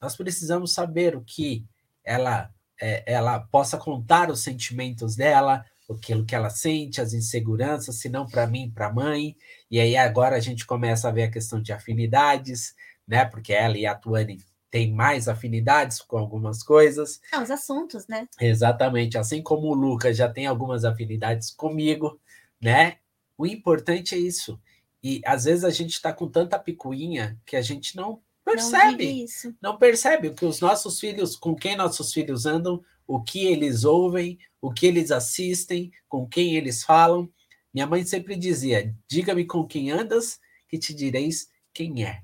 Nós 0.00 0.16
precisamos 0.16 0.72
saber 0.72 1.16
o 1.16 1.22
que 1.22 1.64
ela, 2.04 2.50
é, 2.80 3.02
ela 3.12 3.40
possa 3.40 3.76
contar 3.76 4.30
os 4.30 4.40
sentimentos 4.40 5.16
dela, 5.16 5.64
aquilo 5.90 6.24
que 6.24 6.36
ela 6.36 6.48
sente, 6.50 7.00
as 7.00 7.12
inseguranças, 7.12 7.96
se 7.96 8.08
não 8.08 8.24
para 8.24 8.46
mim, 8.46 8.70
para 8.70 8.86
a 8.86 8.92
mãe. 8.92 9.36
E 9.68 9.80
aí 9.80 9.96
agora 9.96 10.36
a 10.36 10.40
gente 10.40 10.64
começa 10.64 11.08
a 11.08 11.12
ver 11.12 11.24
a 11.24 11.30
questão 11.30 11.60
de 11.60 11.72
afinidades, 11.72 12.74
né? 13.06 13.24
Porque 13.24 13.52
ela 13.52 13.76
e 13.76 13.84
a 13.84 13.96
Tuane 13.96 14.38
têm 14.70 14.92
mais 14.92 15.28
afinidades 15.28 16.00
com 16.00 16.16
algumas 16.18 16.62
coisas. 16.62 17.20
Ah, 17.32 17.42
os 17.42 17.50
assuntos, 17.50 18.06
né? 18.06 18.26
Exatamente, 18.40 19.18
assim 19.18 19.42
como 19.42 19.68
o 19.68 19.74
Lucas 19.74 20.16
já 20.16 20.28
tem 20.28 20.46
algumas 20.46 20.84
afinidades 20.84 21.50
comigo, 21.50 22.20
né? 22.60 22.98
O 23.36 23.46
importante 23.46 24.14
é 24.14 24.18
isso. 24.18 24.60
E 25.02 25.20
às 25.24 25.44
vezes 25.44 25.64
a 25.64 25.70
gente 25.70 25.92
está 25.92 26.12
com 26.12 26.28
tanta 26.28 26.58
picuinha 26.58 27.38
que 27.46 27.56
a 27.56 27.62
gente 27.62 27.96
não 27.96 28.20
Não 28.46 28.54
percebe, 28.54 29.04
isso. 29.24 29.54
não 29.60 29.78
percebe 29.78 30.28
o 30.28 30.34
que 30.34 30.44
os 30.44 30.60
nossos 30.60 31.00
filhos, 31.00 31.36
com 31.36 31.54
quem 31.54 31.76
nossos 31.76 32.12
filhos 32.12 32.44
andam, 32.46 32.82
o 33.06 33.22
que 33.22 33.46
eles 33.46 33.84
ouvem, 33.84 34.38
o 34.60 34.72
que 34.72 34.86
eles 34.86 35.10
assistem, 35.10 35.90
com 36.08 36.26
quem 36.28 36.54
eles 36.56 36.84
falam. 36.84 37.28
Minha 37.72 37.86
mãe 37.86 38.04
sempre 38.04 38.36
dizia: 38.36 38.94
diga-me 39.08 39.44
com 39.46 39.66
quem 39.66 39.90
andas, 39.90 40.38
que 40.68 40.78
te 40.78 40.92
direis 40.94 41.48
quem 41.72 42.04
é, 42.04 42.22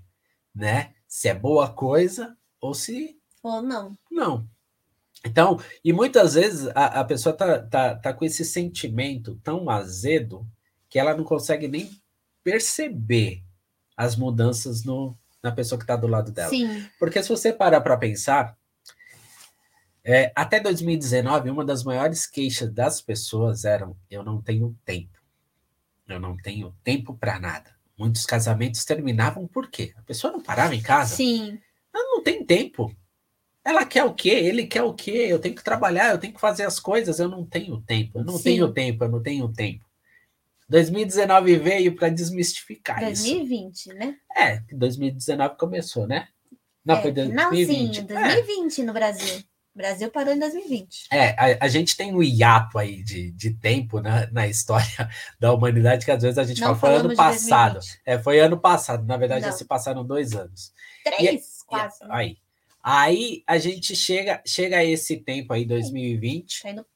né? 0.54 0.92
Se 1.16 1.28
é 1.28 1.34
boa 1.34 1.72
coisa 1.72 2.36
ou 2.60 2.74
se 2.74 3.18
Ou 3.42 3.62
não. 3.62 3.96
não. 4.10 4.46
Então, 5.24 5.58
e 5.82 5.90
muitas 5.90 6.34
vezes 6.34 6.68
a, 6.74 7.00
a 7.00 7.04
pessoa 7.06 7.34
tá, 7.34 7.58
tá, 7.58 7.94
tá 7.94 8.12
com 8.12 8.22
esse 8.22 8.44
sentimento 8.44 9.40
tão 9.42 9.70
azedo 9.70 10.46
que 10.90 10.98
ela 10.98 11.16
não 11.16 11.24
consegue 11.24 11.68
nem 11.68 11.90
perceber 12.44 13.42
as 13.96 14.14
mudanças 14.14 14.84
no, 14.84 15.16
na 15.42 15.50
pessoa 15.50 15.78
que 15.78 15.84
está 15.84 15.96
do 15.96 16.06
lado 16.06 16.30
dela. 16.30 16.50
Sim. 16.50 16.86
Porque 16.98 17.22
se 17.22 17.30
você 17.30 17.50
parar 17.50 17.80
para 17.80 17.96
pensar, 17.96 18.54
é, 20.04 20.30
até 20.36 20.60
2019, 20.60 21.48
uma 21.48 21.64
das 21.64 21.82
maiores 21.82 22.26
queixas 22.26 22.70
das 22.70 23.00
pessoas 23.00 23.64
eram: 23.64 23.96
eu 24.10 24.22
não 24.22 24.42
tenho 24.42 24.76
tempo. 24.84 25.18
Eu 26.06 26.20
não 26.20 26.36
tenho 26.36 26.76
tempo 26.84 27.14
para 27.14 27.40
nada. 27.40 27.74
Muitos 27.98 28.26
casamentos 28.26 28.84
terminavam 28.84 29.46
por 29.46 29.70
quê? 29.70 29.92
A 29.96 30.02
pessoa 30.02 30.32
não 30.32 30.42
parava 30.42 30.74
em 30.74 30.82
casa. 30.82 31.16
Sim. 31.16 31.58
Ela 31.94 32.04
não 32.04 32.22
tem 32.22 32.44
tempo. 32.44 32.94
Ela 33.64 33.84
quer 33.84 34.04
o 34.04 34.14
quê? 34.14 34.30
Ele 34.30 34.66
quer 34.66 34.82
o 34.82 34.94
quê? 34.94 35.26
Eu 35.28 35.38
tenho 35.38 35.54
que 35.54 35.64
trabalhar, 35.64 36.12
eu 36.12 36.18
tenho 36.18 36.32
que 36.32 36.40
fazer 36.40 36.64
as 36.64 36.78
coisas, 36.78 37.18
eu 37.18 37.28
não 37.28 37.44
tenho 37.44 37.80
tempo, 37.80 38.18
eu 38.18 38.24
não 38.24 38.36
Sim. 38.36 38.44
tenho 38.44 38.72
tempo, 38.72 39.04
eu 39.04 39.08
não 39.08 39.22
tenho 39.22 39.52
tempo. 39.52 39.84
2019 40.68 41.56
veio 41.56 41.96
para 41.96 42.08
desmistificar 42.08 43.02
isso. 43.10 43.24
2020, 43.24 43.94
né? 43.94 44.16
É, 44.36 44.60
2019 44.72 45.56
começou, 45.56 46.06
né? 46.06 46.28
Não, 46.84 46.96
é, 46.96 47.02
foi 47.02 47.12
finalzinho, 47.12 47.66
2020. 47.66 47.98
É, 47.98 48.34
2020 48.34 48.82
no 48.84 48.92
Brasil. 48.92 49.42
Brasil 49.76 50.10
parou 50.10 50.32
em 50.34 50.38
2020. 50.38 51.08
É, 51.12 51.28
a, 51.38 51.64
a 51.66 51.68
gente 51.68 51.96
tem 51.96 52.14
um 52.14 52.22
hiato 52.22 52.78
aí 52.78 53.02
de, 53.02 53.30
de 53.32 53.50
tempo 53.52 54.00
na, 54.00 54.26
na 54.32 54.48
história 54.48 55.08
da 55.38 55.52
humanidade, 55.52 56.04
que 56.04 56.10
às 56.10 56.22
vezes 56.22 56.38
a 56.38 56.44
gente 56.44 56.60
Não 56.60 56.74
fala, 56.74 56.94
foi 57.00 57.06
ano 57.06 57.14
passado. 57.16 57.72
2020. 57.74 58.00
É, 58.06 58.18
foi 58.18 58.40
ano 58.40 58.58
passado, 58.58 59.04
na 59.06 59.16
verdade 59.16 59.42
já 59.42 59.50
Não. 59.50 59.56
se 59.56 59.64
passaram 59.66 60.04
dois 60.04 60.34
anos. 60.34 60.72
Três, 61.04 61.60
E- 61.60 61.66
quase. 61.66 62.00
né? 62.02 62.08
Aí. 62.10 62.36
Aí 62.82 63.42
a 63.46 63.58
gente 63.58 63.94
chega, 63.96 64.40
chega 64.46 64.78
a 64.78 64.84
esse 64.84 65.16
tempo 65.18 65.52
aí, 65.52 65.64
2020. 65.66 66.62
Tá 66.62 66.70
indo 66.70 66.86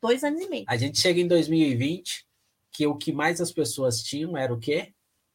dois 0.00 0.22
anos 0.22 0.40
e 0.42 0.48
meio. 0.48 0.64
A 0.68 0.76
gente 0.76 1.00
chega 1.00 1.20
em 1.20 1.26
2020, 1.26 2.26
que 2.70 2.86
o 2.86 2.94
que 2.94 3.12
mais 3.12 3.40
as 3.40 3.50
pessoas 3.50 4.02
tinham 4.02 4.36
era 4.36 4.52
o 4.52 4.58
quê? 4.60 4.92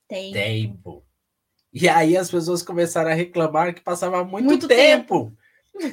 Tem. 0.07 0.31
Tempo. 0.31 1.03
E 1.73 1.89
aí 1.89 2.15
as 2.15 2.29
pessoas 2.31 2.61
começaram 2.63 3.11
a 3.11 3.13
reclamar 3.13 3.73
que 3.73 3.81
passava 3.81 4.23
muito, 4.23 4.45
Muito 4.45 4.67
tempo. 4.67 5.35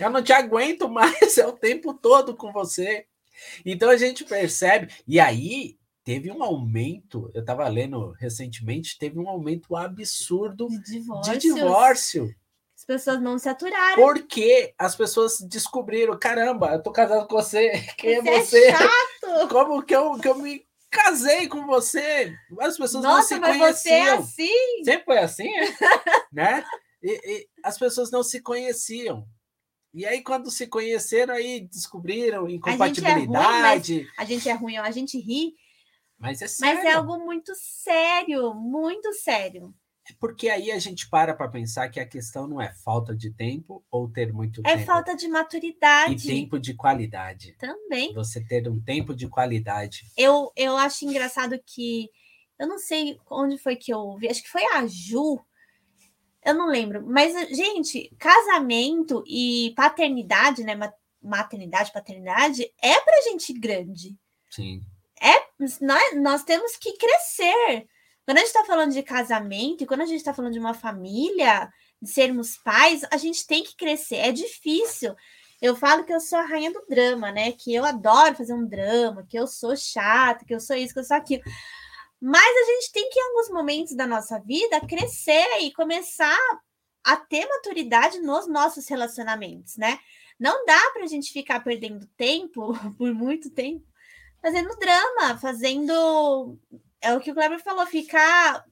Eu 0.00 0.10
não 0.10 0.22
te 0.22 0.32
aguento 0.32 0.88
mais, 0.88 1.36
é 1.38 1.46
o 1.46 1.52
tempo 1.52 1.94
todo 1.94 2.36
com 2.36 2.52
você. 2.52 3.06
Então 3.64 3.90
a 3.90 3.96
gente 3.96 4.24
percebe. 4.24 4.92
E 5.06 5.18
aí 5.18 5.76
teve 6.04 6.30
um 6.30 6.42
aumento, 6.42 7.30
eu 7.34 7.40
estava 7.40 7.66
lendo 7.68 8.12
recentemente, 8.12 8.98
teve 8.98 9.18
um 9.18 9.28
aumento 9.28 9.74
absurdo 9.74 10.68
De 10.68 10.78
divórcio. 10.82 11.32
de 11.32 11.38
divórcio. 11.38 12.34
As 12.76 12.84
pessoas 12.84 13.20
não 13.20 13.38
se 13.38 13.48
aturaram. 13.48 13.94
Porque 13.96 14.74
as 14.78 14.94
pessoas 14.94 15.40
descobriram, 15.40 16.18
caramba, 16.18 16.72
eu 16.72 16.82
tô 16.82 16.92
casado 16.92 17.26
com 17.26 17.36
você, 17.36 17.70
quem 17.96 18.14
é 18.14 18.22
Você 18.22 18.66
é 18.66 18.72
chato. 18.72 19.48
Como 19.48 19.82
que 19.82 19.96
eu, 19.96 20.18
que 20.18 20.28
eu 20.28 20.34
me 20.36 20.66
casei 20.90 21.48
com 21.48 21.66
você. 21.66 22.32
As 22.60 22.76
pessoas 22.76 23.02
Nossa, 23.02 23.16
não 23.16 23.22
se 23.22 23.40
mas 23.40 23.58
conheciam. 23.58 23.72
você 23.74 23.90
é 23.90 24.10
assim? 24.10 24.84
Sempre 24.84 25.04
foi 25.04 25.18
assim, 25.18 25.48
é? 25.48 25.74
né? 26.32 26.64
E, 27.02 27.20
e 27.24 27.48
as 27.62 27.78
pessoas 27.78 28.10
não 28.10 28.22
se 28.22 28.40
conheciam. 28.40 29.26
E 29.94 30.04
aí, 30.04 30.22
quando 30.22 30.50
se 30.50 30.66
conheceram, 30.66 31.34
aí 31.34 31.60
descobriram 31.60 32.48
incompatibilidade. 32.48 34.08
A 34.18 34.24
gente 34.24 34.48
é 34.48 34.52
ruim, 34.52 34.76
a 34.76 34.82
gente, 34.82 34.82
é 34.82 34.82
ruim, 34.82 34.88
a 34.88 34.90
gente 34.90 35.20
ri. 35.20 35.54
Mas 36.18 36.42
é 36.42 36.48
sério. 36.48 36.74
Mas 36.74 36.84
é 36.84 36.92
algo 36.94 37.18
muito 37.18 37.52
sério, 37.54 38.52
muito 38.54 39.12
sério. 39.12 39.72
É 40.10 40.12
porque 40.18 40.50
aí 40.50 40.72
a 40.72 40.78
gente 40.78 41.08
para 41.08 41.32
para 41.32 41.48
pensar 41.48 41.88
que 41.88 42.00
a 42.00 42.06
questão 42.06 42.48
não 42.48 42.60
é 42.60 42.74
falta 42.74 43.14
de 43.14 43.30
tempo 43.30 43.84
ou 43.88 44.10
ter 44.10 44.32
muito 44.32 44.60
é 44.60 44.64
tempo. 44.64 44.82
É 44.82 44.84
falta 44.84 45.16
de 45.16 45.28
maturidade. 45.28 46.28
E 46.28 46.40
tempo 46.40 46.58
de 46.58 46.74
qualidade. 46.74 47.52
Também. 47.52 48.12
Você 48.14 48.44
ter 48.44 48.68
um 48.68 48.80
tempo 48.80 49.14
de 49.14 49.28
qualidade. 49.28 50.06
Eu, 50.16 50.52
eu 50.56 50.76
acho 50.76 51.04
engraçado 51.04 51.58
que. 51.64 52.10
Eu 52.58 52.68
não 52.68 52.78
sei 52.78 53.18
onde 53.30 53.58
foi 53.58 53.76
que 53.76 53.92
eu 53.92 54.16
vi, 54.16 54.28
acho 54.28 54.42
que 54.42 54.50
foi 54.50 54.64
a 54.74 54.86
Ju. 54.86 55.40
Eu 56.44 56.54
não 56.54 56.66
lembro. 56.66 57.04
Mas, 57.06 57.32
gente, 57.56 58.14
casamento 58.18 59.24
e 59.26 59.72
paternidade, 59.76 60.62
né? 60.62 60.78
Maternidade, 61.22 61.92
paternidade, 61.92 62.70
é 62.82 63.00
pra 63.00 63.22
gente 63.22 63.52
grande. 63.52 64.16
Sim. 64.50 64.82
É, 65.20 65.32
nós, 65.80 66.16
nós 66.16 66.44
temos 66.44 66.76
que 66.76 66.98
crescer. 66.98 67.88
Quando 68.24 68.38
a 68.38 68.40
gente 68.40 68.48
está 68.48 68.64
falando 68.64 68.92
de 68.92 69.02
casamento 69.02 69.82
e 69.82 69.86
quando 69.86 70.02
a 70.02 70.06
gente 70.06 70.18
está 70.18 70.34
falando 70.34 70.52
de 70.52 70.58
uma 70.58 70.74
família, 70.74 71.70
de 72.00 72.10
sermos 72.10 72.56
pais, 72.58 73.02
a 73.10 73.16
gente 73.16 73.46
tem 73.46 73.62
que 73.62 73.76
crescer. 73.76 74.16
É 74.16 74.32
difícil. 74.32 75.14
Eu 75.62 75.74
falo 75.74 76.04
que 76.04 76.12
eu 76.12 76.20
sou 76.20 76.38
a 76.38 76.44
rainha 76.44 76.70
do 76.70 76.84
drama, 76.88 77.32
né? 77.32 77.52
Que 77.52 77.74
eu 77.74 77.84
adoro 77.84 78.34
fazer 78.34 78.52
um 78.52 78.66
drama, 78.66 79.24
que 79.26 79.38
eu 79.38 79.46
sou 79.46 79.74
chata, 79.74 80.44
que 80.44 80.54
eu 80.54 80.60
sou 80.60 80.76
isso, 80.76 80.92
que 80.92 81.00
eu 81.00 81.04
sou 81.04 81.16
aquilo. 81.16 81.42
Mas 82.26 82.56
a 82.56 82.72
gente 82.72 82.90
tem 82.90 83.10
que, 83.10 83.20
em 83.20 83.22
alguns 83.22 83.50
momentos 83.50 83.94
da 83.94 84.06
nossa 84.06 84.38
vida, 84.38 84.80
crescer 84.88 85.46
e 85.60 85.70
começar 85.74 86.40
a 87.04 87.16
ter 87.18 87.46
maturidade 87.46 88.18
nos 88.20 88.48
nossos 88.48 88.88
relacionamentos, 88.88 89.76
né? 89.76 89.98
Não 90.40 90.64
dá 90.64 90.90
para 90.94 91.04
a 91.04 91.06
gente 91.06 91.30
ficar 91.30 91.60
perdendo 91.62 92.06
tempo 92.16 92.72
por 92.96 93.12
muito 93.12 93.50
tempo 93.50 93.86
fazendo 94.40 94.74
drama, 94.78 95.38
fazendo 95.38 96.58
é 96.98 97.12
o 97.14 97.20
que 97.20 97.30
o 97.30 97.34
Kleber 97.34 97.62
falou, 97.62 97.86
ficar 97.86 98.64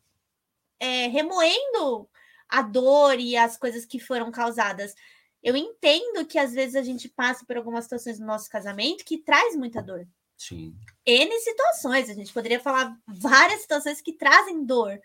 é, 0.80 1.08
remoendo 1.08 2.08
a 2.48 2.62
dor 2.62 3.20
e 3.20 3.36
as 3.36 3.58
coisas 3.58 3.84
que 3.84 4.00
foram 4.00 4.30
causadas. 4.30 4.94
Eu 5.42 5.54
entendo 5.54 6.24
que 6.26 6.38
às 6.38 6.54
vezes 6.54 6.74
a 6.74 6.82
gente 6.82 7.06
passa 7.06 7.44
por 7.44 7.58
algumas 7.58 7.84
situações 7.84 8.18
no 8.18 8.24
nosso 8.24 8.48
casamento 8.48 9.04
que 9.04 9.18
traz 9.18 9.54
muita 9.54 9.82
dor. 9.82 10.08
Sim. 10.48 10.74
N 11.06 11.40
situações, 11.40 12.10
a 12.10 12.14
gente 12.14 12.32
poderia 12.32 12.58
falar 12.58 12.96
várias 13.06 13.60
situações 13.60 14.00
que 14.00 14.12
trazem 14.12 14.64
dor, 14.64 15.00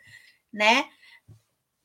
né? 0.52 0.90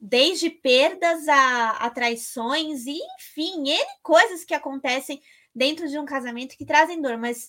Desde 0.00 0.48
perdas 0.48 1.28
a, 1.28 1.70
a 1.72 1.90
traições, 1.90 2.86
e 2.86 2.98
enfim, 3.18 3.68
N 3.68 3.84
coisas 4.02 4.42
que 4.42 4.54
acontecem 4.54 5.20
dentro 5.54 5.86
de 5.86 5.98
um 5.98 6.06
casamento 6.06 6.56
que 6.56 6.64
trazem 6.64 7.02
dor, 7.02 7.18
mas 7.18 7.48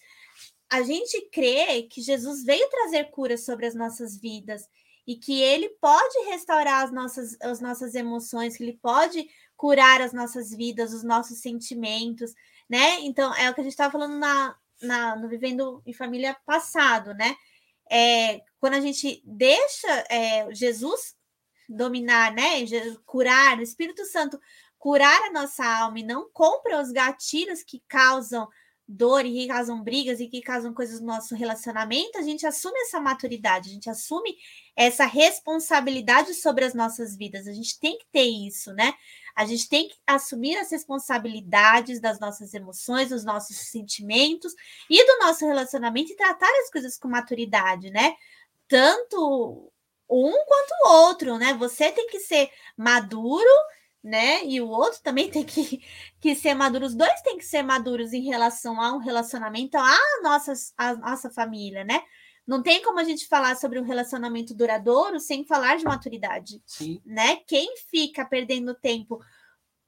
a 0.70 0.82
gente 0.84 1.22
crê 1.32 1.84
que 1.84 2.02
Jesus 2.02 2.44
veio 2.44 2.70
trazer 2.70 3.06
cura 3.06 3.38
sobre 3.38 3.66
as 3.66 3.74
nossas 3.74 4.18
vidas 4.20 4.68
e 5.08 5.16
que 5.16 5.42
ele 5.42 5.70
pode 5.80 6.18
restaurar 6.26 6.84
as 6.84 6.92
nossas, 6.92 7.38
as 7.42 7.62
nossas 7.62 7.96
emoções, 7.96 8.58
que 8.58 8.64
ele 8.64 8.78
pode 8.82 9.26
curar 9.56 10.02
as 10.02 10.12
nossas 10.12 10.52
vidas, 10.52 10.94
os 10.94 11.04
nossos 11.04 11.40
sentimentos, 11.40 12.34
né? 12.70 13.00
Então, 13.02 13.34
é 13.36 13.50
o 13.50 13.54
que 13.54 13.62
a 13.62 13.64
gente 13.64 13.72
estava 13.72 13.92
falando 13.92 14.18
na, 14.18 14.56
na, 14.84 15.16
no 15.16 15.28
Vivendo 15.28 15.82
em 15.86 15.94
Família 15.94 16.38
passado, 16.46 17.14
né? 17.14 17.36
É, 17.90 18.42
quando 18.60 18.76
a 18.76 18.80
gente 18.80 19.22
deixa 19.26 20.06
é, 20.10 20.54
Jesus 20.54 21.16
dominar, 21.68 22.32
né? 22.32 22.66
Curar, 23.06 23.60
o 23.60 23.64
Espírito 23.64 24.06
Santo 24.06 24.40
curar 24.78 25.22
a 25.24 25.32
nossa 25.32 25.66
alma 25.66 26.00
e 26.00 26.04
não 26.04 26.30
compra 26.32 26.82
os 26.82 26.92
gatilhos 26.92 27.64
que 27.64 27.82
causam 27.88 28.48
dor 28.88 29.26
e 29.26 29.32
que 29.32 29.48
causam 29.48 29.82
brigas 29.82 30.20
e 30.20 30.28
que 30.28 30.42
causam 30.42 30.74
coisas 30.74 31.00
no 31.00 31.08
nosso 31.08 31.36
relacionamento, 31.36 32.18
a 32.18 32.22
gente 32.22 32.46
assume 32.46 32.78
essa 32.82 33.00
maturidade, 33.00 33.70
a 33.70 33.74
gente 33.74 33.90
assume 33.90 34.36
essa 34.76 35.06
responsabilidade 35.06 36.34
sobre 36.34 36.66
as 36.66 36.74
nossas 36.74 37.16
vidas. 37.16 37.48
A 37.48 37.54
gente 37.54 37.80
tem 37.80 37.98
que 37.98 38.06
ter 38.12 38.26
isso, 38.26 38.74
né? 38.74 38.94
A 39.36 39.46
gente 39.46 39.68
tem 39.68 39.88
que 39.88 39.96
assumir 40.06 40.58
as 40.58 40.72
responsabilidades 40.72 42.00
das 42.00 42.20
nossas 42.20 42.54
emoções, 42.54 43.10
dos 43.10 43.24
nossos 43.24 43.58
sentimentos 43.58 44.54
e 44.90 45.06
do 45.06 45.26
nosso 45.26 45.46
relacionamento 45.46 46.12
e 46.12 46.16
tratar 46.16 46.52
as 46.62 46.70
coisas 46.70 46.98
com 46.98 47.08
maturidade, 47.08 47.90
né? 47.90 48.16
Tanto 48.68 49.72
um 50.10 50.32
quanto 50.32 50.72
o 50.84 50.90
outro, 51.08 51.38
né? 51.38 51.54
Você 51.56 51.92
tem 51.92 52.08
que 52.08 52.20
ser 52.20 52.50
maduro 52.78 53.50
né? 54.04 54.44
E 54.46 54.60
o 54.60 54.68
outro 54.68 55.02
também 55.02 55.30
tem 55.32 55.46
que, 55.46 55.82
que 56.20 56.36
ser 56.36 56.54
maduro. 56.54 56.86
Os 56.86 56.96
dois 56.96 57.22
têm 57.22 57.38
que 57.38 57.46
ser 57.46 57.64
maduros 57.64 58.12
em 58.14 58.24
relação 58.24 58.82
a 58.82 58.92
um 58.94 58.98
relacionamento, 58.98 59.78
a 59.78 59.98
nossa, 60.22 60.54
a 60.78 60.96
nossa 60.96 61.30
família, 61.30 61.84
né? 61.84 62.02
Não 62.46 62.62
tem 62.62 62.82
como 62.82 63.00
a 63.00 63.04
gente 63.04 63.28
falar 63.28 63.56
sobre 63.56 63.80
um 63.80 63.84
relacionamento 63.84 64.54
duradouro 64.54 65.20
sem 65.20 65.46
falar 65.46 65.78
de 65.78 65.86
maturidade, 65.86 66.62
Sim. 66.66 67.02
né? 67.06 67.38
Quem 67.48 67.76
fica 67.90 68.26
perdendo 68.26 68.76
tempo 68.76 69.20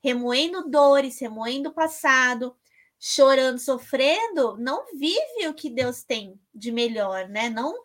remoendo 0.01 0.69
dores, 0.69 1.19
remoendo 1.19 1.69
o 1.69 1.73
passado, 1.73 2.55
chorando, 2.99 3.59
sofrendo, 3.59 4.55
não 4.57 4.85
vive 4.95 5.47
o 5.47 5.53
que 5.53 5.69
Deus 5.69 6.03
tem 6.03 6.39
de 6.53 6.71
melhor, 6.71 7.27
né? 7.27 7.49
Não 7.49 7.75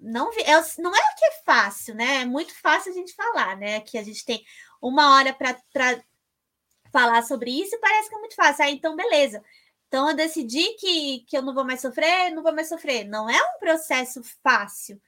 não, 0.00 0.30
é, 0.32 0.80
não 0.80 0.94
é 0.94 1.14
que 1.18 1.24
é 1.24 1.32
fácil, 1.44 1.94
né? 1.94 2.22
É 2.22 2.24
muito 2.24 2.54
fácil 2.54 2.92
a 2.92 2.94
gente 2.94 3.14
falar, 3.14 3.56
né? 3.56 3.80
Que 3.80 3.98
a 3.98 4.02
gente 4.04 4.24
tem 4.24 4.44
uma 4.80 5.16
hora 5.16 5.34
para 5.34 6.00
falar 6.92 7.22
sobre 7.22 7.50
isso 7.50 7.74
e 7.74 7.80
parece 7.80 8.08
que 8.08 8.14
é 8.14 8.18
muito 8.18 8.34
fácil. 8.34 8.64
Ah, 8.64 8.70
então, 8.70 8.94
beleza. 8.94 9.42
Então, 9.88 10.10
eu 10.10 10.16
decidi 10.16 10.74
que, 10.74 11.20
que 11.26 11.36
eu 11.36 11.42
não 11.42 11.54
vou 11.54 11.64
mais 11.64 11.80
sofrer, 11.80 12.30
não 12.30 12.42
vou 12.42 12.54
mais 12.54 12.68
sofrer. 12.68 13.04
Não 13.04 13.28
é 13.28 13.36
um 13.36 13.58
processo 13.58 14.22
fácil, 14.42 15.00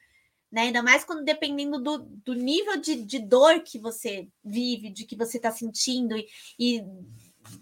né? 0.50 0.62
Ainda 0.62 0.82
mais 0.82 1.04
quando 1.04 1.22
dependendo 1.24 1.78
do, 1.78 1.98
do 1.98 2.34
nível 2.34 2.78
de, 2.78 2.96
de 3.04 3.18
dor 3.18 3.60
que 3.60 3.78
você 3.78 4.28
vive, 4.42 4.90
de 4.90 5.04
que 5.04 5.16
você 5.16 5.36
está 5.36 5.52
sentindo 5.52 6.16
e, 6.16 6.26
e 6.58 6.84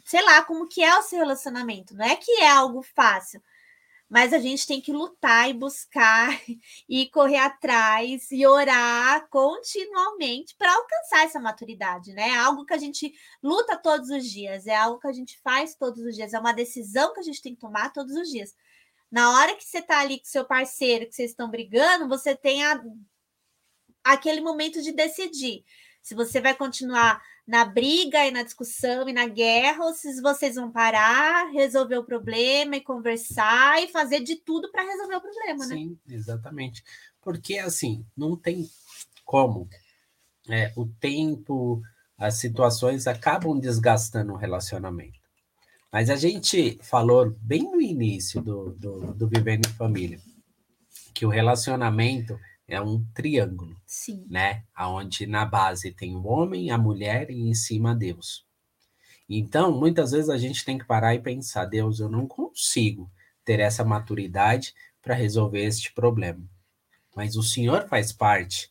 sei 0.04 0.22
lá, 0.22 0.44
como 0.44 0.68
que 0.68 0.82
é 0.82 0.96
o 0.96 1.02
seu 1.02 1.18
relacionamento. 1.18 1.94
Não 1.94 2.04
é 2.04 2.16
que 2.16 2.30
é 2.40 2.48
algo 2.48 2.82
fácil, 2.82 3.42
mas 4.08 4.32
a 4.32 4.38
gente 4.38 4.66
tem 4.66 4.80
que 4.80 4.92
lutar 4.92 5.50
e 5.50 5.52
buscar 5.52 6.30
e 6.88 7.08
correr 7.10 7.36
atrás 7.36 8.30
e 8.30 8.46
orar 8.46 9.28
continuamente 9.28 10.54
para 10.56 10.74
alcançar 10.74 11.24
essa 11.24 11.38
maturidade, 11.38 12.12
né? 12.14 12.30
É 12.30 12.36
algo 12.36 12.64
que 12.64 12.72
a 12.72 12.78
gente 12.78 13.12
luta 13.42 13.76
todos 13.76 14.08
os 14.08 14.24
dias, 14.24 14.66
é 14.66 14.74
algo 14.74 14.98
que 14.98 15.06
a 15.06 15.12
gente 15.12 15.38
faz 15.40 15.74
todos 15.74 16.02
os 16.02 16.14
dias, 16.14 16.32
é 16.32 16.38
uma 16.38 16.52
decisão 16.52 17.12
que 17.12 17.20
a 17.20 17.22
gente 17.22 17.42
tem 17.42 17.54
que 17.54 17.60
tomar 17.60 17.92
todos 17.92 18.14
os 18.16 18.28
dias. 18.28 18.54
Na 19.10 19.32
hora 19.32 19.54
que 19.56 19.64
você 19.64 19.78
está 19.78 20.00
ali 20.00 20.18
com 20.18 20.24
seu 20.24 20.44
parceiro, 20.44 21.06
que 21.06 21.14
vocês 21.14 21.30
estão 21.30 21.50
brigando, 21.50 22.08
você 22.08 22.36
tem 22.36 22.64
a, 22.64 22.82
aquele 24.04 24.40
momento 24.40 24.82
de 24.82 24.92
decidir 24.92 25.64
se 26.08 26.14
você 26.14 26.40
vai 26.40 26.54
continuar 26.54 27.22
na 27.46 27.66
briga 27.66 28.26
e 28.26 28.30
na 28.30 28.42
discussão 28.42 29.06
e 29.06 29.12
na 29.12 29.28
guerra, 29.28 29.84
ou 29.84 29.92
se 29.92 30.22
vocês 30.22 30.54
vão 30.54 30.72
parar, 30.72 31.50
resolver 31.52 31.98
o 31.98 32.04
problema 32.04 32.76
e 32.76 32.80
conversar 32.80 33.82
e 33.82 33.88
fazer 33.88 34.20
de 34.20 34.36
tudo 34.36 34.70
para 34.70 34.82
resolver 34.82 35.16
o 35.16 35.20
problema, 35.20 35.64
Sim, 35.66 35.68
né? 35.68 35.76
Sim, 35.76 36.14
exatamente. 36.14 36.82
Porque 37.20 37.58
assim, 37.58 38.06
não 38.16 38.34
tem 38.34 38.70
como. 39.22 39.68
É, 40.48 40.72
o 40.74 40.86
tempo, 40.86 41.82
as 42.16 42.36
situações 42.36 43.06
acabam 43.06 43.60
desgastando 43.60 44.32
o 44.32 44.36
relacionamento. 44.36 45.20
Mas 45.92 46.08
a 46.08 46.16
gente 46.16 46.78
falou 46.82 47.36
bem 47.42 47.64
no 47.64 47.82
início 47.82 48.40
do, 48.40 48.70
do, 48.70 49.12
do 49.12 49.28
Vivendo 49.28 49.66
em 49.66 49.72
Família 49.74 50.18
que 51.12 51.26
o 51.26 51.28
relacionamento 51.28 52.38
é 52.68 52.80
um 52.80 53.02
triângulo, 53.14 53.74
Sim. 53.86 54.26
né? 54.28 54.62
Aonde 54.74 55.26
na 55.26 55.44
base 55.46 55.90
tem 55.90 56.14
o 56.14 56.26
homem, 56.26 56.70
a 56.70 56.76
mulher 56.76 57.30
e 57.30 57.48
em 57.48 57.54
cima 57.54 57.94
Deus. 57.94 58.46
Então, 59.28 59.72
muitas 59.78 60.12
vezes 60.12 60.28
a 60.28 60.38
gente 60.38 60.64
tem 60.64 60.78
que 60.78 60.84
parar 60.84 61.14
e 61.14 61.18
pensar, 61.18 61.64
Deus, 61.64 61.98
eu 61.98 62.08
não 62.08 62.26
consigo 62.26 63.10
ter 63.44 63.60
essa 63.60 63.84
maturidade 63.84 64.74
para 65.02 65.14
resolver 65.14 65.64
este 65.64 65.92
problema. 65.92 66.42
Mas 67.16 67.36
o 67.36 67.42
Senhor 67.42 67.88
faz 67.88 68.12
parte 68.12 68.70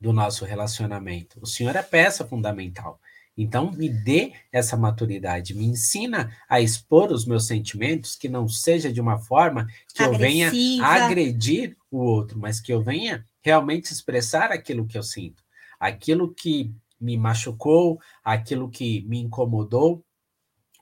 do 0.00 0.12
nosso 0.12 0.44
relacionamento. 0.44 1.38
O 1.40 1.46
Senhor 1.46 1.74
é 1.74 1.82
peça 1.82 2.26
fundamental. 2.26 3.00
Então, 3.36 3.70
me 3.70 3.88
dê 3.88 4.32
essa 4.50 4.76
maturidade, 4.76 5.54
me 5.54 5.66
ensina 5.66 6.34
a 6.48 6.60
expor 6.60 7.12
os 7.12 7.26
meus 7.26 7.46
sentimentos, 7.46 8.16
que 8.16 8.28
não 8.28 8.48
seja 8.48 8.90
de 8.90 9.00
uma 9.00 9.18
forma 9.18 9.66
que 9.94 10.02
Agressiva. 10.02 10.24
eu 10.24 10.50
venha 10.50 10.86
agredir 10.86 11.76
o 11.90 11.98
outro, 11.98 12.38
mas 12.38 12.60
que 12.60 12.72
eu 12.72 12.82
venha 12.82 13.24
realmente 13.46 13.92
expressar 13.92 14.50
aquilo 14.50 14.88
que 14.88 14.98
eu 14.98 15.04
sinto, 15.04 15.40
aquilo 15.78 16.34
que 16.34 16.74
me 17.00 17.16
machucou, 17.16 18.00
aquilo 18.24 18.68
que 18.68 19.02
me 19.02 19.20
incomodou. 19.20 20.04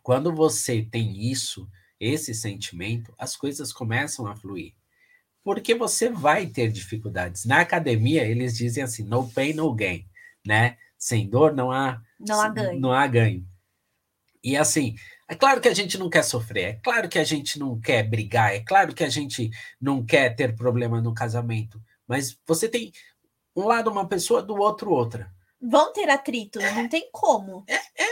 Quando 0.03 0.35
você 0.35 0.83
tem 0.83 1.31
isso, 1.31 1.69
esse 2.01 2.33
sentimento, 2.35 3.13
as 3.19 3.37
coisas 3.37 3.71
começam 3.71 4.27
a 4.27 4.35
fluir. 4.35 4.73
porque 5.45 5.75
você 5.75 6.09
vai 6.09 6.47
ter 6.47 6.73
dificuldades. 6.73 7.45
Na 7.45 7.61
academia, 7.61 8.25
eles 8.25 8.57
dizem 8.57 8.83
assim: 8.83 9.05
no 9.05 9.31
pain, 9.31 9.53
no 9.53 9.75
gain, 9.75 10.07
né? 10.47 10.79
Sem 10.97 11.29
dor 11.29 11.55
não 11.55 11.71
há, 11.71 12.01
não 12.19 12.41
há 12.41 12.49
ganho. 12.49 12.81
Não 12.81 12.93
há 12.93 13.07
ganho. 13.07 13.47
E 14.43 14.57
assim, 14.57 14.95
é 15.29 15.35
claro 15.35 15.61
que 15.61 15.69
a 15.69 15.75
gente 15.75 15.99
não 15.99 16.09
quer 16.09 16.23
sofrer, 16.25 16.65
é 16.65 16.73
claro 16.83 17.09
que 17.11 17.19
a 17.19 17.25
gente 17.25 17.59
não 17.59 17.79
quer 17.79 18.03
brigar, 18.05 18.55
é 18.55 18.61
claro 18.61 18.95
que 18.95 19.05
a 19.05 19.09
gente 19.11 19.51
não 19.81 20.05
quer 20.05 20.35
ter 20.35 20.55
problema 20.57 21.01
no 21.03 21.13
casamento, 21.15 21.79
mas 22.07 22.37
você 22.47 22.69
tem 22.69 22.93
um 23.57 23.67
lado 23.67 23.91
uma 23.91 24.07
pessoa, 24.07 24.43
do 24.43 24.57
outro 24.57 24.91
outra. 24.91 25.31
Vão 25.61 25.93
ter 25.93 26.11
atrito, 26.11 26.59
não 26.61 26.89
tem 26.89 27.09
como. 27.13 27.65
É, 27.67 27.77
é 27.77 28.05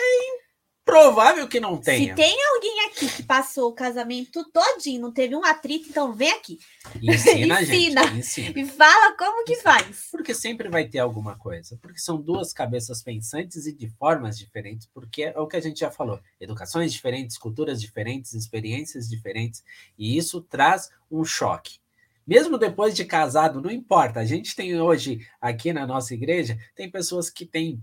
provável 0.84 1.48
que 1.48 1.60
não 1.60 1.76
tenha. 1.76 2.10
Se 2.10 2.14
tem 2.14 2.36
alguém 2.54 2.86
aqui 2.86 3.08
que 3.08 3.22
passou 3.22 3.70
o 3.70 3.74
casamento 3.74 4.44
todinho, 4.50 5.00
não 5.00 5.12
teve 5.12 5.34
um 5.34 5.44
atrito, 5.44 5.88
então 5.88 6.12
vem 6.12 6.30
aqui. 6.32 6.58
Ensina, 7.00 7.62
ensina, 7.62 8.06
gente, 8.06 8.18
ensina. 8.18 8.60
E 8.60 8.66
fala 8.66 9.16
como 9.16 9.44
que 9.44 9.56
faz. 9.56 10.08
Porque 10.10 10.34
sempre 10.34 10.68
vai 10.68 10.86
ter 10.86 10.98
alguma 10.98 11.36
coisa. 11.36 11.78
Porque 11.80 11.98
são 11.98 12.20
duas 12.20 12.52
cabeças 12.52 13.02
pensantes 13.02 13.66
e 13.66 13.72
de 13.72 13.88
formas 13.88 14.38
diferentes. 14.38 14.88
Porque 14.92 15.24
é 15.24 15.38
o 15.38 15.46
que 15.46 15.56
a 15.56 15.60
gente 15.60 15.80
já 15.80 15.90
falou. 15.90 16.20
Educações 16.40 16.92
diferentes, 16.92 17.38
culturas 17.38 17.80
diferentes, 17.80 18.34
experiências 18.34 19.08
diferentes. 19.08 19.64
E 19.98 20.16
isso 20.16 20.40
traz 20.40 20.90
um 21.10 21.24
choque. 21.24 21.81
Mesmo 22.26 22.56
depois 22.58 22.94
de 22.94 23.04
casado, 23.04 23.60
não 23.60 23.70
importa. 23.70 24.20
A 24.20 24.24
gente 24.24 24.54
tem 24.54 24.80
hoje, 24.80 25.26
aqui 25.40 25.72
na 25.72 25.86
nossa 25.86 26.14
igreja, 26.14 26.56
tem 26.74 26.90
pessoas 26.90 27.28
que 27.28 27.44
têm 27.44 27.82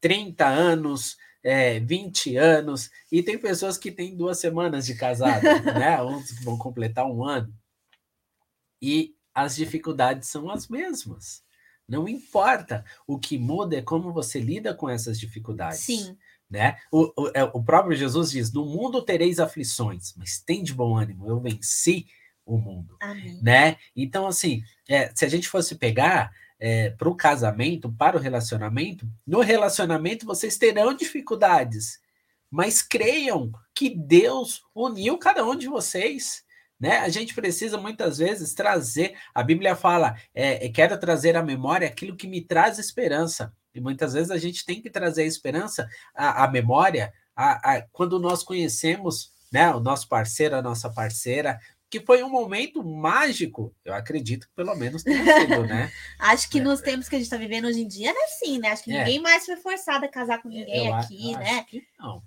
30 0.00 0.46
anos, 0.46 1.16
é, 1.42 1.78
20 1.80 2.36
anos, 2.36 2.90
e 3.12 3.22
tem 3.22 3.38
pessoas 3.38 3.76
que 3.76 3.92
têm 3.92 4.16
duas 4.16 4.38
semanas 4.38 4.86
de 4.86 4.94
casado, 4.94 5.42
né? 5.74 6.02
Uns 6.02 6.42
vão 6.42 6.56
completar 6.56 7.06
um 7.06 7.24
ano. 7.24 7.52
E 8.80 9.14
as 9.34 9.56
dificuldades 9.56 10.28
são 10.28 10.50
as 10.50 10.68
mesmas. 10.68 11.42
Não 11.88 12.08
importa. 12.08 12.84
O 13.06 13.18
que 13.18 13.38
muda 13.38 13.76
é 13.76 13.82
como 13.82 14.12
você 14.12 14.40
lida 14.40 14.74
com 14.74 14.88
essas 14.88 15.18
dificuldades. 15.18 15.80
Sim. 15.80 16.16
Né? 16.50 16.76
O, 16.90 17.12
o, 17.16 17.30
é, 17.34 17.44
o 17.44 17.62
próprio 17.62 17.96
Jesus 17.96 18.30
diz: 18.30 18.52
No 18.52 18.64
mundo 18.64 19.02
tereis 19.02 19.38
aflições, 19.38 20.14
mas 20.16 20.40
tem 20.40 20.62
de 20.62 20.72
bom 20.72 20.96
ânimo, 20.96 21.28
eu 21.28 21.38
venci 21.40 22.06
o 22.48 22.58
mundo. 22.58 22.96
Amém. 23.00 23.38
Né? 23.42 23.76
Então, 23.94 24.26
assim, 24.26 24.62
é, 24.88 25.12
se 25.14 25.24
a 25.24 25.28
gente 25.28 25.48
fosse 25.48 25.74
pegar 25.74 26.32
é, 26.58 26.90
para 26.90 27.08
o 27.08 27.14
casamento, 27.14 27.92
para 27.92 28.16
o 28.16 28.20
relacionamento, 28.20 29.06
no 29.26 29.40
relacionamento 29.40 30.26
vocês 30.26 30.56
terão 30.56 30.94
dificuldades, 30.94 32.00
mas 32.50 32.82
creiam 32.82 33.52
que 33.74 33.90
Deus 33.90 34.62
uniu 34.74 35.18
cada 35.18 35.44
um 35.44 35.54
de 35.54 35.68
vocês. 35.68 36.42
Né? 36.80 36.98
A 36.98 37.08
gente 37.08 37.34
precisa 37.34 37.76
muitas 37.76 38.18
vezes 38.18 38.54
trazer, 38.54 39.14
a 39.34 39.42
Bíblia 39.42 39.76
fala, 39.76 40.16
é, 40.34 40.64
é, 40.64 40.68
quero 40.70 40.98
trazer 40.98 41.36
à 41.36 41.42
memória 41.42 41.86
aquilo 41.86 42.16
que 42.16 42.26
me 42.26 42.40
traz 42.40 42.78
esperança. 42.78 43.52
E 43.74 43.80
muitas 43.80 44.14
vezes 44.14 44.30
a 44.30 44.38
gente 44.38 44.64
tem 44.64 44.80
que 44.80 44.90
trazer 44.90 45.22
a 45.22 45.26
esperança, 45.26 45.88
a, 46.14 46.44
a 46.44 46.50
memória, 46.50 47.12
a, 47.36 47.74
a, 47.74 47.82
quando 47.92 48.18
nós 48.18 48.42
conhecemos 48.42 49.32
né, 49.52 49.70
o 49.74 49.80
nosso 49.80 50.08
parceiro, 50.08 50.56
a 50.56 50.62
nossa 50.62 50.90
parceira, 50.90 51.60
que 51.90 52.00
foi 52.00 52.22
um 52.22 52.28
momento 52.28 52.84
mágico, 52.84 53.74
eu 53.82 53.94
acredito 53.94 54.46
que 54.46 54.54
pelo 54.54 54.74
menos 54.74 55.02
tenha 55.02 55.24
sido, 55.40 55.66
né? 55.66 55.90
Acho 56.18 56.48
que 56.50 56.58
é, 56.58 56.62
nos 56.62 56.82
tempos 56.82 57.08
que 57.08 57.16
a 57.16 57.18
gente 57.18 57.26
está 57.26 57.38
vivendo 57.38 57.66
hoje 57.66 57.80
em 57.80 57.88
dia 57.88 58.12
não 58.12 58.20
é 58.20 58.24
assim, 58.24 58.58
né? 58.58 58.70
Acho 58.70 58.84
que 58.84 58.92
é. 58.92 58.98
ninguém 58.98 59.20
mais 59.20 59.46
foi 59.46 59.56
forçado 59.56 60.04
a 60.04 60.08
casar 60.08 60.42
com 60.42 60.48
ninguém 60.48 60.88
eu 60.88 60.94
aqui, 60.94 61.32
né? 61.36 61.64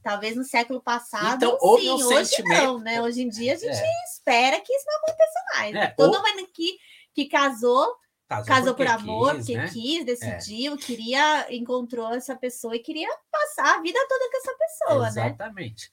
Talvez 0.01 0.35
no 0.35 0.43
século 0.43 0.81
passado, 0.81 1.45
então, 1.45 1.59
sim, 1.77 1.89
hoje 1.89 2.25
sentimento... 2.25 2.63
não, 2.63 2.79
né? 2.79 3.01
Hoje 3.01 3.21
em 3.21 3.29
dia 3.29 3.53
a 3.53 3.57
gente 3.57 3.77
é. 3.77 4.03
espera 4.05 4.59
que 4.59 4.73
isso 4.73 4.85
não 4.87 4.97
aconteça 4.97 5.39
mais. 5.55 5.73
Né? 5.73 5.87
Todo 5.89 6.23
mundo 6.23 6.49
que, 6.53 6.77
que 7.13 7.25
casou 7.25 7.95
Casou, 8.27 8.45
casou 8.45 8.75
por 8.75 8.87
amor, 8.87 9.35
quis, 9.35 9.45
porque 9.45 9.57
né? 9.57 9.67
quis, 9.67 10.05
decidiu, 10.05 10.75
é. 10.75 10.77
queria, 10.77 11.53
encontrou 11.53 12.13
essa 12.13 12.33
pessoa 12.33 12.73
e 12.73 12.79
queria 12.79 13.09
passar 13.29 13.75
a 13.75 13.81
vida 13.81 13.99
toda 14.07 14.29
com 14.31 14.37
essa 14.37 14.57
pessoa, 14.57 15.07
Exatamente. 15.07 15.17
né? 15.17 15.27
Exatamente. 15.27 15.91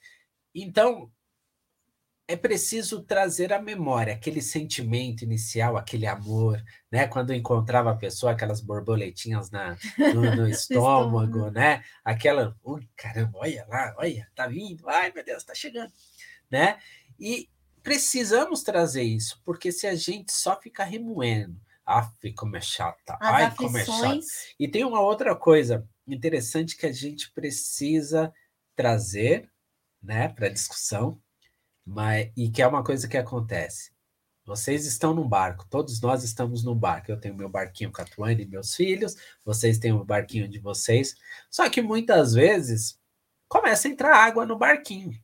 Então, 0.55 1.11
é 2.29 2.35
preciso 2.35 3.01
trazer 3.01 3.51
à 3.51 3.59
memória 3.59 4.13
aquele 4.13 4.39
sentimento 4.39 5.23
inicial, 5.23 5.75
aquele 5.75 6.05
amor, 6.05 6.63
né? 6.91 7.07
Quando 7.07 7.33
encontrava 7.33 7.89
a 7.89 7.95
pessoa, 7.95 8.33
aquelas 8.33 8.61
borboletinhas 8.61 9.49
na, 9.49 9.75
no, 9.97 10.35
no 10.35 10.45
estômago, 10.47 11.49
né? 11.49 11.83
Aquela, 12.05 12.55
ui, 12.63 12.87
caramba, 12.95 13.39
olha 13.39 13.65
lá, 13.67 13.95
olha, 13.97 14.29
tá 14.35 14.45
vindo, 14.45 14.87
ai 14.87 15.11
meu 15.11 15.25
Deus, 15.25 15.43
tá 15.43 15.55
chegando, 15.55 15.91
né? 16.51 16.77
E 17.19 17.49
precisamos 17.81 18.61
trazer 18.61 19.01
isso, 19.01 19.41
porque 19.43 19.71
se 19.71 19.87
a 19.87 19.95
gente 19.95 20.31
só 20.31 20.55
ficar 20.61 20.83
remoendo, 20.83 21.59
af, 21.83 22.11
como 22.37 22.55
é 22.57 22.61
chata, 22.61 23.17
As 23.19 23.33
ai, 23.33 23.43
aflições. 23.45 23.85
como 23.87 24.05
é 24.05 24.21
chata. 24.21 24.27
E 24.59 24.67
tem 24.67 24.85
uma 24.85 25.01
outra 25.01 25.35
coisa 25.35 25.83
interessante 26.07 26.77
que 26.77 26.85
a 26.85 26.91
gente 26.91 27.31
precisa 27.33 28.31
trazer, 28.75 29.49
né, 29.99 30.29
para 30.29 30.47
discussão, 30.47 31.19
mas, 31.89 32.31
e 32.37 32.49
que 32.51 32.61
é 32.61 32.67
uma 32.67 32.83
coisa 32.83 33.07
que 33.07 33.17
acontece. 33.17 33.91
Vocês 34.45 34.85
estão 34.85 35.13
num 35.13 35.27
barco, 35.27 35.65
todos 35.69 35.99
nós 36.01 36.23
estamos 36.23 36.63
num 36.63 36.75
barco. 36.75 37.11
Eu 37.11 37.19
tenho 37.19 37.35
meu 37.35 37.49
barquinho 37.49 37.91
com 37.91 38.01
a 38.01 38.05
Tuane 38.05 38.43
e 38.43 38.47
meus 38.47 38.75
filhos, 38.75 39.15
vocês 39.43 39.79
têm 39.79 39.91
o 39.91 40.05
barquinho 40.05 40.47
de 40.47 40.59
vocês. 40.59 41.15
Só 41.49 41.67
que 41.67 41.81
muitas 41.81 42.33
vezes 42.33 42.99
começa 43.47 43.87
a 43.87 43.91
entrar 43.91 44.15
água 44.15 44.45
no 44.45 44.57
barquinho. 44.57 45.19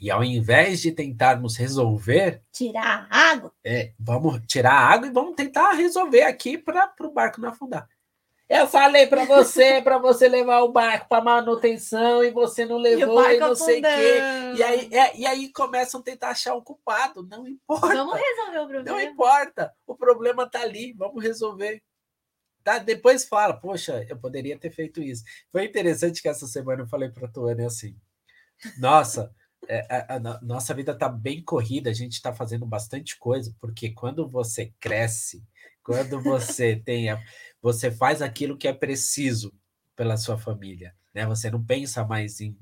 E 0.00 0.10
ao 0.10 0.24
invés 0.24 0.80
de 0.80 0.90
tentarmos 0.90 1.56
resolver. 1.56 2.42
Tirar 2.50 3.06
a 3.08 3.30
água? 3.30 3.54
É, 3.64 3.92
vamos 3.98 4.40
tirar 4.46 4.72
a 4.72 4.86
água 4.86 5.06
e 5.06 5.12
vamos 5.12 5.36
tentar 5.36 5.72
resolver 5.74 6.22
aqui 6.22 6.58
para 6.58 6.92
o 7.00 7.12
barco 7.12 7.40
não 7.40 7.50
afundar. 7.50 7.88
Eu 8.52 8.66
falei 8.66 9.06
para 9.06 9.24
você, 9.24 9.80
para 9.80 9.96
você 9.96 10.28
levar 10.28 10.60
o 10.60 10.70
barco 10.70 11.08
para 11.08 11.24
manutenção 11.24 12.22
e 12.22 12.30
você 12.30 12.66
não 12.66 12.76
levou 12.76 13.24
e, 13.30 13.36
e 13.36 13.40
não 13.40 13.54
sei 13.54 13.78
o 13.78 13.82
quê. 13.82 14.18
E 14.58 14.62
aí, 14.62 14.88
é, 14.92 15.16
e 15.16 15.26
aí 15.26 15.50
começam 15.50 16.00
a 16.00 16.02
tentar 16.02 16.28
achar 16.28 16.54
um 16.54 16.60
culpado. 16.60 17.22
Não 17.22 17.48
importa. 17.48 17.86
Vamos 17.86 18.14
resolver 18.14 18.58
o 18.58 18.68
problema. 18.68 18.84
Não 18.84 19.00
importa. 19.00 19.72
O 19.86 19.96
problema 19.96 20.42
está 20.42 20.60
ali. 20.60 20.92
Vamos 20.92 21.24
resolver. 21.24 21.82
Tá? 22.62 22.76
Depois 22.76 23.24
fala, 23.24 23.54
poxa, 23.54 24.04
eu 24.06 24.18
poderia 24.18 24.58
ter 24.58 24.70
feito 24.70 25.02
isso. 25.02 25.24
Foi 25.50 25.64
interessante 25.64 26.20
que 26.20 26.28
essa 26.28 26.46
semana 26.46 26.82
eu 26.82 26.86
falei 26.86 27.08
para 27.08 27.26
a 27.26 27.30
Tuane 27.30 27.64
assim: 27.64 27.96
nossa, 28.78 29.34
é, 29.66 29.80
a, 29.88 30.14
a, 30.14 30.16
a, 30.16 30.40
nossa 30.42 30.74
vida 30.74 30.92
está 30.92 31.08
bem 31.08 31.42
corrida, 31.42 31.88
a 31.88 31.94
gente 31.94 32.12
está 32.12 32.34
fazendo 32.34 32.66
bastante 32.66 33.18
coisa, 33.18 33.54
porque 33.58 33.92
quando 33.92 34.28
você 34.28 34.74
cresce, 34.78 35.42
quando 35.82 36.20
você 36.22 36.76
tem 36.76 37.10
a, 37.10 37.18
você 37.62 37.90
faz 37.90 38.20
aquilo 38.20 38.58
que 38.58 38.66
é 38.66 38.72
preciso 38.72 39.54
pela 39.94 40.16
sua 40.16 40.36
família, 40.36 40.94
né? 41.14 41.24
Você 41.26 41.50
não 41.50 41.62
pensa 41.64 42.04
mais 42.04 42.40
em 42.40 42.58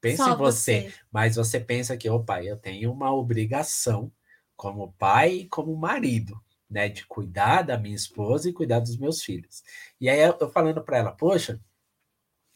pensa 0.00 0.24
Só 0.24 0.34
em 0.34 0.36
você, 0.36 0.80
você, 0.82 0.94
mas 1.10 1.36
você 1.36 1.58
pensa 1.58 1.96
que, 1.96 2.08
opa, 2.10 2.42
eu 2.42 2.58
tenho 2.58 2.92
uma 2.92 3.12
obrigação 3.12 4.12
como 4.54 4.92
pai 4.98 5.32
e 5.32 5.48
como 5.48 5.74
marido, 5.74 6.38
né, 6.68 6.90
de 6.90 7.06
cuidar 7.06 7.62
da 7.62 7.78
minha 7.78 7.94
esposa 7.94 8.48
e 8.48 8.52
cuidar 8.52 8.80
dos 8.80 8.98
meus 8.98 9.22
filhos. 9.22 9.62
E 9.98 10.08
aí 10.08 10.20
eu 10.20 10.50
falando 10.50 10.82
para 10.82 10.98
ela, 10.98 11.10
poxa, 11.10 11.58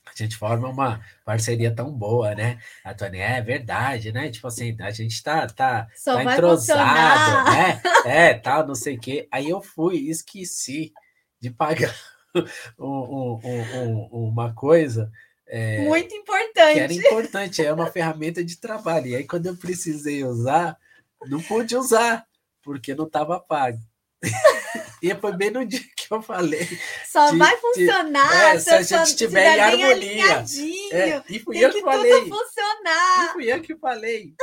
a 0.05 0.13
gente 0.15 0.37
forma 0.37 0.69
uma 0.69 1.01
parceria 1.25 1.75
tão 1.75 1.93
boa, 1.93 2.35
né? 2.35 2.59
A 2.85 2.95
Tony, 2.95 3.19
é 3.19 3.41
verdade, 3.41 4.11
né? 4.13 4.31
Tipo 4.31 4.49
assim, 4.49 4.77
a 4.81 4.91
gente 4.91 5.23
tá, 5.23 5.47
tá, 5.47 5.89
tá 6.05 6.25
entrosado, 6.25 7.51
né? 7.51 7.83
É, 8.05 8.35
tal, 8.35 8.67
não 8.67 8.75
sei 8.75 8.97
o 8.97 9.01
quê. 9.01 9.29
Aí 9.31 9.49
eu 9.49 9.61
fui 9.61 10.09
esqueci 10.09 10.93
de 11.41 11.51
pagar 11.51 11.95
um, 12.79 12.87
um, 12.87 13.41
um, 13.45 14.29
uma 14.29 14.55
coisa. 14.55 15.11
É, 15.47 15.81
Muito 15.81 16.15
importante. 16.15 16.75
Que 16.75 16.81
era 16.81 16.93
importante, 16.93 17.65
é 17.65 17.73
uma 17.73 17.87
ferramenta 17.93 18.45
de 18.45 18.57
trabalho. 18.57 19.07
E 19.07 19.17
aí, 19.17 19.25
quando 19.27 19.47
eu 19.47 19.57
precisei 19.57 20.25
usar, 20.25 20.77
não 21.27 21.41
pude 21.41 21.77
usar, 21.77 22.27
porque 22.63 22.95
não 22.95 23.07
estava 23.07 23.41
pago. 23.41 23.79
e 25.03 25.15
foi 25.15 25.33
bem 25.37 25.51
no 25.51 25.65
dia 25.65 25.81
que 25.97 26.13
eu 26.13 26.21
falei. 26.21 26.67
Só 27.07 27.31
de, 27.31 27.39
vai 27.39 27.57
funcionar 27.57 28.29
de, 28.29 28.57
é, 28.57 28.59
se 28.59 28.71
a 28.71 28.83
gente 28.83 29.09
estiver 29.09 29.57
em 29.57 29.61
harmonia. 29.61 30.45
É, 30.93 31.23
e 31.29 31.39
fui 31.39 31.65
eu 31.65 31.71
que, 31.71 31.79
que 31.79 31.83
falei. 31.83 32.29
funcionar. 32.29 33.25
E 33.25 33.33
fui 33.33 33.53
eu 33.53 33.63
que 33.63 33.77
falei. 33.77 34.35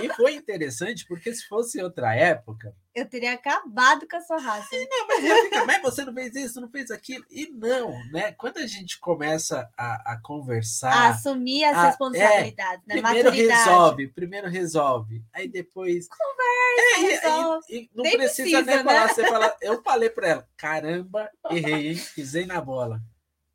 E 0.00 0.08
foi 0.14 0.34
interessante, 0.34 1.06
porque 1.06 1.34
se 1.34 1.46
fosse 1.46 1.82
outra 1.82 2.14
época. 2.14 2.74
Eu 2.94 3.08
teria 3.08 3.32
acabado 3.32 4.06
com 4.08 4.16
a 4.16 4.20
sua 4.20 4.38
raça. 4.38 4.68
Não, 4.72 5.06
mas, 5.08 5.66
mas 5.66 5.82
você 5.82 6.04
não 6.04 6.14
fez 6.14 6.34
isso, 6.36 6.60
não 6.60 6.68
fez 6.68 6.90
aquilo. 6.90 7.24
E 7.30 7.48
não, 7.50 7.92
né? 8.12 8.32
Quando 8.32 8.58
a 8.58 8.66
gente 8.66 8.98
começa 9.00 9.68
a, 9.76 10.12
a 10.12 10.20
conversar. 10.22 10.92
A 10.92 11.08
assumir 11.08 11.64
as 11.64 11.76
a, 11.76 11.86
responsabilidades, 11.86 12.84
é, 12.88 12.94
né? 12.94 13.02
Primeiro 13.02 13.28
Maturidade. 13.30 13.58
resolve, 13.58 14.08
primeiro 14.08 14.48
resolve. 14.48 15.24
Aí 15.32 15.48
depois. 15.48 16.06
Conversa, 16.08 16.94
é, 16.94 17.28
resolve. 17.28 17.66
E, 17.68 17.76
e, 17.76 17.90
não 17.94 18.02
nem 18.04 18.16
precisa, 18.16 18.42
precisa 18.42 18.62
nem 18.62 18.76
né? 18.76 18.84
falar. 18.84 19.08
Você 19.08 19.26
fala, 19.26 19.56
eu 19.60 19.82
falei 19.82 20.10
para 20.10 20.28
ela: 20.28 20.48
caramba, 20.56 21.30
errei, 21.50 21.88
hein? 21.88 22.02
Pisei 22.14 22.46
na 22.46 22.60
bola. 22.60 23.00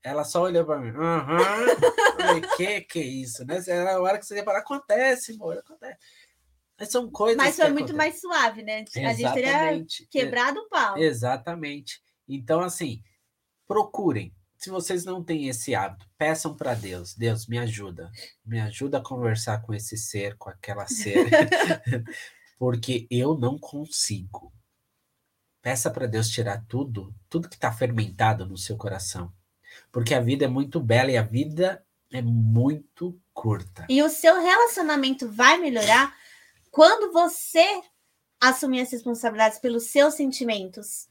Ela 0.04 0.24
só 0.24 0.44
olhou 0.44 0.66
para 0.66 0.80
mim. 0.80 0.90
Aham. 0.90 1.38
Uhum. 1.38 2.42
que 2.56 2.82
que 2.82 3.00
é 3.00 3.04
isso, 3.04 3.46
né? 3.46 3.62
Era 3.68 3.96
a 3.96 4.02
hora 4.02 4.18
que 4.18 4.26
você 4.26 4.36
ia 4.36 4.44
falar, 4.44 4.60
acontece, 4.60 5.34
amor, 5.34 5.58
acontece. 5.58 5.98
Mas 6.80 6.90
são 6.90 7.10
coisas. 7.10 7.38
Mas 7.38 7.56
foi 7.56 7.70
muito 7.70 7.92
acontecem. 7.92 7.98
mais 7.98 8.22
suave, 8.22 8.64
né? 8.64 8.76
A 8.76 8.78
gente 8.80 8.92
teria 8.92 9.12
Exatamente. 9.12 10.08
quebrado 10.10 10.60
o 10.60 10.70
pau. 10.70 10.98
Exatamente. 10.98 12.02
Então, 12.28 12.62
assim, 12.62 13.04
procurem. 13.68 14.34
Se 14.58 14.70
vocês 14.70 15.06
não 15.06 15.24
têm 15.24 15.48
esse 15.48 15.74
hábito, 15.74 16.06
peçam 16.18 16.56
para 16.56 16.74
Deus. 16.74 17.14
Deus, 17.16 17.48
me 17.48 17.58
ajuda. 17.58 18.12
Me 18.46 18.60
ajuda 18.60 18.98
a 18.98 19.04
conversar 19.04 19.62
com 19.62 19.74
esse 19.74 19.98
ser, 19.98 20.38
com 20.38 20.50
aquela 20.50 20.86
ser. 20.88 21.30
Porque 22.58 23.08
eu 23.10 23.38
não 23.38 23.58
consigo. 23.58 24.54
Peça 25.62 25.90
para 25.90 26.08
Deus 26.08 26.30
tirar 26.30 26.64
tudo, 26.68 27.14
tudo 27.30 27.50
que 27.50 27.56
está 27.56 27.72
fermentado 27.72 28.46
no 28.46 28.58
seu 28.58 28.78
coração. 28.78 29.32
Porque 29.92 30.14
a 30.14 30.20
vida 30.20 30.46
é 30.46 30.48
muito 30.48 30.80
bela 30.80 31.12
e 31.12 31.18
a 31.18 31.24
vida 31.24 31.86
é 32.12 32.22
muito 32.22 33.20
curta. 33.34 33.86
E 33.90 34.02
o 34.02 34.10
seu 34.10 34.42
relacionamento 34.42 35.30
vai 35.30 35.58
melhorar 35.58 36.14
quando 36.72 37.12
você 37.12 37.82
assumir 38.40 38.82
as 38.82 38.92
responsabilidades 38.92 39.60
pelos 39.60 39.84
seus 39.86 40.14
sentimentos. 40.14 41.08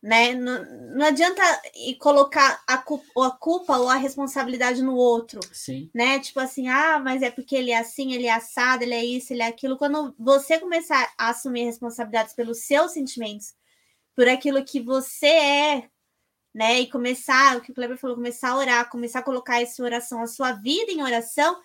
Né? 0.00 0.32
Não, 0.32 0.64
não 0.94 1.06
adianta 1.06 1.42
ir 1.74 1.96
colocar 1.96 2.62
a 2.68 2.78
culpa, 2.78 3.26
a 3.26 3.30
culpa 3.32 3.76
ou 3.78 3.88
a 3.88 3.96
responsabilidade 3.96 4.80
no 4.80 4.94
outro. 4.94 5.40
Sim. 5.52 5.90
né? 5.92 6.20
Tipo 6.20 6.38
assim, 6.38 6.68
ah, 6.68 7.00
mas 7.00 7.20
é 7.20 7.30
porque 7.32 7.56
ele 7.56 7.72
é 7.72 7.78
assim, 7.78 8.12
ele 8.12 8.26
é 8.26 8.32
assado, 8.32 8.84
ele 8.84 8.94
é 8.94 9.04
isso, 9.04 9.32
ele 9.32 9.42
é 9.42 9.46
aquilo. 9.46 9.76
Quando 9.76 10.14
você 10.16 10.58
começar 10.60 11.12
a 11.18 11.30
assumir 11.30 11.64
responsabilidades 11.64 12.32
pelos 12.32 12.60
seus 12.60 12.92
sentimentos, 12.92 13.54
por 14.14 14.28
aquilo 14.28 14.64
que 14.64 14.80
você 14.80 15.26
é, 15.26 15.90
né? 16.54 16.80
E 16.80 16.86
começar, 16.88 17.56
o 17.56 17.60
que 17.60 17.72
o 17.72 17.74
Kleber 17.74 17.98
falou, 17.98 18.16
começar 18.16 18.50
a 18.50 18.56
orar, 18.56 18.90
começar 18.90 19.18
a 19.20 19.22
colocar 19.22 19.60
essa 19.60 19.82
oração, 19.82 20.22
a 20.22 20.26
sua 20.26 20.52
vida 20.52 20.92
em 20.92 21.02
oração, 21.02 21.60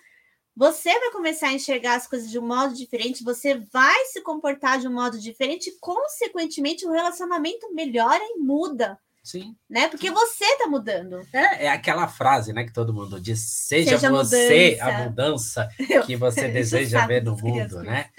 você 0.56 0.90
vai 0.98 1.10
começar 1.10 1.48
a 1.48 1.52
enxergar 1.52 1.96
as 1.96 2.06
coisas 2.06 2.30
de 2.30 2.38
um 2.38 2.46
modo 2.46 2.74
diferente, 2.74 3.24
você 3.24 3.54
vai 3.72 4.04
se 4.06 4.20
comportar 4.20 4.78
de 4.78 4.86
um 4.86 4.92
modo 4.92 5.18
diferente, 5.18 5.68
e, 5.70 5.78
consequentemente, 5.80 6.86
o 6.86 6.92
relacionamento 6.92 7.72
melhora 7.74 8.22
e 8.22 8.38
muda, 8.38 8.98
Sim. 9.22 9.56
né? 9.68 9.88
Porque 9.88 10.10
você 10.10 10.44
tá 10.58 10.66
mudando. 10.66 11.26
É, 11.32 11.66
é 11.66 11.68
aquela 11.68 12.06
frase, 12.06 12.52
né, 12.52 12.64
que 12.64 12.72
todo 12.72 12.94
mundo 12.94 13.20
diz: 13.20 13.40
seja, 13.40 13.92
Seja 13.92 14.10
você 14.10 14.76
mudança." 14.78 14.84
a 14.84 15.04
mudança 15.04 15.68
que 16.06 16.16
você 16.16 16.46
deseja 16.48 17.06
ver 17.06 17.22
no 17.22 17.36
mundo, 17.36 17.82
né? 17.82 18.10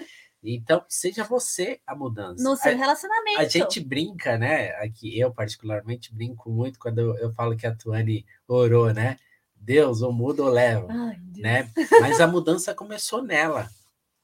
Então, 0.42 0.84
seja 0.88 1.24
você 1.24 1.80
a 1.86 1.94
mudança. 1.96 2.42
No 2.44 2.54
seu 2.56 2.72
A- 2.72 2.76
relacionamento. 2.76 3.40
A 3.40 3.44
gente 3.44 3.80
brinca, 3.80 4.38
né? 4.38 4.68
Aqui 4.76 5.18
eu 5.18 5.32
particularmente 5.32 6.14
brinco 6.14 6.50
muito 6.50 6.78
quando 6.78 6.98
eu, 7.00 7.16
eu 7.16 7.32
falo 7.32 7.56
que 7.56 7.66
a 7.66 7.74
Tuane 7.74 8.24
orou, 8.46 8.92
né? 8.92 9.18
Deus, 9.58 10.02
ou 10.02 10.12
muda 10.12 10.42
ou 10.42 10.48
leva, 10.48 10.86
Ai, 10.90 11.18
né? 11.36 11.70
Mas 12.00 12.20
a 12.20 12.26
mudança 12.26 12.74
começou 12.74 13.22
nela. 13.22 13.68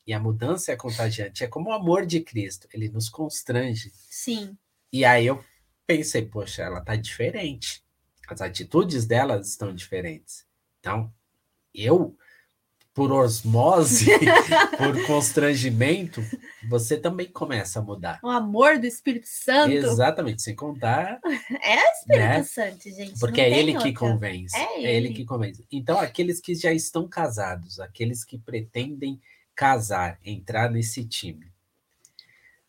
E 0.07 0.13
a 0.13 0.19
mudança 0.19 0.73
é 0.73 0.77
contagiante. 0.77 1.45
É 1.45 1.47
como 1.47 1.71
o 1.71 1.73
amor 1.73 2.05
de 2.05 2.21
Cristo, 2.21 2.69
ele 2.73 2.89
nos 2.89 3.09
constrange. 3.09 3.93
Sim. 4.11 4.57
E 4.93 5.05
aí 5.05 5.27
eu 5.27 5.43
pensei, 5.87 6.27
poxa, 6.27 6.63
ela 6.63 6.81
tá 6.81 6.97
diferente. 6.97 7.83
As 8.29 8.41
atitudes 8.41 9.07
dela 9.07 9.39
estão 9.41 9.75
diferentes. 9.75 10.45
Então, 10.81 11.13
eu, 11.75 12.17
por 12.95 13.11
osmose, 13.11 14.07
por 14.77 15.07
constrangimento, 15.07 16.21
você 16.69 16.97
também 16.97 17.27
começa 17.27 17.79
a 17.79 17.83
mudar. 17.83 18.21
O 18.23 18.29
amor 18.29 18.79
do 18.79 18.87
Espírito 18.87 19.27
Santo 19.29 19.73
Exatamente, 19.73 20.43
sem 20.43 20.55
contar, 20.55 21.19
é 21.63 21.77
o 21.77 21.93
Espírito 21.93 22.19
né? 22.19 22.43
Santo, 22.43 22.83
gente. 22.91 23.19
Porque 23.19 23.41
não 23.41 23.47
é 23.47 23.51
tem 23.51 23.59
ele 23.59 23.73
que 23.73 23.89
outra. 23.89 23.93
convence. 23.95 24.57
É 24.57 24.61
É 24.85 24.95
ele 24.95 25.07
ele. 25.09 25.15
que 25.15 25.25
convence. 25.25 25.67
Então, 25.73 25.99
aqueles 25.99 26.41
que 26.41 26.55
já 26.55 26.73
estão 26.73 27.09
casados, 27.09 27.81
aqueles 27.81 28.25
que 28.25 28.39
pretendem 28.39 29.21
casar, 29.55 30.19
entrar 30.25 30.71
nesse 30.71 31.05
time. 31.05 31.51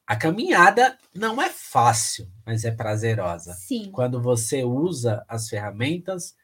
A 0.05 0.15
caminhada 0.15 0.97
não 1.13 1.41
é 1.41 1.49
fácil, 1.49 2.29
mas 2.45 2.65
é 2.65 2.71
prazerosa. 2.71 3.53
Sim. 3.53 3.89
Quando 3.91 4.21
você 4.21 4.63
usa 4.63 5.23
as 5.27 5.49
ferramentas, 5.49 6.35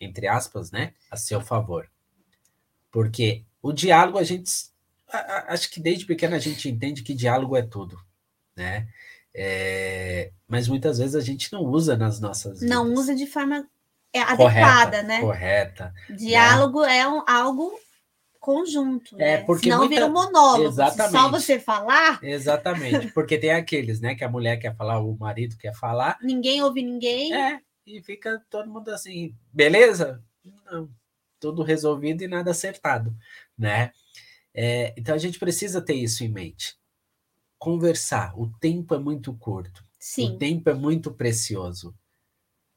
entre 0.00 0.26
aspas, 0.28 0.70
né, 0.70 0.92
a 1.10 1.16
seu 1.16 1.40
favor. 1.40 1.88
Porque 2.90 3.44
o 3.62 3.72
diálogo, 3.72 4.18
a 4.18 4.22
gente. 4.24 4.50
a- 5.10 5.18
a- 5.18 5.52
Acho 5.54 5.70
que 5.70 5.80
desde 5.80 6.04
pequeno 6.06 6.34
a 6.34 6.38
gente 6.38 6.68
entende 6.68 7.02
que 7.02 7.14
diálogo 7.14 7.56
é 7.56 7.62
tudo, 7.62 7.98
né? 8.56 8.86
É, 9.34 10.32
mas 10.48 10.66
muitas 10.68 10.98
vezes 10.98 11.14
a 11.14 11.20
gente 11.20 11.52
não 11.52 11.62
usa 11.64 11.96
nas 11.96 12.18
nossas 12.18 12.60
Não 12.60 12.84
vidas. 12.86 12.98
usa 13.00 13.14
de 13.14 13.26
forma 13.26 13.68
é, 14.12 14.24
Correta, 14.24 14.42
adequada, 14.66 15.02
né? 15.02 15.20
Correta. 15.20 15.94
Diálogo 16.10 16.82
é 16.84 17.06
um, 17.06 17.22
algo 17.28 17.78
conjunto. 18.40 19.14
É, 19.20 19.38
né? 19.38 19.44
porque 19.44 19.64
Senão 19.64 19.78
muita- 19.78 19.94
vira 19.94 20.06
um 20.06 20.12
monólogo. 20.12 20.70
Se 20.70 20.76
só 20.76 20.86
Exatamente. 20.88 21.30
você 21.30 21.58
falar, 21.60 22.18
Exatamente. 22.22 23.08
Porque 23.14 23.36
tem 23.38 23.50
aqueles, 23.50 24.00
né, 24.00 24.14
que 24.14 24.24
a 24.24 24.28
mulher 24.28 24.56
quer 24.56 24.74
falar, 24.74 24.98
o 25.00 25.16
marido 25.18 25.56
quer 25.58 25.74
falar, 25.74 26.18
ninguém 26.22 26.62
ouve 26.62 26.82
ninguém. 26.82 27.34
é, 27.34 27.60
e 27.86 28.00
fica 28.02 28.42
todo 28.50 28.68
mundo 28.70 28.88
assim, 28.90 29.34
beleza? 29.52 30.22
Não, 30.70 30.88
tudo 31.40 31.62
resolvido 31.62 32.22
e 32.22 32.28
nada 32.28 32.50
acertado, 32.50 33.16
né? 33.56 33.92
É, 34.54 34.94
então 34.96 35.14
a 35.14 35.18
gente 35.18 35.38
precisa 35.38 35.80
ter 35.80 35.94
isso 35.94 36.24
em 36.24 36.28
mente. 36.28 36.76
Conversar, 37.58 38.38
o 38.38 38.50
tempo 38.58 38.94
é 38.94 38.98
muito 38.98 39.34
curto, 39.34 39.80
o 39.80 39.86
Sim. 39.98 40.38
tempo 40.38 40.70
é 40.70 40.74
muito 40.74 41.12
precioso. 41.12 41.94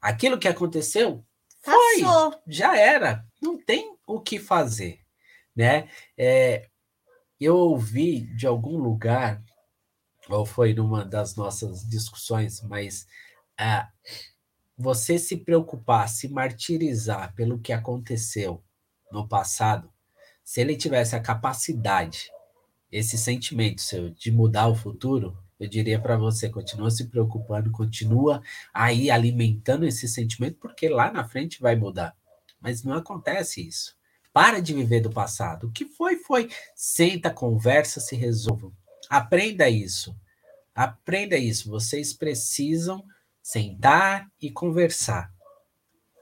Aquilo 0.01 0.39
que 0.39 0.47
aconteceu 0.47 1.23
foi, 1.59 2.01
Passou. 2.01 2.41
já 2.47 2.75
era, 2.77 3.25
não 3.41 3.57
tem 3.57 3.95
o 4.07 4.19
que 4.19 4.39
fazer, 4.39 4.99
né? 5.55 5.89
É, 6.17 6.67
eu 7.39 7.55
ouvi 7.55 8.21
de 8.35 8.47
algum 8.47 8.77
lugar, 8.77 9.41
ou 10.29 10.45
foi 10.45 10.73
numa 10.73 11.05
das 11.05 11.35
nossas 11.35 11.87
discussões, 11.87 12.61
mas 12.61 13.07
ah, 13.57 13.89
você 14.81 15.19
se 15.19 15.37
preocupar, 15.37 16.09
se 16.09 16.27
martirizar 16.27 17.33
pelo 17.35 17.59
que 17.59 17.71
aconteceu 17.71 18.63
no 19.11 19.27
passado, 19.27 19.91
se 20.43 20.59
ele 20.59 20.75
tivesse 20.75 21.15
a 21.15 21.19
capacidade, 21.19 22.31
esse 22.91 23.17
sentimento 23.17 23.79
seu 23.81 24.09
de 24.09 24.31
mudar 24.31 24.67
o 24.67 24.75
futuro, 24.75 25.37
eu 25.59 25.67
diria 25.67 25.99
para 25.99 26.17
você, 26.17 26.49
continua 26.49 26.89
se 26.89 27.05
preocupando, 27.05 27.71
continua 27.71 28.41
aí 28.73 29.11
alimentando 29.11 29.85
esse 29.85 30.07
sentimento, 30.07 30.57
porque 30.59 30.89
lá 30.89 31.11
na 31.11 31.23
frente 31.23 31.61
vai 31.61 31.75
mudar. 31.75 32.15
Mas 32.59 32.83
não 32.83 32.95
acontece 32.95 33.65
isso. 33.65 33.95
Para 34.33 34.59
de 34.59 34.73
viver 34.73 35.01
do 35.01 35.11
passado. 35.11 35.67
O 35.67 35.71
que 35.71 35.85
foi, 35.85 36.17
foi. 36.17 36.49
Senta, 36.75 37.29
conversa, 37.29 37.99
se 37.99 38.15
resolvam. 38.15 38.73
Aprenda 39.09 39.69
isso. 39.69 40.15
Aprenda 40.73 41.37
isso. 41.37 41.69
Vocês 41.69 42.13
precisam 42.13 43.03
sentar 43.41 44.27
e 44.41 44.51
conversar, 44.51 45.31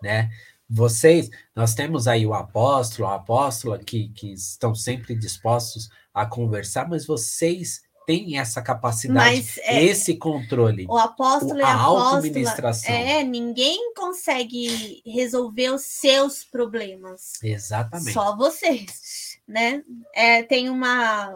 né? 0.02 0.30
Vocês, 0.70 1.30
nós 1.56 1.74
temos 1.74 2.08
aí 2.08 2.28
o 2.28 2.34
apóstolo, 2.34 3.08
a 3.08 3.16
apóstola 3.16 3.80
que, 3.80 4.10
que 4.10 4.32
estão 4.34 4.76
sempre 4.76 5.16
dispostos 5.16 5.90
a 6.14 6.28
conversar, 6.28 6.88
mas 6.88 7.08
vocês 7.08 7.82
têm 8.10 8.40
essa 8.40 8.60
capacidade, 8.60 9.36
Mas 9.36 9.58
é, 9.60 9.84
esse 9.84 10.16
controle. 10.18 10.88
o 10.90 10.98
apóstolo 10.98 11.54
o- 11.54 11.60
e 11.60 11.62
a 11.62 11.68
a 11.68 11.74
apóstola. 11.76 12.10
auto-ministração. 12.16 12.92
É, 12.92 13.24
ninguém 13.24 13.94
consegue 13.94 15.04
resolver 15.06 15.70
os 15.70 15.84
seus 15.84 16.44
problemas. 16.44 17.34
Exatamente. 17.44 18.14
Só 18.14 18.36
vocês, 18.36 19.38
né? 19.48 19.84
É, 20.16 20.42
tem 20.42 20.70
uma. 20.70 20.88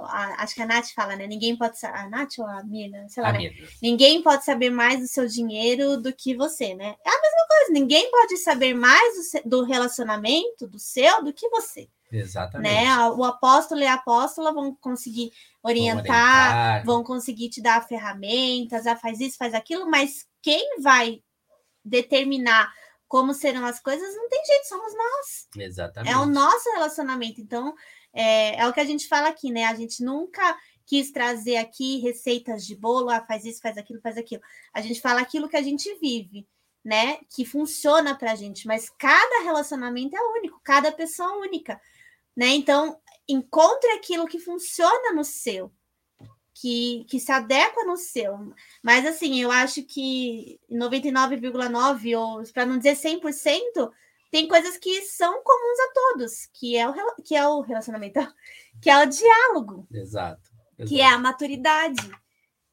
a- 0.08 0.36
acho 0.40 0.56
que 0.56 0.62
a 0.64 0.66
Nath 0.66 0.88
fala, 0.96 1.16
né? 1.16 1.28
Ninguém 1.28 1.56
pode 1.56 1.78
saber. 1.78 1.98
A 2.00 2.10
Nath 2.10 2.40
ou 2.40 2.48
a 2.48 2.64
Mirna? 2.64 3.06
Sei 3.08 3.22
lá, 3.22 3.32
né? 3.32 3.52
Ninguém 3.82 4.24
pode 4.24 4.44
saber 4.44 4.72
mais 4.72 5.00
do 5.00 5.08
seu 5.08 5.28
dinheiro 5.28 5.98
do 5.98 6.12
que 6.12 6.36
você, 6.36 6.74
né? 6.74 6.96
É 7.06 7.10
a 7.10 7.22
mesma 7.22 7.48
coisa. 7.48 7.72
Ninguém 7.74 8.10
pode 8.10 8.38
saber 8.38 8.74
mais 8.74 9.14
do, 9.44 9.50
do 9.50 9.64
relacionamento 9.64 10.68
do 10.68 10.80
seu 10.80 11.24
do 11.24 11.32
que 11.32 11.48
você, 11.50 11.88
Exatamente. 12.14 12.72
né? 12.72 12.98
O 13.10 13.24
apóstolo 13.24 13.82
e 13.82 13.88
a 13.88 13.96
apóstola 13.96 14.54
vão 14.54 14.76
conseguir 14.76 15.32
Vão 15.64 15.72
orientar, 15.72 16.86
vão 16.86 17.04
conseguir 17.04 17.50
te 17.50 17.62
dar 17.62 17.88
ferramentas, 17.88 18.86
ah, 18.86 18.98
faz 18.98 19.22
isso, 19.22 19.38
faz 19.38 19.54
aquilo, 19.54 19.90
mas 19.90 20.28
quem 20.42 20.82
vai 20.82 21.24
determinar 21.84 22.70
como 23.08 23.34
serão 23.34 23.66
as 23.66 23.80
coisas 23.80 24.14
não 24.16 24.28
tem 24.28 24.44
jeito, 24.46 24.68
somos 24.68 24.94
nós. 24.94 25.48
Exatamente. 25.56 26.12
É 26.12 26.18
o 26.18 26.26
nosso 26.26 26.70
relacionamento. 26.72 27.40
Então, 27.40 27.74
é, 28.12 28.60
é 28.60 28.68
o 28.68 28.74
que 28.74 28.80
a 28.80 28.86
gente 28.86 29.08
fala 29.08 29.30
aqui, 29.30 29.52
né? 29.52 29.66
A 29.66 29.76
gente 29.76 30.04
nunca 30.04 30.58
quis 30.86 31.12
trazer 31.12 31.58
aqui 31.58 32.00
receitas 32.00 32.66
de 32.66 32.76
bolo, 32.76 33.10
ah, 33.10 33.22
faz 33.26 33.46
isso, 33.46 33.62
faz 33.62 33.78
aquilo, 33.78 34.02
faz 34.02 34.18
aquilo. 34.18 34.42
A 34.74 34.82
gente 34.82 35.00
fala 35.00 35.22
aquilo 35.22 35.48
que 35.48 35.56
a 35.56 35.62
gente 35.62 35.94
vive, 36.00 36.46
né? 36.84 37.20
Que 37.34 37.46
funciona 37.46 38.18
pra 38.18 38.36
gente, 38.36 38.68
mas 38.68 38.90
cada 38.98 39.44
relacionamento 39.44 40.16
é 40.16 40.22
único, 40.40 40.60
cada 40.62 40.92
pessoa 40.92 41.30
é 41.30 41.48
única, 41.48 41.80
né? 42.36 42.48
Então, 42.48 43.00
encontre 43.28 43.90
aquilo 43.92 44.28
que 44.28 44.40
funciona 44.40 45.14
no 45.14 45.24
seu, 45.24 45.72
que, 46.54 47.06
que 47.10 47.20
se 47.20 47.32
adequa 47.32 47.84
no 47.86 47.98
seu. 47.98 48.54
Mas, 48.82 49.06
assim, 49.06 49.42
eu 49.42 49.52
acho 49.52 49.84
que 49.84 50.60
99,9% 50.72 52.18
ou, 52.18 52.54
para 52.54 52.66
não 52.66 52.78
dizer 52.78 52.96
100%, 52.96 53.92
tem 54.32 54.48
coisas 54.48 54.78
que 54.78 55.02
são 55.04 55.44
comuns 55.44 55.80
a 55.80 55.94
todos, 55.94 56.50
que 56.54 56.76
é 56.76 56.88
o, 56.88 57.16
que 57.24 57.36
é 57.36 57.48
o 57.48 57.62
relacionamento, 57.62 58.20
que 58.82 58.90
é 58.90 59.04
o 59.04 59.06
diálogo, 59.06 59.88
Exato. 59.92 60.50
que 60.88 61.00
é 61.00 61.06
a 61.06 61.20
maturidade, 61.20 62.10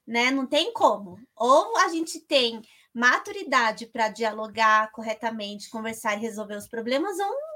né? 0.06 0.30
Não 0.30 0.46
tem 0.46 0.72
como. 0.72 1.18
Ou 1.36 1.76
a 1.78 1.88
gente 1.88 2.18
tem 2.20 2.62
maturidade 2.92 3.86
para 3.86 4.08
dialogar 4.08 4.90
corretamente, 4.90 5.70
conversar 5.70 6.16
e 6.16 6.20
resolver 6.20 6.56
os 6.56 6.66
problemas, 6.66 7.18
ou 7.18 7.49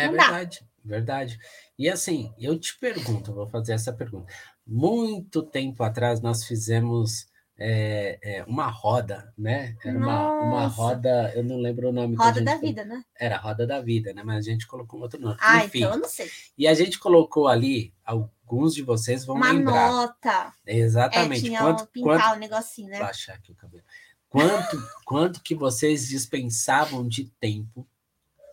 é 0.00 0.06
não 0.06 0.12
verdade, 0.12 0.60
dá. 0.60 0.66
verdade. 0.84 1.38
E 1.78 1.88
assim, 1.88 2.32
eu 2.38 2.58
te 2.58 2.78
pergunto, 2.78 3.32
vou 3.32 3.46
fazer 3.46 3.72
essa 3.72 3.92
pergunta. 3.92 4.32
Muito 4.66 5.42
tempo 5.42 5.82
atrás 5.82 6.20
nós 6.20 6.44
fizemos 6.44 7.28
é, 7.58 8.18
é, 8.22 8.44
uma 8.44 8.68
roda, 8.68 9.32
né? 9.36 9.76
Era 9.84 9.98
uma, 9.98 10.32
uma 10.40 10.66
roda, 10.68 11.32
eu 11.34 11.42
não 11.42 11.56
lembro 11.56 11.88
o 11.88 11.92
nome. 11.92 12.14
Roda 12.14 12.40
da 12.40 12.56
vida, 12.56 12.84
né? 12.84 13.02
Era 13.18 13.36
Roda 13.36 13.66
da 13.66 13.80
Vida, 13.80 14.14
né? 14.14 14.22
Mas 14.22 14.46
a 14.46 14.50
gente 14.50 14.66
colocou 14.66 15.00
outro 15.00 15.20
nome. 15.20 15.36
Ah, 15.40 15.64
Enfim, 15.64 15.78
então 15.78 15.94
eu 15.94 15.98
não 15.98 16.08
sei. 16.08 16.30
E 16.56 16.68
a 16.68 16.74
gente 16.74 16.98
colocou 17.00 17.48
ali, 17.48 17.92
alguns 18.04 18.74
de 18.74 18.82
vocês 18.82 19.24
vão 19.24 19.34
uma 19.34 19.50
lembrar. 19.50 19.90
Uma 19.90 20.02
nota. 20.02 20.52
Exatamente. 20.64 21.40
É, 21.40 21.48
tinha 21.48 21.60
quanto, 21.60 21.86
pintar 21.88 22.20
quanto, 22.20 22.36
o 22.36 22.38
negocinho, 22.38 22.88
né? 22.90 22.98
Vou 22.98 23.08
achar 23.08 23.34
aqui 23.34 23.50
o 23.50 23.56
cabelo. 23.56 23.82
Quanto, 24.28 24.88
quanto 25.04 25.42
que 25.42 25.54
vocês 25.54 26.06
dispensavam 26.06 27.08
de 27.08 27.24
tempo 27.40 27.88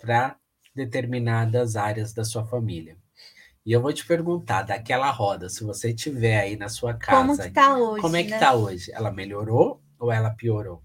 para 0.02 0.36
determinadas 0.76 1.76
áreas 1.76 2.14
da 2.14 2.24
sua 2.24 2.46
família? 2.46 2.98
E 3.66 3.72
eu 3.72 3.82
vou 3.82 3.92
te 3.92 4.06
perguntar, 4.06 4.62
daquela 4.62 5.10
roda, 5.10 5.50
se 5.50 5.64
você 5.64 5.92
tiver 5.92 6.40
aí 6.40 6.56
na 6.56 6.70
sua 6.70 6.94
casa. 6.94 7.26
Como 7.26 7.38
que 7.38 7.50
tá 7.50 7.78
hoje? 7.78 8.02
Como 8.02 8.16
é 8.16 8.24
que 8.24 8.30
né? 8.30 8.40
tá 8.40 8.54
hoje? 8.54 8.92
Ela 8.92 9.12
melhorou 9.12 9.82
ou 9.98 10.12
ela 10.12 10.30
piorou? 10.30 10.84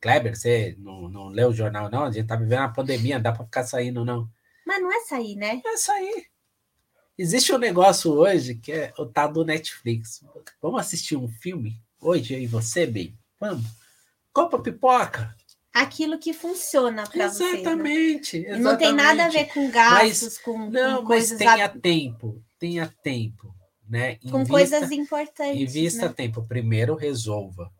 Kleber, 0.00 0.36
você 0.36 0.76
não, 0.78 1.08
não 1.08 1.28
leu 1.28 1.48
o 1.48 1.52
jornal, 1.52 1.90
não? 1.90 2.04
A 2.04 2.12
gente 2.12 2.28
tá 2.28 2.36
vivendo 2.36 2.60
uma 2.60 2.72
pandemia, 2.72 3.16
não 3.16 3.22
dá 3.22 3.32
para 3.32 3.44
ficar 3.44 3.64
saindo, 3.64 4.04
não. 4.04 4.30
Mas 4.64 4.80
não 4.80 4.92
é 4.92 5.00
sair, 5.00 5.34
né? 5.34 5.60
Não 5.64 5.72
é 5.72 5.76
sair. 5.76 6.26
Existe 7.18 7.52
um 7.52 7.58
negócio 7.58 8.12
hoje 8.12 8.54
que 8.54 8.72
é 8.72 8.92
o 8.96 9.04
tal 9.04 9.32
do 9.32 9.44
Netflix. 9.44 10.24
Vamos 10.62 10.80
assistir 10.80 11.16
um 11.16 11.28
filme 11.28 11.82
hoje, 12.00 12.34
eu 12.34 12.40
e 12.40 12.46
você, 12.46 12.86
bem? 12.86 13.18
Vamos. 13.38 13.66
Compra 14.32 14.62
pipoca 14.62 15.34
aquilo 15.72 16.18
que 16.18 16.32
funciona 16.32 17.04
para 17.04 17.28
você. 17.28 17.42
Né? 17.44 17.60
Exatamente? 17.60 18.46
Não 18.58 18.76
tem 18.76 18.92
nada 18.92 19.26
a 19.26 19.28
ver 19.28 19.46
com 19.46 19.70
gastos, 19.70 20.22
mas, 20.22 20.38
com, 20.38 20.70
não, 20.70 20.98
com 20.98 21.06
coisas. 21.06 21.38
Mas 21.38 21.38
tenha 21.38 21.68
tempo, 21.68 22.42
tenha 22.58 22.94
tempo, 23.02 23.54
né? 23.88 24.12
Invista, 24.12 24.30
com 24.30 24.46
coisas 24.46 24.90
importantes. 24.90 25.60
Invista 25.60 26.08
né? 26.08 26.14
tempo. 26.14 26.42
Primeiro 26.42 26.94
resolva, 26.94 27.70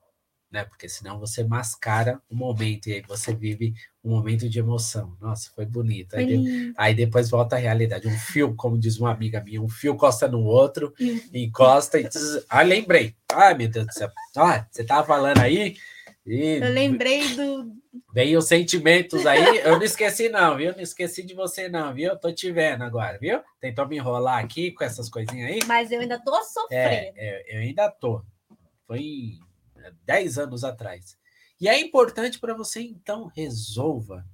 né? 0.51 0.64
Porque 0.64 0.88
senão 0.88 1.18
você 1.18 1.43
mascara 1.43 2.20
o 2.30 2.34
momento 2.34 2.88
e 2.88 2.95
aí 2.95 3.03
você 3.07 3.34
vive 3.34 3.74
um 4.03 4.11
momento 4.11 4.49
de 4.49 4.59
emoção. 4.59 5.16
Nossa, 5.20 5.51
foi 5.55 5.66
bonito. 5.66 6.16
Aí, 6.16 6.26
de, 6.26 6.72
aí 6.76 6.95
depois 6.95 7.28
volta 7.28 7.57
a 7.57 7.59
realidade. 7.59 8.07
Um 8.07 8.18
fio, 8.18 8.55
como 8.55 8.78
diz 8.78 8.99
uma 8.99 9.12
amiga 9.12 9.43
minha, 9.43 9.61
um 9.61 9.68
fio 9.68 9.97
costa 9.97 10.28
no 10.28 10.43
outro, 10.45 10.95
encosta 11.34 11.99
e 11.99 12.09
diz, 12.09 12.45
ah, 12.49 12.62
lembrei. 12.62 13.14
Ai, 13.32 13.55
meu 13.55 13.68
Deus 13.68 13.86
do 13.86 13.93
céu. 13.93 14.11
Ah, 14.36 14.66
você 14.70 14.84
tava 14.84 15.07
falando 15.07 15.38
aí 15.38 15.76
e 16.31 16.62
eu 16.62 16.72
lembrei 16.72 17.35
do. 17.35 17.74
Veio 18.14 18.39
os 18.39 18.47
sentimentos 18.47 19.26
aí, 19.26 19.59
eu 19.59 19.76
não 19.76 19.83
esqueci, 19.83 20.28
não, 20.28 20.57
viu? 20.57 20.72
Não 20.72 20.81
esqueci 20.81 21.24
de 21.24 21.35
você, 21.35 21.68
não, 21.68 21.93
viu? 21.93 22.16
Tô 22.16 22.33
te 22.33 22.53
vendo 22.53 22.83
agora, 22.83 23.18
viu? 23.18 23.41
Tentou 23.61 23.87
me 23.89 23.97
enrolar 23.97 24.43
aqui 24.43 24.70
com 24.70 24.85
essas 24.85 25.09
coisinhas 25.09 25.51
aí. 25.51 25.61
Mas 25.66 25.91
eu 25.91 26.01
ainda 26.01 26.22
tô 26.22 26.41
sofrendo. 26.45 26.72
É, 26.72 27.12
é 27.16 27.57
eu 27.57 27.61
ainda 27.61 27.91
tô. 27.91 28.24
Foi 28.87 29.39
10 30.05 30.39
anos 30.39 30.62
atrás. 30.62 31.18
E 31.61 31.68
é 31.68 31.81
importante 31.81 32.39
para 32.39 32.55
você, 32.55 32.81
então, 32.81 33.26
resolva. 33.26 34.24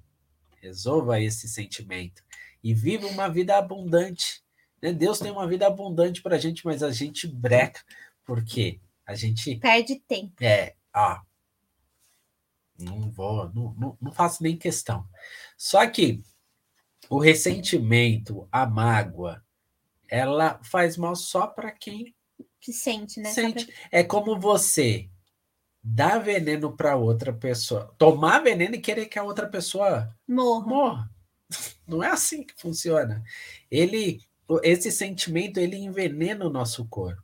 Resolva 0.60 1.20
esse 1.20 1.48
sentimento. 1.48 2.22
E 2.62 2.74
viva 2.74 3.06
uma 3.06 3.28
vida 3.28 3.56
abundante. 3.56 4.42
Né? 4.82 4.92
Deus 4.92 5.18
tem 5.18 5.30
uma 5.30 5.46
vida 5.46 5.66
abundante 5.66 6.22
para 6.22 6.36
a 6.36 6.38
gente, 6.38 6.64
mas 6.64 6.82
a 6.82 6.90
gente 6.90 7.26
breca. 7.26 7.80
Por 8.24 8.44
quê? 8.44 8.80
A 9.06 9.14
gente. 9.14 9.56
Perde 9.56 9.96
tempo. 10.06 10.34
É, 10.42 10.74
ó, 10.94 11.20
não 12.78 13.10
vou, 13.10 13.52
não, 13.54 13.74
não, 13.74 13.98
não 14.00 14.12
faço 14.12 14.42
nem 14.42 14.56
questão. 14.56 15.06
Só 15.56 15.86
que 15.88 16.22
o 17.08 17.18
ressentimento, 17.18 18.48
a 18.50 18.66
mágoa, 18.66 19.42
ela 20.08 20.60
faz 20.62 20.96
mal 20.96 21.14
só 21.16 21.46
para 21.46 21.70
quem 21.70 22.14
que 22.60 22.72
sente, 22.72 23.20
né? 23.20 23.30
Sente. 23.30 23.66
Pra... 23.66 23.74
É 23.92 24.02
como 24.02 24.38
você 24.38 25.08
dar 25.82 26.18
veneno 26.18 26.76
para 26.76 26.96
outra 26.96 27.32
pessoa, 27.32 27.94
tomar 27.96 28.42
veneno 28.42 28.74
e 28.74 28.80
querer 28.80 29.06
que 29.06 29.18
a 29.18 29.22
outra 29.22 29.46
pessoa 29.46 30.12
morra. 30.26 30.66
morra. 30.66 31.10
Não 31.86 32.02
é 32.02 32.10
assim 32.10 32.44
que 32.44 32.60
funciona. 32.60 33.22
Ele, 33.70 34.20
esse 34.64 34.90
sentimento, 34.90 35.58
ele 35.58 35.76
envenena 35.76 36.44
o 36.44 36.50
nosso 36.50 36.84
corpo. 36.86 37.22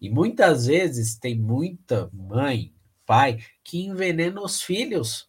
E 0.00 0.10
muitas 0.10 0.66
vezes 0.66 1.16
tem 1.16 1.38
muita 1.38 2.10
mãe, 2.12 2.74
pai 3.10 3.40
que 3.64 3.80
envenena 3.86 4.40
os 4.40 4.62
filhos 4.62 5.28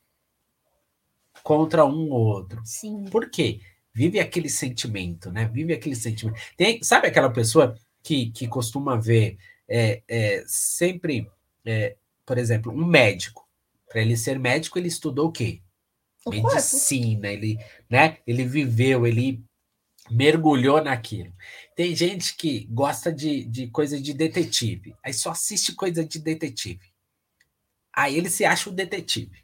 contra 1.41 1.83
um 1.83 2.11
ou 2.11 2.27
outro. 2.27 2.61
Sim. 2.63 3.05
Por 3.05 3.27
quê? 3.31 3.59
Vive 3.91 4.19
aquele 4.19 4.49
sentimento, 4.49 5.31
né? 5.31 5.49
Vive 5.51 5.73
aquele 5.73 5.95
sentimento. 5.95 6.39
Tem, 6.55 6.83
sabe 6.83 7.07
aquela 7.07 7.31
pessoa 7.31 7.75
que, 8.03 8.29
que 8.29 8.47
costuma 8.47 8.95
ver 8.97 9.39
é, 9.67 10.03
é, 10.07 10.43
sempre, 10.45 11.27
é, 11.65 11.97
por 12.23 12.37
exemplo, 12.37 12.71
um 12.71 12.85
médico. 12.85 13.49
Para 13.89 14.01
ele 14.01 14.15
ser 14.15 14.37
médico, 14.37 14.77
ele 14.77 14.87
estudou 14.87 15.29
o 15.29 15.31
quê? 15.31 15.59
O 16.23 16.29
Medicina, 16.29 17.29
corpo. 17.29 17.33
ele, 17.33 17.57
né? 17.89 18.19
Ele 18.27 18.45
viveu, 18.45 19.07
ele 19.07 19.43
mergulhou 20.07 20.83
naquilo. 20.83 21.33
Tem 21.75 21.95
gente 21.95 22.35
que 22.35 22.67
gosta 22.69 23.11
de, 23.11 23.43
de 23.43 23.67
coisa 23.69 23.99
de 23.99 24.13
detetive, 24.13 24.93
aí 25.03 25.13
só 25.15 25.31
assiste 25.31 25.73
coisa 25.73 26.05
de 26.05 26.19
detetive. 26.19 26.90
Aí 27.93 28.17
ele 28.17 28.29
se 28.29 28.45
acha 28.45 28.69
o 28.69 28.73
detetive, 28.73 29.41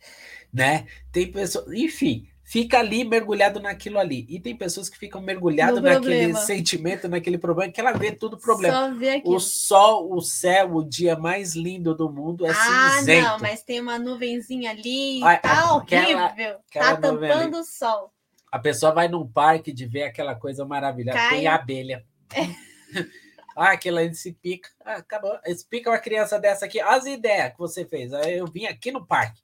né? 0.53 0.85
Tem 1.11 1.31
pessoas, 1.31 1.71
enfim, 1.73 2.27
fica 2.47 2.79
ali 2.79 3.03
mergulhado 3.03 3.59
naquilo 3.59 3.99
ali. 3.99 4.25
E 4.29 4.39
tem 4.39 4.55
pessoas 4.55 4.89
que 4.89 4.97
ficam 4.97 5.21
mergulhado 5.21 5.81
naquele 5.81 6.33
sentimento, 6.35 7.09
naquele 7.09 7.37
problema, 7.37 7.71
que 7.71 7.81
ela 7.81 7.91
vê 7.91 8.11
tudo 8.11 8.37
problema. 8.37 8.95
o 9.25 9.37
sol, 9.37 10.13
o 10.13 10.21
céu, 10.21 10.75
o 10.75 10.83
dia 10.83 11.17
mais 11.17 11.55
lindo 11.55 11.93
do 11.93 12.09
mundo 12.09 12.45
é 12.45 12.51
ah, 12.51 12.91
cinzento. 12.97 13.27
Ah, 13.27 13.31
não, 13.31 13.39
mas 13.39 13.61
tem 13.63 13.81
uma 13.81 13.99
nuvenzinha 13.99 14.71
ali, 14.71 15.21
Ai, 15.21 15.41
tá 15.41 15.75
horrível. 15.75 16.55
Aquela 16.69 16.95
tá 16.95 16.97
tampando 16.97 17.57
o 17.57 17.63
sol. 17.65 18.13
A 18.49 18.57
pessoa 18.57 18.93
vai 18.93 19.09
num 19.09 19.27
parque 19.27 19.73
de 19.73 19.85
ver 19.85 20.03
aquela 20.03 20.33
coisa 20.33 20.65
maravilhosa, 20.65 21.17
Cai. 21.17 21.29
tem 21.29 21.47
abelha. 21.47 22.05
É. 22.33 22.47
Ah, 23.57 23.71
aquilo 23.71 23.97
ali 23.97 24.13
se 24.13 24.33
pica. 24.33 24.69
Ah, 24.85 24.97
acabou. 24.97 25.35
Se 25.45 25.65
pica 25.67 25.89
uma 25.89 25.97
criança 25.97 26.39
dessa 26.39 26.65
aqui. 26.65 26.79
As 26.79 27.07
ideias 27.07 27.51
que 27.53 27.57
você 27.57 27.83
fez. 27.85 28.13
Aí 28.13 28.37
eu 28.37 28.45
vim 28.45 28.65
aqui 28.65 28.91
no 28.91 29.05
parque. 29.05 29.41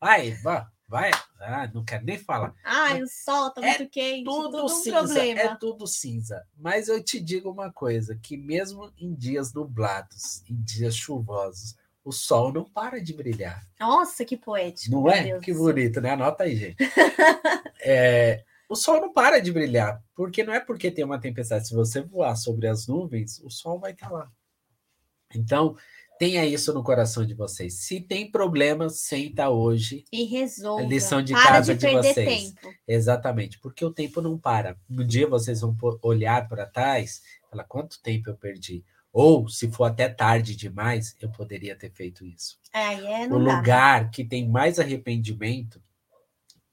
Vai, 0.00 0.32
vai, 0.42 0.66
vai. 0.88 1.10
Ah, 1.40 1.70
não 1.72 1.84
quero 1.84 2.04
nem 2.04 2.18
falar. 2.18 2.52
Ah, 2.64 2.94
o 2.94 3.06
sol 3.06 3.50
tá 3.50 3.62
é 3.62 3.78
muito 3.78 3.88
quente. 3.88 4.24
Tudo, 4.24 4.50
tudo 4.50 4.64
um 4.64 4.68
cinza. 4.68 4.98
Problema. 4.98 5.40
É 5.40 5.56
tudo 5.56 5.86
cinza. 5.86 6.44
Mas 6.58 6.88
eu 6.88 7.00
te 7.02 7.20
digo 7.20 7.52
uma 7.52 7.72
coisa: 7.72 8.18
que 8.20 8.36
mesmo 8.36 8.92
em 8.98 9.14
dias 9.14 9.54
nublados, 9.54 10.42
em 10.50 10.60
dias 10.60 10.96
chuvosos, 10.96 11.76
o 12.04 12.10
sol 12.10 12.52
não 12.52 12.64
para 12.64 13.00
de 13.00 13.12
brilhar. 13.14 13.64
Nossa, 13.78 14.24
que 14.24 14.36
poético. 14.36 14.96
Não 14.96 15.08
é? 15.08 15.22
Deus 15.22 15.44
que 15.44 15.54
bonito, 15.54 16.00
né? 16.00 16.10
Anota 16.10 16.42
aí, 16.42 16.56
gente. 16.56 16.76
é, 17.80 18.42
o 18.72 18.76
sol 18.76 19.02
não 19.02 19.12
para 19.12 19.38
de 19.38 19.52
brilhar, 19.52 20.02
porque 20.14 20.42
não 20.42 20.54
é 20.54 20.58
porque 20.58 20.90
tem 20.90 21.04
uma 21.04 21.20
tempestade. 21.20 21.68
Se 21.68 21.74
você 21.74 22.00
voar 22.00 22.34
sobre 22.36 22.66
as 22.66 22.86
nuvens, 22.86 23.38
o 23.44 23.50
sol 23.50 23.78
vai 23.78 23.92
estar 23.92 24.10
lá. 24.10 24.32
Então, 25.34 25.76
tenha 26.18 26.44
isso 26.46 26.72
no 26.72 26.82
coração 26.82 27.26
de 27.26 27.34
vocês. 27.34 27.74
Se 27.74 28.00
tem 28.00 28.30
problema, 28.30 28.88
senta 28.88 29.50
hoje. 29.50 30.04
E 30.10 30.24
resolva. 30.24 30.82
A 30.82 30.86
lição 30.86 31.22
de 31.22 31.34
para 31.34 31.46
casa 31.46 31.74
de, 31.74 31.86
de 31.86 31.92
vocês. 31.92 32.52
Tempo. 32.52 32.74
Exatamente, 32.88 33.58
porque 33.58 33.84
o 33.84 33.92
tempo 33.92 34.22
não 34.22 34.38
para. 34.38 34.74
No 34.88 35.04
dia 35.04 35.28
vocês 35.28 35.60
vão 35.60 35.76
olhar 36.02 36.48
para 36.48 36.64
trás, 36.64 37.20
falar 37.50 37.64
quanto 37.64 38.00
tempo 38.00 38.30
eu 38.30 38.36
perdi. 38.36 38.82
Ou, 39.12 39.50
se 39.50 39.70
for 39.70 39.84
até 39.84 40.08
tarde 40.08 40.56
demais, 40.56 41.14
eu 41.20 41.30
poderia 41.30 41.76
ter 41.76 41.92
feito 41.92 42.24
isso. 42.24 42.58
É, 42.72 43.24
é, 43.24 43.26
o 43.26 43.36
lugar 43.36 44.10
que 44.10 44.24
tem 44.24 44.48
mais 44.48 44.80
arrependimento 44.80 45.82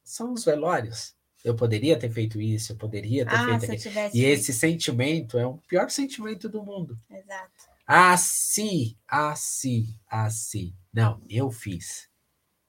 são 0.02 0.32
os 0.32 0.45
velórios. 0.45 1.18
Eu 1.43 1.55
poderia 1.55 1.97
ter 1.97 2.09
feito 2.09 2.39
isso, 2.41 2.73
eu 2.73 2.75
poderia 2.75 3.25
ter 3.25 3.35
ah, 3.35 3.59
feito 3.59 3.71
aquilo. 3.71 3.99
E 4.07 4.11
feito. 4.11 4.15
esse 4.15 4.53
sentimento 4.53 5.37
é 5.37 5.45
o 5.45 5.57
pior 5.67 5.89
sentimento 5.89 6.49
do 6.49 6.63
mundo. 6.63 6.99
Exato. 7.09 7.69
Assim, 7.87 8.95
assim, 9.07 9.95
assim. 10.07 10.73
Não, 10.93 11.21
eu 11.29 11.49
fiz. 11.49 12.09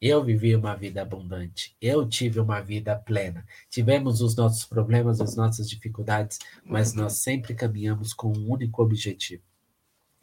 Eu 0.01 0.25
vivi 0.25 0.57
uma 0.57 0.75
vida 0.75 1.03
abundante. 1.03 1.77
Eu 1.79 2.09
tive 2.09 2.41
uma 2.41 2.61
vida 2.61 2.97
plena. 2.97 3.45
Tivemos 3.69 4.23
os 4.23 4.35
nossos 4.35 4.65
problemas, 4.65 5.21
as 5.21 5.37
nossas 5.37 5.69
dificuldades, 5.69 6.39
mas 6.65 6.95
nós 6.95 7.15
sempre 7.15 7.55
caminhamos 7.55 8.15
com 8.15 8.33
um 8.33 8.51
único 8.51 8.83
objetivo? 8.83 9.43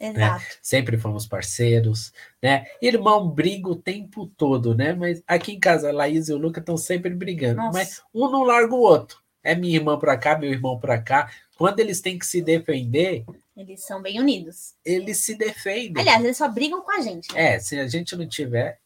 Exato. 0.00 0.44
Né? 0.44 0.50
Sempre 0.62 0.96
fomos 0.96 1.26
parceiros, 1.26 2.12
né? 2.42 2.66
Irmão 2.80 3.28
briga 3.28 3.68
o 3.68 3.76
tempo 3.76 4.26
todo, 4.36 4.74
né? 4.74 4.92
Mas 4.92 5.22
aqui 5.26 5.52
em 5.52 5.60
casa, 5.60 5.88
a 5.88 5.92
Laís 5.92 6.28
e 6.28 6.32
o 6.32 6.38
Luca 6.38 6.60
estão 6.60 6.76
sempre 6.76 7.10
brigando, 7.10 7.56
Nossa. 7.56 7.78
mas 7.78 8.02
um 8.14 8.30
não 8.30 8.44
larga 8.44 8.74
o 8.74 8.80
outro. 8.80 9.20
é 9.42 9.54
minha 9.54 9.76
irmã 9.76 9.98
para 9.98 10.16
cá, 10.16 10.38
meu 10.38 10.50
irmão 10.50 10.78
para 10.78 11.00
cá. 11.00 11.30
Quando 11.56 11.80
eles 11.80 12.00
têm 12.00 12.18
que 12.18 12.26
se 12.26 12.40
defender, 12.40 13.24
eles 13.56 13.84
são 13.84 14.00
bem 14.00 14.20
unidos. 14.20 14.74
Eles 14.84 15.18
se 15.18 15.34
defendem. 15.34 16.00
Aliás, 16.00 16.22
eles 16.22 16.36
só 16.36 16.48
brigam 16.48 16.80
com 16.80 16.92
a 16.92 17.00
gente. 17.00 17.32
Né? 17.34 17.54
É, 17.54 17.58
se 17.58 17.78
a 17.78 17.88
gente 17.88 18.14
não 18.14 18.28
tiver, 18.28 18.78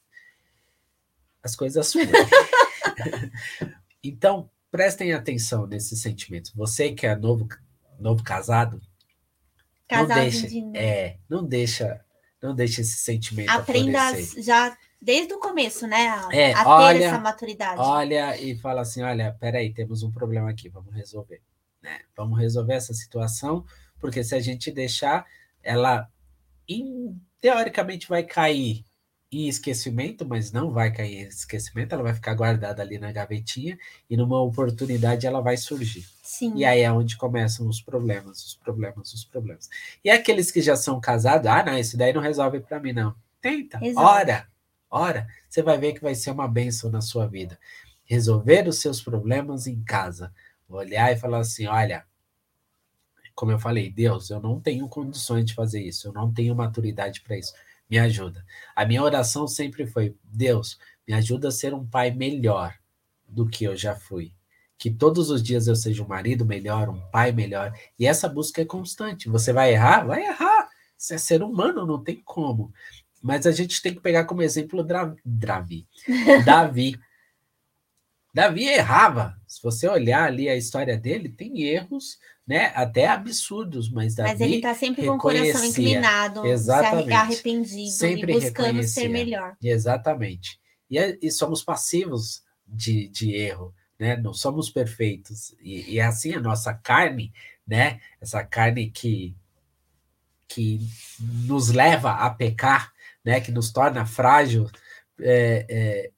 as 1.43 1.55
coisas 1.55 1.93
então, 4.03 4.49
prestem 4.71 5.13
atenção 5.13 5.67
nesses 5.67 6.01
sentimentos. 6.01 6.53
Você 6.55 6.93
que 6.93 7.07
é 7.07 7.15
novo, 7.15 7.47
novo 7.99 8.23
casado, 8.23 8.81
casado 9.93 10.09
não 10.09 10.23
deixa, 10.23 10.49
de... 10.49 10.77
é, 10.77 11.17
não 11.29 11.45
deixa, 11.45 12.05
não 12.43 12.55
deixa 12.55 12.81
esse 12.81 12.97
sentimento 12.99 13.51
Aprenda 13.51 14.01
já 14.39 14.77
desde 15.01 15.35
o 15.35 15.39
começo, 15.39 15.87
né? 15.87 16.09
A, 16.09 16.29
é, 16.33 16.53
a 16.55 16.69
olha, 16.69 16.99
ter 16.99 17.05
essa 17.05 17.19
maturidade. 17.19 17.81
Olha 17.81 18.41
e 18.41 18.57
fala 18.57 18.83
assim, 18.83 19.03
olha, 19.03 19.37
peraí, 19.39 19.73
temos 19.73 20.03
um 20.03 20.13
problema 20.13 20.51
aqui, 20.51 20.69
vamos 20.69 20.95
resolver. 20.95 21.43
Né? 21.83 22.01
Vamos 22.17 22.39
resolver 22.39 22.75
essa 22.75 22.95
situação, 22.95 23.65
porque 23.99 24.23
se 24.23 24.35
a 24.35 24.41
gente 24.41 24.71
deixar, 24.71 25.27
ela 25.63 26.09
in, 26.69 27.21
teoricamente 27.41 28.09
vai 28.09 28.23
cair 28.23 28.85
em 29.33 29.49
esquecimento, 29.49 30.27
mas 30.29 30.53
não 30.53 30.71
vai 30.71 30.93
cair 30.93 31.25
em 31.25 31.27
esquecimento, 31.27 31.95
ela 31.95 32.03
vai 32.03 32.13
ficar 32.13 32.35
guardada 32.35 32.83
ali 32.83 32.99
na 32.99 33.11
gavetinha 33.11 33.79
e 34.09 34.15
numa 34.15 34.43
oportunidade 34.43 35.27
ela 35.27 35.41
vai 35.41 35.57
surgir. 35.57 36.07
Sim. 36.23 36.53
E 36.55 36.67
aí 36.67 36.83
é 36.83 36.93
onde 36.93 37.17
começam 37.17 37.67
os 37.67 37.81
problemas, 37.81 38.45
os 38.45 38.55
problemas, 38.55 39.15
os 39.15 39.25
problemas. 39.25 39.71
E 40.05 40.11
aqueles 40.11 40.51
que 40.51 40.61
já 40.61 40.77
são 40.77 41.01
casados, 41.01 41.47
ah, 41.47 41.65
não, 41.65 41.79
isso 41.79 41.97
daí 41.97 42.13
não 42.13 42.21
resolve 42.21 42.61
para 42.61 42.79
mim, 42.79 42.93
não. 42.93 43.15
Tenta, 43.41 43.79
Exato. 43.83 44.07
ora, 44.07 44.47
ora, 44.91 45.27
você 45.49 45.63
vai 45.63 45.79
ver 45.79 45.95
que 45.95 46.03
vai 46.03 46.15
ser 46.15 46.31
uma 46.31 46.47
bênção 46.47 46.91
na 46.91 47.01
sua 47.01 47.27
vida. 47.27 47.59
Resolver 48.05 48.69
os 48.69 48.81
seus 48.81 49.01
problemas 49.01 49.67
em 49.67 49.83
casa. 49.83 50.33
Olhar 50.69 51.11
e 51.13 51.17
falar 51.17 51.39
assim: 51.39 51.67
olha, 51.67 52.05
como 53.35 53.51
eu 53.51 53.59
falei, 53.59 53.91
Deus, 53.91 54.31
eu 54.31 54.41
não 54.41 54.61
tenho 54.61 54.87
condições 54.89 55.45
de 55.47 55.55
fazer 55.55 55.83
isso, 55.83 56.09
eu 56.09 56.13
não 56.13 56.33
tenho 56.33 56.55
maturidade 56.55 57.21
para 57.23 57.37
isso 57.37 57.53
me 57.93 57.99
ajuda. 57.99 58.43
A 58.75 58.87
minha 58.87 59.03
oração 59.03 59.47
sempre 59.47 59.87
foi: 59.87 60.17
Deus, 60.25 60.79
me 61.07 61.13
ajuda 61.13 61.49
a 61.49 61.53
ser 61.53 61.75
um 61.75 61.87
pai 61.87 62.11
melhor 62.11 62.75
do 63.29 63.47
que 63.47 63.65
eu 63.65 63.77
já 63.77 63.95
fui. 63.95 64.33
Que 64.79 64.91
todos 64.91 65.29
os 65.29 65.43
dias 65.43 65.67
eu 65.67 65.77
seja 65.77 66.03
um 66.03 66.09
marido 66.09 66.47
melhor, 66.47 66.89
um 66.89 67.01
pai 67.11 67.33
melhor. 67.33 67.71
E 67.99 68.07
essa 68.07 68.31
busca 68.31 68.63
é 68.63 68.65
constante. 68.65 69.29
Você 69.29 69.53
vai 69.53 69.75
errar? 69.75 70.07
Vai 70.07 70.25
errar. 70.25 70.71
Você 70.97 71.17
é 71.17 71.19
ser 71.19 71.43
humano, 71.43 71.85
não 71.85 72.03
tem 72.03 72.23
como. 72.25 72.73
Mas 73.23 73.47
a 73.47 73.53
gente 73.53 73.83
tem 73.83 73.95
que 73.95 74.01
pegar 74.01 74.25
como 74.25 74.43
exemplo 74.43 74.83
Davi. 75.23 75.87
Davi. 76.47 76.99
Davi 78.33 78.65
errava. 78.65 79.37
Se 79.47 79.63
você 79.63 79.87
olhar 79.87 80.25
ali 80.25 80.49
a 80.49 80.57
história 80.57 80.97
dele, 80.97 81.29
tem 81.29 81.63
erros, 81.63 82.19
né? 82.47 82.73
Até 82.75 83.07
absurdos, 83.07 83.91
mas 83.91 84.15
Davi 84.15 84.31
Mas 84.31 84.41
ele 84.41 84.57
está 84.57 84.75
sempre 84.75 85.07
com 85.07 85.15
o 85.15 85.19
coração 85.19 85.65
inclinado, 85.65 86.47
exatamente, 86.47 87.09
se 87.09 87.13
arrependido 87.13 87.91
sempre 87.91 88.33
e 88.33 88.41
buscando 88.41 88.83
ser 88.85 89.09
melhor. 89.09 89.57
Exatamente. 89.63 90.59
E, 90.91 90.99
é, 90.99 91.19
e 91.21 91.31
somos 91.31 91.63
passivos 91.63 92.43
de, 92.67 93.09
de 93.09 93.35
erro, 93.35 93.75
né? 93.99 94.17
Não 94.17 94.33
somos 94.33 94.71
perfeitos. 94.71 95.55
E, 95.61 95.93
e 95.93 95.99
é 95.99 96.05
assim 96.05 96.35
a 96.35 96.41
nossa 96.41 96.73
carne, 96.73 97.33
né? 97.67 98.01
Essa 98.21 98.43
carne 98.45 98.91
que 98.91 99.35
que 100.49 100.81
nos 101.47 101.71
leva 101.71 102.11
a 102.13 102.29
pecar, 102.29 102.93
né? 103.25 103.41
Que 103.41 103.51
nos 103.51 103.73
torna 103.73 104.05
frágil. 104.05 104.71
É, 105.19 105.67
é, 105.69 106.11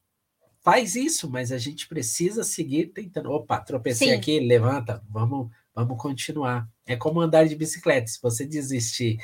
faz 0.65 0.97
isso, 0.97 1.31
mas 1.31 1.53
a 1.53 1.59
gente 1.59 1.87
precisa 1.87 2.43
seguir 2.43 2.87
tentando. 2.87 3.31
Opa, 3.31 3.61
tropecei 3.61 4.09
Sim. 4.09 4.15
aqui, 4.15 4.41
levanta, 4.41 5.01
vamos 5.09 5.51
Vamos 5.75 6.01
continuar. 6.01 6.69
É 6.87 6.95
como 6.95 7.21
andar 7.21 7.47
de 7.47 7.57
bicicleta. 7.57 8.07
Se 8.07 8.23
você 8.23 8.47
desistir 8.47 9.19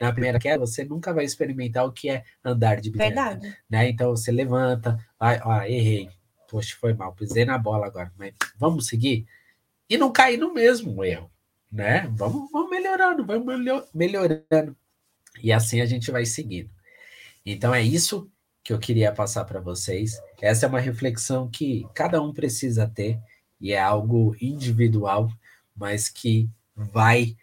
na 0.00 0.12
primeira 0.12 0.38
queda, 0.38 0.60
você 0.60 0.84
nunca 0.84 1.12
vai 1.12 1.24
experimentar 1.24 1.84
o 1.84 1.92
que 1.92 2.08
é 2.08 2.24
andar 2.44 2.80
de 2.80 2.90
bicicleta. 2.90 3.30
Verdade. 3.30 3.58
Né? 3.68 3.88
Então 3.88 4.10
você 4.10 4.30
levanta, 4.30 4.96
vai, 5.18 5.40
ó, 5.42 5.62
errei. 5.62 6.08
Poxa, 6.48 6.76
foi 6.80 6.94
mal, 6.94 7.12
pisei 7.14 7.44
na 7.44 7.58
bola 7.58 7.86
agora. 7.86 8.12
Mas 8.16 8.32
vamos 8.56 8.86
seguir? 8.86 9.26
E 9.90 9.98
não 9.98 10.12
cair 10.12 10.36
no 10.36 10.54
mesmo 10.54 11.02
erro. 11.02 11.28
Né? 11.70 12.08
Vamos, 12.12 12.48
vamos 12.52 12.70
melhorando, 12.70 13.26
vamos 13.26 13.44
melhorando. 13.92 14.76
E 15.42 15.52
assim 15.52 15.80
a 15.80 15.86
gente 15.86 16.12
vai 16.12 16.24
seguindo. 16.24 16.70
Então 17.44 17.74
é 17.74 17.82
isso 17.82 18.30
que 18.64 18.72
eu 18.72 18.78
queria 18.78 19.12
passar 19.12 19.44
para 19.44 19.60
vocês. 19.60 20.18
Essa 20.40 20.64
é 20.64 20.68
uma 20.68 20.80
reflexão 20.80 21.48
que 21.50 21.86
cada 21.94 22.20
um 22.22 22.32
precisa 22.32 22.88
ter 22.88 23.20
e 23.60 23.72
é 23.72 23.78
algo 23.80 24.34
individual, 24.40 25.30
mas 25.76 26.08
que 26.08 26.48
vai 26.74 27.36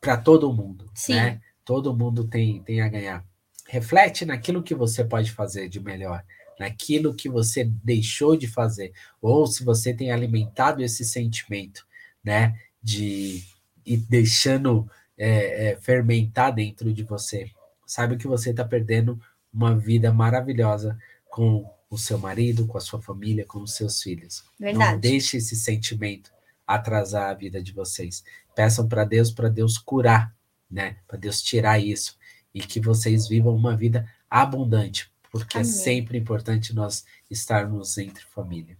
para 0.00 0.16
todo 0.16 0.52
mundo, 0.52 0.88
Sim. 0.94 1.14
né? 1.14 1.40
Todo 1.64 1.96
mundo 1.96 2.28
tem, 2.28 2.62
tem 2.62 2.80
a 2.80 2.88
ganhar. 2.88 3.24
Reflete 3.66 4.24
naquilo 4.24 4.62
que 4.62 4.74
você 4.74 5.04
pode 5.04 5.32
fazer 5.32 5.68
de 5.68 5.80
melhor, 5.80 6.24
naquilo 6.60 7.12
que 7.12 7.28
você 7.28 7.64
deixou 7.64 8.36
de 8.36 8.46
fazer, 8.46 8.92
ou 9.20 9.48
se 9.48 9.64
você 9.64 9.92
tem 9.92 10.12
alimentado 10.12 10.80
esse 10.80 11.04
sentimento, 11.04 11.84
né? 12.22 12.56
De 12.80 13.42
ir 13.84 13.96
deixando 14.08 14.88
é, 15.18 15.70
é, 15.70 15.76
fermentar 15.76 16.54
dentro 16.54 16.92
de 16.92 17.02
você. 17.02 17.50
Sabe 17.84 18.16
que 18.16 18.28
você 18.28 18.50
está 18.50 18.64
perdendo 18.64 19.20
uma 19.56 19.76
vida 19.76 20.12
maravilhosa 20.12 20.98
com 21.28 21.68
com 21.88 21.96
seu 21.96 22.18
marido, 22.18 22.66
com 22.66 22.76
a 22.76 22.80
sua 22.80 23.00
família, 23.00 23.44
com 23.46 23.60
os 23.60 23.74
seus 23.74 24.02
filhos. 24.02 24.44
Verdade. 24.58 24.92
Não 24.92 25.00
deixe 25.00 25.36
esse 25.36 25.56
sentimento 25.56 26.30
atrasar 26.66 27.30
a 27.30 27.34
vida 27.34 27.62
de 27.62 27.72
vocês. 27.72 28.24
Peçam 28.54 28.88
para 28.88 29.04
Deus, 29.04 29.30
para 29.30 29.48
Deus 29.48 29.78
curar, 29.78 30.34
né? 30.70 30.96
Para 31.06 31.18
Deus 31.18 31.40
tirar 31.40 31.78
isso 31.78 32.18
e 32.52 32.60
que 32.60 32.80
vocês 32.80 33.28
vivam 33.28 33.54
uma 33.54 33.76
vida 33.76 34.10
abundante, 34.28 35.10
porque 35.30 35.58
é 35.58 35.60
Amém. 35.60 35.70
é 35.70 35.74
sempre 35.74 36.18
importante 36.18 36.74
nós 36.74 37.04
estarmos 37.30 37.96
entre 37.98 38.24
família. 38.24 38.76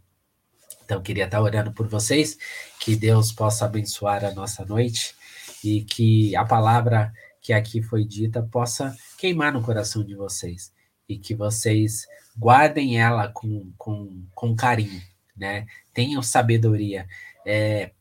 Então, 0.85 1.03
queria 1.03 1.25
estar 1.25 1.41
orando 1.41 1.73
por 1.73 1.87
vocês, 1.87 2.39
que 2.81 2.97
Deus 2.97 3.33
possa 3.33 3.65
abençoar 3.67 4.25
a 4.25 4.33
nossa 4.33 4.65
noite 4.65 5.15
e 5.63 5.83
que 5.83 6.35
a 6.37 6.45
palavra 6.45 7.13
que 7.47 7.53
aqui 7.53 7.81
foi 7.81 8.05
dita 8.05 8.43
possa 8.43 8.93
queimar 9.17 9.53
no 9.53 9.63
coração 9.63 10.03
de 10.03 10.17
vocês 10.17 10.73
e 11.09 11.17
que 11.17 11.33
vocês 11.33 12.05
guardem 12.37 13.01
ela 13.01 13.29
com, 13.29 13.73
com, 13.79 14.27
com 14.35 14.57
carinho, 14.57 15.01
né? 15.37 15.65
Tenham 15.95 16.21
sabedoria. 16.25 17.07
É, 17.47 17.93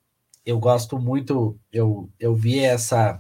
eu 0.44 0.58
gosto 0.58 0.98
muito, 0.98 1.60
eu, 1.72 2.10
eu 2.20 2.34
vi 2.34 2.58
essa, 2.60 3.20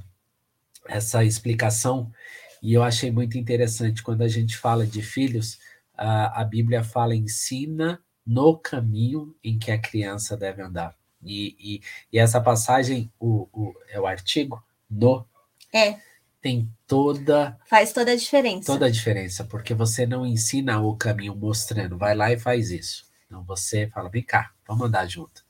essa 0.87 1.23
explicação 1.23 2.11
e 2.59 2.73
eu 2.73 2.81
achei 2.81 3.11
muito 3.11 3.37
interessante 3.37 4.01
quando 4.01 4.23
a 4.23 4.27
gente 4.27 4.57
fala 4.57 4.83
de 4.83 5.03
filhos, 5.03 5.59
a, 5.95 6.41
a 6.41 6.43
Bíblia 6.43 6.83
fala 6.83 7.13
ensina 7.13 8.01
no 8.25 8.57
caminho 8.57 9.35
em 9.43 9.59
que 9.59 9.69
a 9.69 9.77
criança 9.77 10.35
deve 10.35 10.63
andar. 10.63 10.95
E, 11.23 11.55
e, 11.59 11.81
e 12.11 12.17
essa 12.17 12.41
passagem, 12.41 13.13
o, 13.19 13.47
o, 13.53 13.75
é 13.89 13.99
o 13.99 14.07
artigo 14.07 14.59
no. 14.89 15.23
É 15.71 16.14
tem 16.45 16.71
toda. 16.85 17.57
Faz 17.67 17.91
toda 17.91 18.11
a 18.11 18.15
diferença. 18.15 18.71
Toda 18.71 18.85
a 18.85 18.91
diferença, 18.91 19.43
porque 19.43 19.73
você 19.73 20.05
não 20.05 20.23
ensina 20.23 20.79
o 20.79 20.95
caminho 20.95 21.35
mostrando, 21.35 21.97
vai 21.97 22.13
lá 22.13 22.31
e 22.31 22.37
faz 22.37 22.69
isso. 22.69 23.03
Então 23.25 23.43
você 23.43 23.87
fala, 23.87 24.11
vem 24.11 24.21
cá, 24.21 24.51
vamos 24.67 24.85
andar 24.85 25.07
junto. 25.07 25.43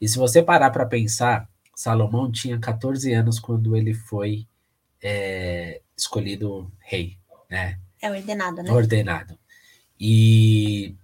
E 0.00 0.08
se 0.08 0.18
você 0.18 0.42
parar 0.42 0.70
para 0.70 0.86
pensar, 0.86 1.48
Salomão 1.76 2.32
tinha 2.32 2.58
14 2.58 3.12
anos 3.12 3.38
quando 3.38 3.76
ele 3.76 3.94
foi 3.94 4.44
é, 5.00 5.80
escolhido 5.96 6.68
rei, 6.80 7.16
né? 7.48 7.78
É 8.02 8.10
ordenado, 8.10 8.60
né? 8.60 8.72
Ordenado. 8.72 9.38
E 10.00 10.96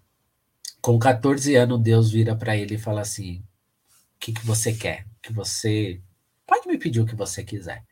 com 0.83 0.99
14 0.99 1.55
anos, 1.55 1.81
Deus 1.81 2.11
vira 2.11 2.35
para 2.35 2.57
ele 2.57 2.74
e 2.74 2.78
fala 2.78 3.03
assim: 3.03 3.37
o 3.37 4.18
que, 4.18 4.33
que 4.33 4.45
você 4.45 4.72
quer? 4.72 5.07
Que 5.22 5.33
você. 5.33 6.01
Pode 6.45 6.66
me 6.66 6.76
pedir 6.76 7.01
o 7.01 7.07
que 7.07 7.14
você 7.14 7.45
quiser. 7.45 7.85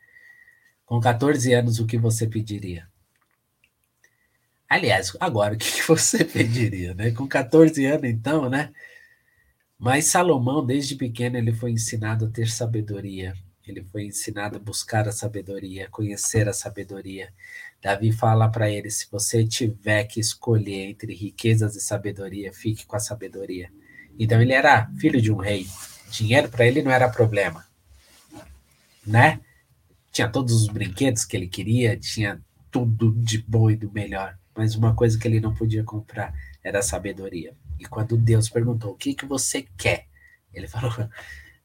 Com 0.88 0.98
14 0.98 1.52
anos, 1.52 1.78
o 1.78 1.86
que 1.86 1.98
você 1.98 2.26
pediria? 2.26 2.88
Aliás, 4.66 5.14
agora, 5.20 5.52
o 5.52 5.58
que 5.58 5.82
você 5.82 6.24
pediria, 6.24 6.94
né? 6.94 7.10
Com 7.10 7.28
14 7.28 7.84
anos, 7.84 8.04
então, 8.08 8.48
né? 8.48 8.72
Mas 9.78 10.06
Salomão, 10.06 10.64
desde 10.64 10.96
pequeno, 10.96 11.36
ele 11.36 11.52
foi 11.52 11.72
ensinado 11.72 12.24
a 12.24 12.30
ter 12.30 12.48
sabedoria. 12.48 13.34
Ele 13.66 13.84
foi 13.84 14.04
ensinado 14.06 14.56
a 14.56 14.58
buscar 14.58 15.06
a 15.06 15.12
sabedoria, 15.12 15.90
conhecer 15.90 16.48
a 16.48 16.54
sabedoria. 16.54 17.34
Davi 17.82 18.10
fala 18.10 18.48
para 18.48 18.70
ele: 18.70 18.90
se 18.90 19.06
você 19.12 19.46
tiver 19.46 20.04
que 20.04 20.18
escolher 20.18 20.88
entre 20.88 21.14
riquezas 21.14 21.76
e 21.76 21.82
sabedoria, 21.82 22.50
fique 22.50 22.86
com 22.86 22.96
a 22.96 23.00
sabedoria. 23.00 23.70
Então 24.18 24.40
ele 24.40 24.54
era 24.54 24.90
filho 24.98 25.20
de 25.20 25.30
um 25.30 25.36
rei. 25.36 25.66
Dinheiro 26.10 26.48
para 26.48 26.66
ele 26.66 26.80
não 26.80 26.90
era 26.90 27.10
problema, 27.10 27.66
né? 29.06 29.38
Tinha 30.12 30.28
todos 30.28 30.54
os 30.54 30.68
brinquedos 30.68 31.24
que 31.24 31.36
ele 31.36 31.48
queria, 31.48 31.96
tinha 31.96 32.40
tudo 32.70 33.12
de 33.12 33.38
bom 33.46 33.70
e 33.70 33.76
do 33.76 33.90
melhor, 33.92 34.38
mas 34.54 34.74
uma 34.74 34.94
coisa 34.94 35.18
que 35.18 35.26
ele 35.28 35.40
não 35.40 35.54
podia 35.54 35.84
comprar 35.84 36.34
era 36.62 36.80
a 36.80 36.82
sabedoria. 36.82 37.56
E 37.78 37.84
quando 37.86 38.16
Deus 38.16 38.48
perguntou: 38.48 38.92
"O 38.92 38.96
que 38.96 39.14
que 39.14 39.24
você 39.26 39.66
quer?", 39.76 40.06
Ele 40.52 40.66
falou, 40.68 40.92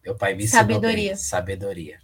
meu 0.05 0.15
pai 0.15 0.35
me 0.35 0.43
ensinou 0.43 0.81
Sabedoria. 0.81 1.09
bem, 1.09 1.15
sabedoria. 1.15 1.99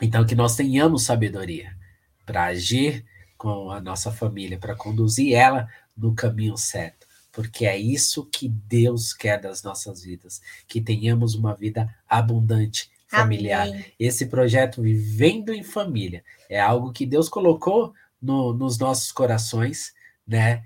Então, 0.00 0.24
que 0.26 0.34
nós 0.34 0.56
tenhamos 0.56 1.04
sabedoria 1.04 1.76
para 2.24 2.44
agir 2.46 3.04
com 3.36 3.70
a 3.70 3.80
nossa 3.80 4.10
família, 4.12 4.58
para 4.58 4.74
conduzir 4.76 5.34
ela 5.34 5.68
no 5.96 6.14
caminho 6.14 6.56
certo. 6.56 7.06
Porque 7.32 7.66
é 7.66 7.76
isso 7.76 8.26
que 8.26 8.48
Deus 8.48 9.12
quer 9.12 9.40
das 9.40 9.62
nossas 9.62 10.02
vidas, 10.02 10.40
que 10.68 10.80
tenhamos 10.80 11.34
uma 11.34 11.54
vida 11.54 11.92
abundante, 12.08 12.90
familiar. 13.20 13.68
Amém. 13.68 13.84
Esse 13.98 14.26
projeto 14.26 14.82
Vivendo 14.82 15.52
em 15.52 15.62
Família 15.62 16.24
é 16.48 16.60
algo 16.60 16.92
que 16.92 17.06
Deus 17.06 17.28
colocou 17.28 17.94
no- 18.20 18.52
nos 18.52 18.78
nossos 18.78 19.12
corações, 19.12 19.92
né? 20.26 20.64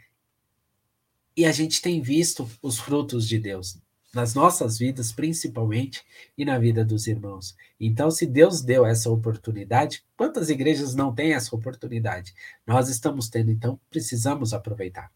E 1.36 1.44
a 1.44 1.52
gente 1.52 1.82
tem 1.82 2.00
visto 2.00 2.48
os 2.62 2.78
frutos 2.78 3.28
de 3.28 3.38
Deus 3.38 3.78
nas 4.14 4.34
nossas 4.34 4.78
vidas, 4.78 5.12
principalmente, 5.12 6.02
e 6.38 6.44
na 6.44 6.58
vida 6.58 6.82
dos 6.82 7.06
irmãos. 7.06 7.54
Então, 7.78 8.10
se 8.10 8.26
Deus 8.26 8.62
deu 8.62 8.86
essa 8.86 9.10
oportunidade, 9.10 10.02
quantas 10.16 10.48
igrejas 10.48 10.94
não 10.94 11.14
têm 11.14 11.34
essa 11.34 11.54
oportunidade? 11.54 12.32
Nós 12.66 12.88
estamos 12.88 13.28
tendo, 13.28 13.50
então 13.50 13.78
precisamos 13.90 14.54
aproveitar. 14.54 15.10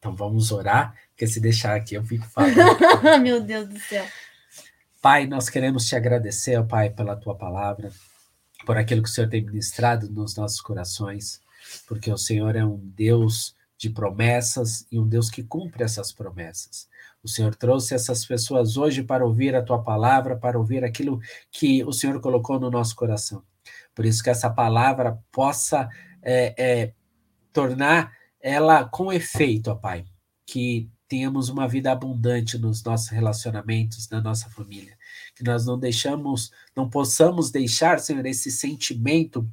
Então, 0.00 0.16
vamos 0.16 0.50
orar, 0.50 0.96
porque 1.10 1.28
se 1.28 1.38
deixar 1.38 1.76
aqui 1.76 1.94
eu 1.94 2.02
fico 2.02 2.26
falando. 2.26 2.56
Meu 3.22 3.40
Deus 3.40 3.68
do 3.68 3.78
céu. 3.78 4.04
Pai, 5.00 5.26
nós 5.26 5.48
queremos 5.48 5.86
te 5.86 5.96
agradecer, 5.96 6.58
ó 6.58 6.62
Pai, 6.62 6.90
pela 6.90 7.16
tua 7.16 7.34
palavra, 7.34 7.90
por 8.66 8.76
aquilo 8.76 9.02
que 9.02 9.08
o 9.08 9.12
Senhor 9.12 9.30
tem 9.30 9.42
ministrado 9.42 10.10
nos 10.10 10.36
nossos 10.36 10.60
corações, 10.60 11.40
porque 11.88 12.12
o 12.12 12.18
Senhor 12.18 12.54
é 12.54 12.62
um 12.62 12.76
Deus 12.76 13.56
de 13.78 13.88
promessas 13.88 14.86
e 14.92 14.98
um 14.98 15.08
Deus 15.08 15.30
que 15.30 15.42
cumpre 15.42 15.82
essas 15.82 16.12
promessas. 16.12 16.86
O 17.22 17.28
Senhor 17.28 17.54
trouxe 17.54 17.94
essas 17.94 18.26
pessoas 18.26 18.76
hoje 18.76 19.02
para 19.02 19.24
ouvir 19.24 19.56
a 19.56 19.62
tua 19.62 19.82
palavra, 19.82 20.36
para 20.36 20.58
ouvir 20.58 20.84
aquilo 20.84 21.18
que 21.50 21.82
o 21.84 21.92
Senhor 21.92 22.20
colocou 22.20 22.60
no 22.60 22.70
nosso 22.70 22.94
coração. 22.94 23.42
Por 23.94 24.04
isso 24.04 24.22
que 24.22 24.28
essa 24.28 24.50
palavra 24.50 25.18
possa 25.32 25.88
é, 26.20 26.54
é, 26.58 26.92
tornar 27.54 28.12
ela 28.38 28.84
com 28.84 29.10
efeito, 29.10 29.70
ó 29.70 29.74
Pai, 29.74 30.04
que 30.44 30.90
tenhamos 31.10 31.48
uma 31.48 31.66
vida 31.66 31.90
abundante 31.90 32.56
nos 32.56 32.84
nossos 32.84 33.08
relacionamentos, 33.08 34.08
na 34.08 34.20
nossa 34.20 34.48
família, 34.48 34.96
que 35.34 35.42
nós 35.42 35.66
não 35.66 35.76
deixamos, 35.76 36.52
não 36.74 36.88
possamos 36.88 37.50
deixar, 37.50 37.98
Senhor, 37.98 38.24
esse 38.24 38.48
sentimento 38.48 39.44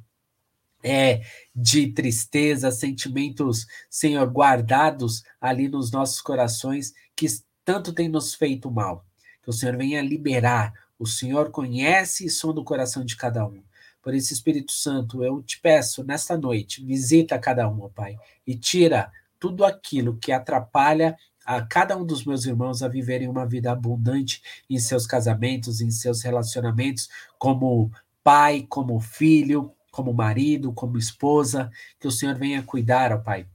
é, 0.84 1.22
de 1.52 1.88
tristeza, 1.88 2.70
sentimentos, 2.70 3.66
Senhor, 3.90 4.30
guardados 4.30 5.24
ali 5.40 5.68
nos 5.68 5.90
nossos 5.90 6.20
corações, 6.20 6.94
que 7.16 7.26
tanto 7.64 7.92
tem 7.92 8.08
nos 8.08 8.36
feito 8.36 8.70
mal. 8.70 9.04
Que 9.42 9.50
o 9.50 9.52
Senhor 9.52 9.76
venha 9.76 10.00
liberar. 10.00 10.72
O 10.96 11.06
Senhor 11.08 11.50
conhece 11.50 12.24
e 12.24 12.30
sonda 12.30 12.60
o 12.60 12.64
coração 12.64 13.04
de 13.04 13.16
cada 13.16 13.44
um. 13.44 13.60
Por 14.00 14.14
isso, 14.14 14.32
Espírito 14.32 14.70
Santo, 14.70 15.24
eu 15.24 15.42
te 15.42 15.60
peço 15.60 16.04
nesta 16.04 16.38
noite, 16.38 16.84
visita 16.84 17.36
cada 17.36 17.68
um, 17.68 17.88
Pai, 17.90 18.16
e 18.46 18.54
tira 18.54 19.10
tudo 19.40 19.64
aquilo 19.64 20.16
que 20.16 20.30
atrapalha 20.30 21.16
a 21.48 21.62
cada 21.62 21.96
um 21.96 22.04
dos 22.04 22.26
meus 22.26 22.44
irmãos 22.44 22.82
a 22.82 22.88
viverem 22.88 23.26
uma 23.26 23.46
vida 23.46 23.72
abundante 23.72 24.42
em 24.68 24.78
seus 24.78 25.06
casamentos, 25.06 25.80
em 25.80 25.90
seus 25.90 26.20
relacionamentos, 26.20 27.08
como 27.38 27.90
pai, 28.22 28.66
como 28.68 29.00
filho, 29.00 29.72
como 29.90 30.12
marido, 30.12 30.74
como 30.74 30.98
esposa, 30.98 31.70
que 31.98 32.06
o 32.06 32.10
Senhor 32.10 32.34
venha 32.34 32.62
cuidar, 32.62 33.14
ó 33.14 33.18
Pai, 33.18 33.46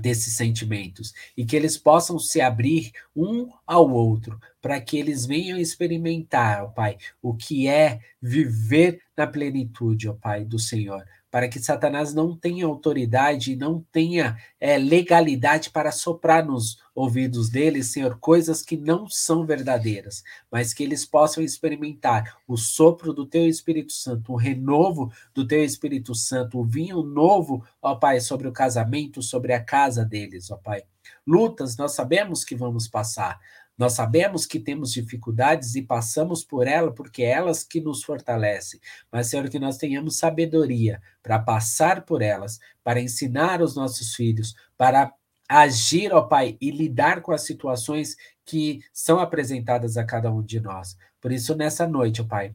desses 0.00 0.38
sentimentos. 0.38 1.12
E 1.36 1.44
que 1.44 1.54
eles 1.54 1.76
possam 1.76 2.18
se 2.18 2.40
abrir 2.40 2.92
um 3.14 3.50
ao 3.66 3.90
outro, 3.90 4.40
para 4.62 4.80
que 4.80 4.96
eles 4.96 5.26
venham 5.26 5.58
experimentar, 5.58 6.64
ó 6.64 6.68
Pai, 6.68 6.96
o 7.20 7.34
que 7.34 7.68
é 7.68 8.00
viver 8.22 9.02
na 9.14 9.26
plenitude, 9.26 10.08
ó 10.08 10.14
Pai, 10.14 10.46
do 10.46 10.58
Senhor, 10.58 11.04
para 11.30 11.48
que 11.48 11.60
Satanás 11.60 12.14
não 12.14 12.36
tenha 12.36 12.66
autoridade 12.66 13.52
e 13.52 13.56
não 13.56 13.84
tenha 13.92 14.36
é, 14.58 14.78
legalidade 14.78 15.70
para 15.70 15.92
soprar 15.92 16.44
nos 16.44 16.78
ouvidos 16.94 17.48
deles, 17.48 17.92
Senhor, 17.92 18.18
coisas 18.18 18.62
que 18.62 18.76
não 18.76 19.08
são 19.08 19.46
verdadeiras, 19.46 20.24
mas 20.50 20.74
que 20.74 20.82
eles 20.82 21.04
possam 21.04 21.42
experimentar 21.44 22.38
o 22.46 22.56
sopro 22.56 23.12
do 23.12 23.26
Teu 23.26 23.46
Espírito 23.46 23.92
Santo, 23.92 24.32
o 24.32 24.36
renovo 24.36 25.12
do 25.34 25.46
Teu 25.46 25.64
Espírito 25.64 26.14
Santo, 26.14 26.58
o 26.58 26.64
vinho 26.64 27.02
novo, 27.02 27.64
ó 27.80 27.94
Pai, 27.94 28.20
sobre 28.20 28.48
o 28.48 28.52
casamento, 28.52 29.22
sobre 29.22 29.52
a 29.52 29.62
casa 29.62 30.04
deles, 30.04 30.50
ó 30.50 30.56
Pai. 30.56 30.82
Lutas 31.26 31.76
nós 31.76 31.92
sabemos 31.92 32.44
que 32.44 32.56
vamos 32.56 32.88
passar, 32.88 33.38
nós 33.78 33.92
sabemos 33.92 34.44
que 34.44 34.58
temos 34.58 34.92
dificuldades 34.92 35.76
e 35.76 35.82
passamos 35.82 36.42
por 36.42 36.66
ela 36.66 36.92
porque 36.92 37.22
é 37.22 37.30
elas 37.30 37.62
que 37.62 37.80
nos 37.80 38.02
fortalecem. 38.02 38.80
Mas, 39.10 39.28
Senhor, 39.28 39.48
que 39.48 39.58
nós 39.58 39.76
tenhamos 39.76 40.18
sabedoria 40.18 41.00
para 41.22 41.38
passar 41.38 42.04
por 42.04 42.20
elas, 42.20 42.58
para 42.82 43.00
ensinar 43.00 43.62
os 43.62 43.76
nossos 43.76 44.16
filhos, 44.16 44.56
para 44.76 45.14
agir, 45.48 46.12
ó 46.12 46.22
Pai, 46.22 46.58
e 46.60 46.72
lidar 46.72 47.22
com 47.22 47.32
as 47.32 47.42
situações 47.42 48.16
que 48.44 48.80
são 48.92 49.20
apresentadas 49.20 49.96
a 49.96 50.04
cada 50.04 50.30
um 50.30 50.42
de 50.42 50.60
nós. 50.60 50.96
Por 51.20 51.30
isso, 51.30 51.54
nessa 51.54 51.86
noite, 51.86 52.20
ó 52.20 52.24
Pai, 52.24 52.54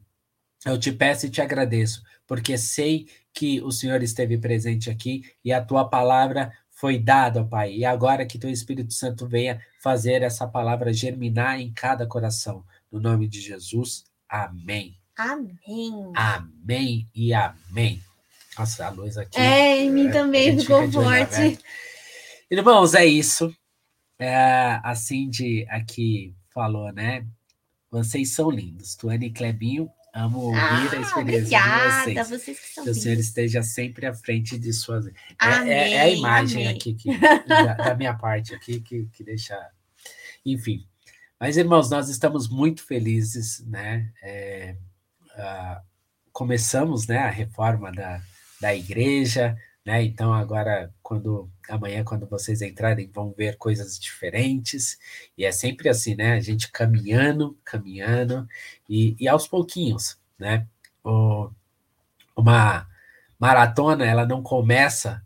eu 0.66 0.78
te 0.78 0.92
peço 0.92 1.26
e 1.26 1.30
te 1.30 1.42
agradeço, 1.42 2.02
porque 2.26 2.56
sei 2.56 3.06
que 3.32 3.60
o 3.62 3.70
Senhor 3.70 4.02
esteve 4.02 4.38
presente 4.38 4.88
aqui 4.88 5.22
e 5.44 5.52
a 5.52 5.62
tua 5.62 5.88
palavra 5.88 6.52
foi 6.74 6.98
dada, 6.98 7.42
ó 7.42 7.44
Pai. 7.44 7.74
E 7.74 7.84
agora 7.84 8.26
que 8.26 8.38
teu 8.38 8.50
Espírito 8.50 8.92
Santo 8.92 9.26
venha 9.26 9.60
fazer 9.80 10.22
essa 10.22 10.46
palavra 10.46 10.92
germinar 10.92 11.60
em 11.60 11.72
cada 11.72 12.06
coração. 12.06 12.64
No 12.90 13.00
nome 13.00 13.26
de 13.28 13.40
Jesus, 13.40 14.04
amém. 14.28 14.96
Amém. 15.16 16.12
Amém 16.14 17.08
e 17.14 17.32
amém. 17.32 18.02
Nossa, 18.58 18.86
a 18.86 18.90
luz 18.90 19.16
aqui. 19.16 19.38
É, 19.38 19.78
em 19.82 19.90
mim 19.90 20.08
a 20.08 20.12
também 20.12 20.58
ficou 20.58 20.78
olho 20.78 20.92
forte. 20.92 21.58
Irmãos, 22.50 22.94
é 22.94 23.06
isso. 23.06 23.54
É, 24.18 24.80
a 24.82 24.94
Cindy 24.94 25.66
aqui 25.68 26.34
falou, 26.52 26.92
né? 26.92 27.26
Vocês 27.90 28.32
são 28.32 28.50
lindos. 28.50 28.94
Tuane 28.94 29.26
e 29.26 29.32
Clebinho, 29.32 29.88
amo 30.14 30.38
ouvir 30.38 30.58
a 30.58 30.78
Ah, 30.78 30.84
experiência 30.84 31.14
de 31.14 31.20
obrigada, 31.20 32.24
vocês. 32.24 32.28
vocês 32.28 32.60
que 32.60 32.82
Que 32.82 32.90
o 32.90 32.94
Senhor 32.94 33.18
esteja 33.18 33.62
sempre 33.62 34.06
à 34.06 34.14
frente 34.14 34.58
de 34.58 34.72
suas. 34.72 35.06
É, 35.06 35.12
Amém, 35.38 35.72
é, 35.72 35.92
é 35.94 36.00
a 36.02 36.08
imagem 36.10 36.66
amém. 36.66 36.76
aqui 36.76 36.94
que, 36.94 37.18
da, 37.46 37.74
da 37.74 37.94
minha 37.94 38.14
parte 38.14 38.54
aqui 38.54 38.80
que, 38.80 39.06
que 39.12 39.24
deixa. 39.24 39.58
Enfim. 40.46 40.86
Mas, 41.38 41.56
irmãos, 41.56 41.90
nós 41.90 42.08
estamos 42.08 42.48
muito 42.48 42.82
felizes, 42.86 43.60
né? 43.66 44.10
É, 44.22 44.76
ah, 45.36 45.82
começamos 46.32 47.06
né, 47.06 47.18
a 47.18 47.30
reforma 47.30 47.90
da, 47.92 48.22
da 48.60 48.74
igreja, 48.74 49.56
né? 49.84 50.02
Então, 50.02 50.32
agora, 50.32 50.92
quando 51.02 51.50
amanhã, 51.68 52.02
quando 52.04 52.26
vocês 52.26 52.62
entrarem, 52.62 53.10
vão 53.10 53.32
ver 53.32 53.56
coisas 53.58 53.98
diferentes. 53.98 54.98
E 55.36 55.44
é 55.44 55.52
sempre 55.52 55.88
assim, 55.88 56.14
né? 56.14 56.32
A 56.34 56.40
gente 56.40 56.70
caminhando, 56.72 57.58
caminhando, 57.64 58.48
e, 58.88 59.16
e 59.20 59.28
aos 59.28 59.46
pouquinhos, 59.46 60.18
né? 60.38 60.66
O, 61.04 61.50
uma 62.36 62.88
maratona, 63.38 64.06
ela 64.06 64.26
não 64.26 64.42
começa 64.42 65.22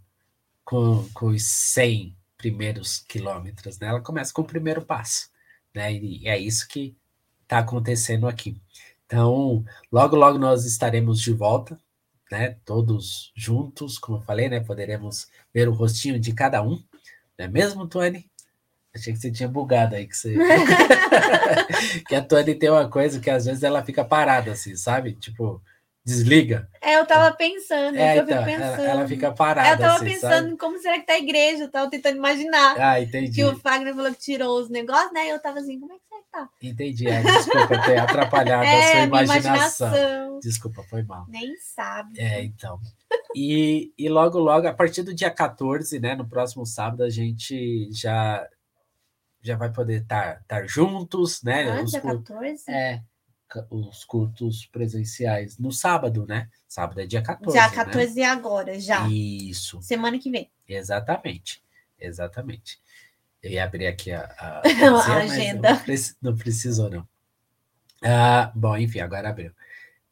com, 0.65 1.09
com 1.15 1.29
os 1.29 1.45
100 1.47 2.17
primeiros 2.37 3.01
quilômetros, 3.01 3.79
né? 3.79 3.89
Ela 3.89 4.01
começa 4.01 4.33
com 4.33 4.43
o 4.43 4.47
primeiro 4.47 4.83
passo, 4.83 5.31
né? 5.75 5.93
E, 5.93 6.25
e 6.25 6.29
é 6.29 6.39
isso 6.39 6.69
que 6.69 6.97
está 7.43 7.59
acontecendo 7.61 8.29
aqui. 8.29 8.61
Então, 9.07 9.65
logo, 9.91 10.17
logo 10.17 10.39
nós 10.39 10.67
estaremos 10.67 11.21
de 11.21 11.33
volta, 11.33 11.81
né? 12.31 12.57
Todos 12.65 13.33
juntos, 13.35 13.99
como 13.99 14.19
eu 14.19 14.23
falei, 14.23 14.49
né? 14.49 14.61
Poderemos 14.61 15.29
ver 15.53 15.69
o 15.69 15.73
rostinho 15.73 16.19
de 16.19 16.33
cada 16.33 16.63
um, 16.63 16.83
não 17.39 17.47
é 17.47 17.49
mesmo, 17.49 17.87
Tuane? 17.87 18.31
Achei 18.95 19.13
que 19.13 19.19
você 19.19 19.31
tinha 19.31 19.49
bugado 19.49 19.95
aí, 19.95 20.07
que 20.07 20.17
você. 20.17 20.35
que 22.09 22.15
a 22.15 22.23
Tuane 22.23 22.55
tem 22.55 22.71
uma 22.71 22.89
coisa 22.89 23.21
que 23.21 23.31
às 23.31 23.45
vezes 23.47 23.63
ela 23.63 23.85
fica 23.85 24.05
parada, 24.05 24.53
assim, 24.53 24.75
sabe? 24.77 25.13
Tipo, 25.15 25.63
desliga. 26.05 26.69
É, 26.81 26.99
eu 26.99 27.07
tava 27.07 27.37
pensando, 27.37 27.97
É, 27.97 28.19
eu 28.19 28.27
fico 28.27 28.33
então, 28.33 28.45
pensando. 28.45 28.81
ela, 28.81 28.91
ela 28.91 29.09
fica 29.09 29.33
parada. 29.33 29.71
eu 29.71 29.79
tava 29.79 29.97
assim, 29.97 30.05
pensando 30.07 30.33
sabe? 30.33 30.51
em 30.51 30.57
como 30.57 30.79
será 30.79 30.99
que 30.99 31.07
tá 31.07 31.13
a 31.13 31.19
igreja, 31.19 31.65
eu 31.65 31.71
tava 31.71 31.91
tentando 31.91 32.17
imaginar. 32.17 32.77
Ah, 32.79 33.01
entendi. 33.01 33.33
Que 33.33 33.45
o 33.45 33.57
Fagner 33.59 33.95
falou 33.95 34.13
que 34.13 34.19
tirou 34.19 34.59
os 34.59 34.71
negócios, 34.71 35.13
né? 35.13 35.27
E 35.27 35.31
eu 35.31 35.41
tava 35.41 35.59
assim, 35.59 35.79
como 35.79 35.93
é 35.93 35.97
que 35.97 36.08
tá? 36.39 36.51
Entendi. 36.63 37.09
É, 37.09 37.23
desculpa 37.23 37.83
ter 37.85 37.99
atrapalhado 37.99 38.63
a 38.63 38.67
é, 38.67 38.83
sua 38.83 39.07
minha 39.07 39.23
imaginação. 39.25 39.89
imaginação. 39.89 40.41
Desculpa, 40.41 40.83
foi 40.85 41.03
mal. 41.03 41.27
Nem 41.29 41.57
sabe. 41.57 42.19
É, 42.21 42.43
então. 42.45 42.81
E, 43.35 43.93
e 43.99 44.09
logo, 44.09 44.39
logo, 44.39 44.67
a 44.67 44.73
partir 44.73 45.03
do 45.03 45.15
dia 45.15 45.31
14, 45.31 45.99
né, 45.99 46.15
no 46.15 46.29
próximo 46.29 46.65
sábado, 46.65 47.03
a 47.03 47.11
gente 47.11 47.89
já 47.93 48.47
já 49.41 49.57
vai 49.57 49.73
poder 49.73 50.03
estar 50.03 50.43
juntos, 50.67 51.43
né? 51.43 51.71
Ah, 51.71 51.83
os, 51.83 51.93
dia 51.93 52.01
cul- 52.01 52.23
14? 52.23 52.71
é, 52.71 53.03
os 53.71 54.05
cultos 54.05 54.67
presenciais 54.67 55.57
no 55.59 55.71
sábado, 55.73 56.27
né? 56.27 56.49
Sábado 56.67 57.01
é 57.01 57.07
dia 57.07 57.23
14. 57.23 57.57
Dia 57.57 57.69
né? 57.69 57.75
14 57.75 58.23
agora, 58.25 58.79
já. 58.81 59.09
Isso, 59.09 59.81
Semana 59.81 60.19
que 60.19 60.31
vem. 60.31 60.51
exatamente. 60.69 61.63
Exatamente. 62.01 62.81
Eu 63.43 63.51
ia 63.51 63.65
abrir 63.65 63.87
aqui 63.87 64.11
a, 64.11 64.23
a, 64.39 64.63
A 65.13 65.17
agenda. 65.19 65.71
Não, 65.73 65.79
preci- 65.85 66.17
não 66.21 66.37
precisou, 66.37 66.91
não. 66.91 67.09
Ah, 68.03 68.53
bom, 68.55 68.77
enfim, 68.77 69.01
agora 69.01 69.29
abriu. 69.31 69.53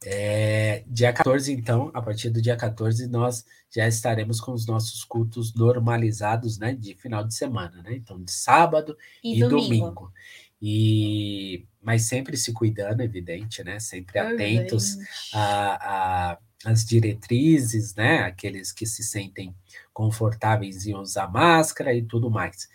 É, 0.05 0.85
dia 0.87 1.13
14, 1.13 1.53
então, 1.53 1.91
a 1.95 2.03
partir 2.03 2.31
do 2.31 2.41
dia 2.41 2.57
14, 2.57 3.09
nós 3.09 3.45
já 3.75 3.89
estaremos 3.89 4.41
com 4.41 4.53
os 4.53 4.67
nossos 4.67 5.03
cultos 5.05 5.55
normalizados, 5.55 6.59
né? 6.59 6.75
De 6.75 6.95
final 6.95 7.25
de 7.25 7.35
semana, 7.35 7.83
né? 7.83 7.95
Então, 7.97 8.23
de 8.23 8.31
sábado 8.31 8.97
e, 9.25 9.37
e 9.37 9.41
domingo. 9.41 9.67
domingo. 9.69 10.13
E, 10.61 11.67
mas 11.83 12.03
sempre 12.03 12.37
se 12.37 12.53
cuidando, 12.53 13.01
evidente, 13.01 13.63
né? 13.65 13.79
Sempre 13.81 14.19
atentos 14.19 14.97
a, 15.33 16.33
a, 16.33 16.39
as 16.67 16.85
diretrizes, 16.85 17.95
né? 17.95 18.23
Aqueles 18.23 18.73
que 18.73 18.85
se 18.85 19.05
sentem 19.05 19.55
confortáveis 19.93 20.85
em 20.87 20.97
usar 20.97 21.29
máscara 21.29 21.95
e 21.95 22.03
tudo 22.03 22.29
mais. 22.29 22.69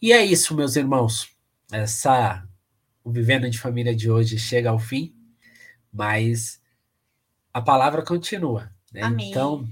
E 0.00 0.12
é 0.12 0.24
isso, 0.24 0.54
meus 0.54 0.76
irmãos. 0.76 1.30
Essa 1.70 2.42
o 3.04 3.12
Vivendo 3.12 3.48
de 3.50 3.58
Família 3.58 3.94
de 3.94 4.10
hoje 4.10 4.38
chega 4.38 4.70
ao 4.70 4.78
fim, 4.78 5.14
mas 5.92 6.60
a 7.52 7.60
palavra 7.60 8.02
continua. 8.02 8.72
Né? 8.90 9.02
Então, 9.20 9.68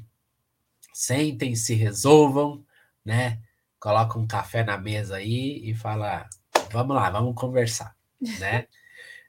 sentem, 0.92 1.56
se 1.56 1.74
resolvam, 1.74 2.62
né? 3.02 3.40
Coloca 3.80 4.18
um 4.18 4.26
café 4.26 4.62
na 4.64 4.76
mesa 4.76 5.16
aí 5.16 5.62
e 5.64 5.74
fala, 5.74 6.28
vamos 6.70 6.94
lá, 6.94 7.08
vamos 7.08 7.34
conversar, 7.34 7.96
né? 8.38 8.66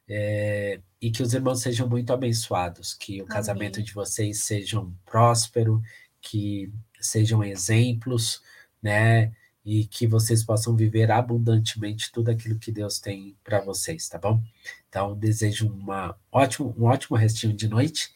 É, 0.10 0.80
e 1.02 1.12
que 1.12 1.22
os 1.22 1.34
irmãos 1.34 1.62
sejam 1.62 1.88
muito 1.88 2.12
abençoados, 2.12 2.93
que 2.93 3.20
o 3.20 3.24
Amém. 3.24 3.28
casamento 3.28 3.84
de 3.84 3.93
vocês 3.93 4.43
sejam 4.43 4.93
próspero, 5.06 5.82
que 6.22 6.72
sejam 7.00 7.43
exemplos, 7.43 8.41
né? 8.82 9.32
e 9.68 9.84
que 9.84 10.08
vocês 10.08 10.45
possam 10.45 10.78
viver 10.78 11.12
abundantemente 11.12 12.10
tudo 12.10 12.32
aquilo 12.32 12.58
que 12.58 12.72
Deus 12.72 13.00
tem 13.00 13.36
para 13.43 13.60
vocês, 13.60 14.08
tá 14.08 14.18
bom? 14.18 14.41
Então, 14.88 15.14
desejo 15.14 15.68
uma 15.68 16.16
ótimo, 16.32 16.74
um 16.78 16.86
ótimo 16.86 17.18
restinho 17.18 17.52
de 17.52 17.68
noite 17.68 18.10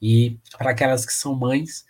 e 0.00 0.38
para 0.58 0.72
aquelas 0.72 1.06
que 1.06 1.12
são 1.14 1.34
mães, 1.34 1.86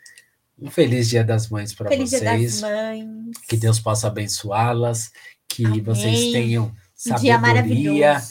um 0.56 0.70
feliz 0.70 1.08
Dia 1.08 1.24
das 1.24 1.48
Mães 1.48 1.74
para 1.74 1.90
vocês. 1.90 2.10
Dia 2.10 2.20
das 2.20 2.60
Mães. 2.60 3.36
Que 3.48 3.56
Deus 3.56 3.80
possa 3.80 4.06
abençoá-las, 4.06 5.10
que 5.48 5.66
Amém. 5.66 5.82
vocês 5.82 6.30
tenham 6.30 6.72
sabedoria 6.94 8.22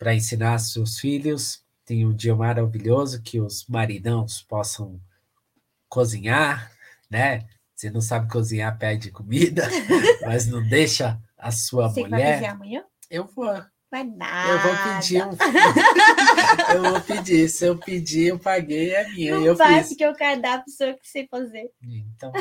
para 0.00 0.14
ensinar 0.14 0.58
seus 0.58 0.98
filhos. 0.98 1.62
Tenham 1.84 2.10
um 2.10 2.14
dia 2.14 2.34
maravilhoso, 2.34 3.20
que 3.22 3.38
os 3.38 3.66
maridãos 3.68 4.42
possam 4.42 4.98
cozinhar, 5.88 6.72
né? 7.10 7.46
Você 7.76 7.90
não 7.90 8.00
sabe 8.00 8.30
cozinhar, 8.30 8.78
pede 8.78 9.10
comida, 9.10 9.68
mas 10.24 10.46
não 10.46 10.66
deixa 10.66 11.20
a 11.36 11.50
sua 11.50 11.88
Você 11.88 12.00
mulher. 12.00 12.40
Vai 12.40 12.48
amanhã? 12.48 12.84
Eu 13.10 13.26
vou. 13.26 13.52
Vai 13.90 14.04
nada. 14.04 14.52
Eu 14.52 14.58
vou 14.60 14.94
pedir 14.94 15.24
um. 15.24 15.30
eu 16.74 16.92
vou 16.92 17.00
pedir. 17.00 17.48
Se 17.48 17.66
eu 17.66 17.76
pedir, 17.76 18.28
eu 18.28 18.38
paguei 18.38 18.96
a 18.96 19.08
minha. 19.10 19.34
Não 19.34 19.44
eu 19.44 19.56
vai, 19.56 19.80
fiz. 19.80 19.88
porque 19.88 20.06
o 20.06 20.14
cardápio 20.14 20.72
sou 20.72 20.86
eu 20.86 20.96
que 20.96 21.08
sei 21.08 21.26
fazer. 21.28 21.70
Então. 21.82 22.32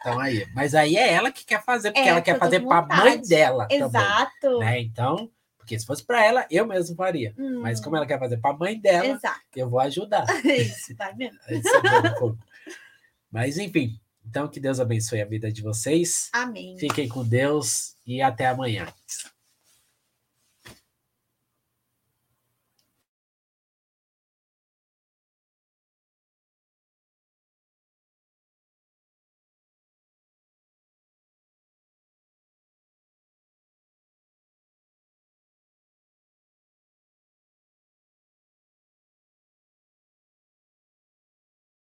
Então 0.00 0.18
aí, 0.18 0.46
mas 0.54 0.74
aí 0.74 0.96
é 0.96 1.12
ela 1.12 1.30
que 1.30 1.44
quer 1.44 1.62
fazer, 1.62 1.92
porque 1.92 2.08
é, 2.08 2.10
ela 2.10 2.22
quer 2.22 2.38
fazer 2.38 2.60
para 2.60 2.78
a 2.78 2.86
mãe 2.96 3.20
dela. 3.20 3.68
Exato. 3.70 4.32
Também, 4.40 4.58
né? 4.60 4.80
Então, 4.80 5.30
porque 5.62 5.78
se 5.78 5.86
fosse 5.86 6.04
para 6.04 6.24
ela, 6.24 6.44
eu 6.50 6.66
mesmo 6.66 6.96
faria. 6.96 7.32
Hum. 7.38 7.60
Mas 7.60 7.80
como 7.80 7.96
ela 7.96 8.04
quer 8.04 8.18
fazer 8.18 8.36
para 8.38 8.50
a 8.50 8.58
mãe 8.58 8.78
dela, 8.78 9.06
Exato. 9.06 9.40
eu 9.54 9.70
vou 9.70 9.78
ajudar. 9.78 10.26
Isso, 10.44 10.94
vai 10.96 11.14
mesmo. 11.14 11.38
Mas 13.30 13.56
enfim, 13.58 13.98
então, 14.26 14.48
que 14.48 14.58
Deus 14.58 14.80
abençoe 14.80 15.22
a 15.22 15.24
vida 15.24 15.52
de 15.52 15.62
vocês. 15.62 16.28
Amém. 16.32 16.76
Fiquem 16.78 17.08
com 17.08 17.24
Deus 17.24 17.94
e 18.04 18.20
até 18.20 18.46
amanhã. 18.46 18.86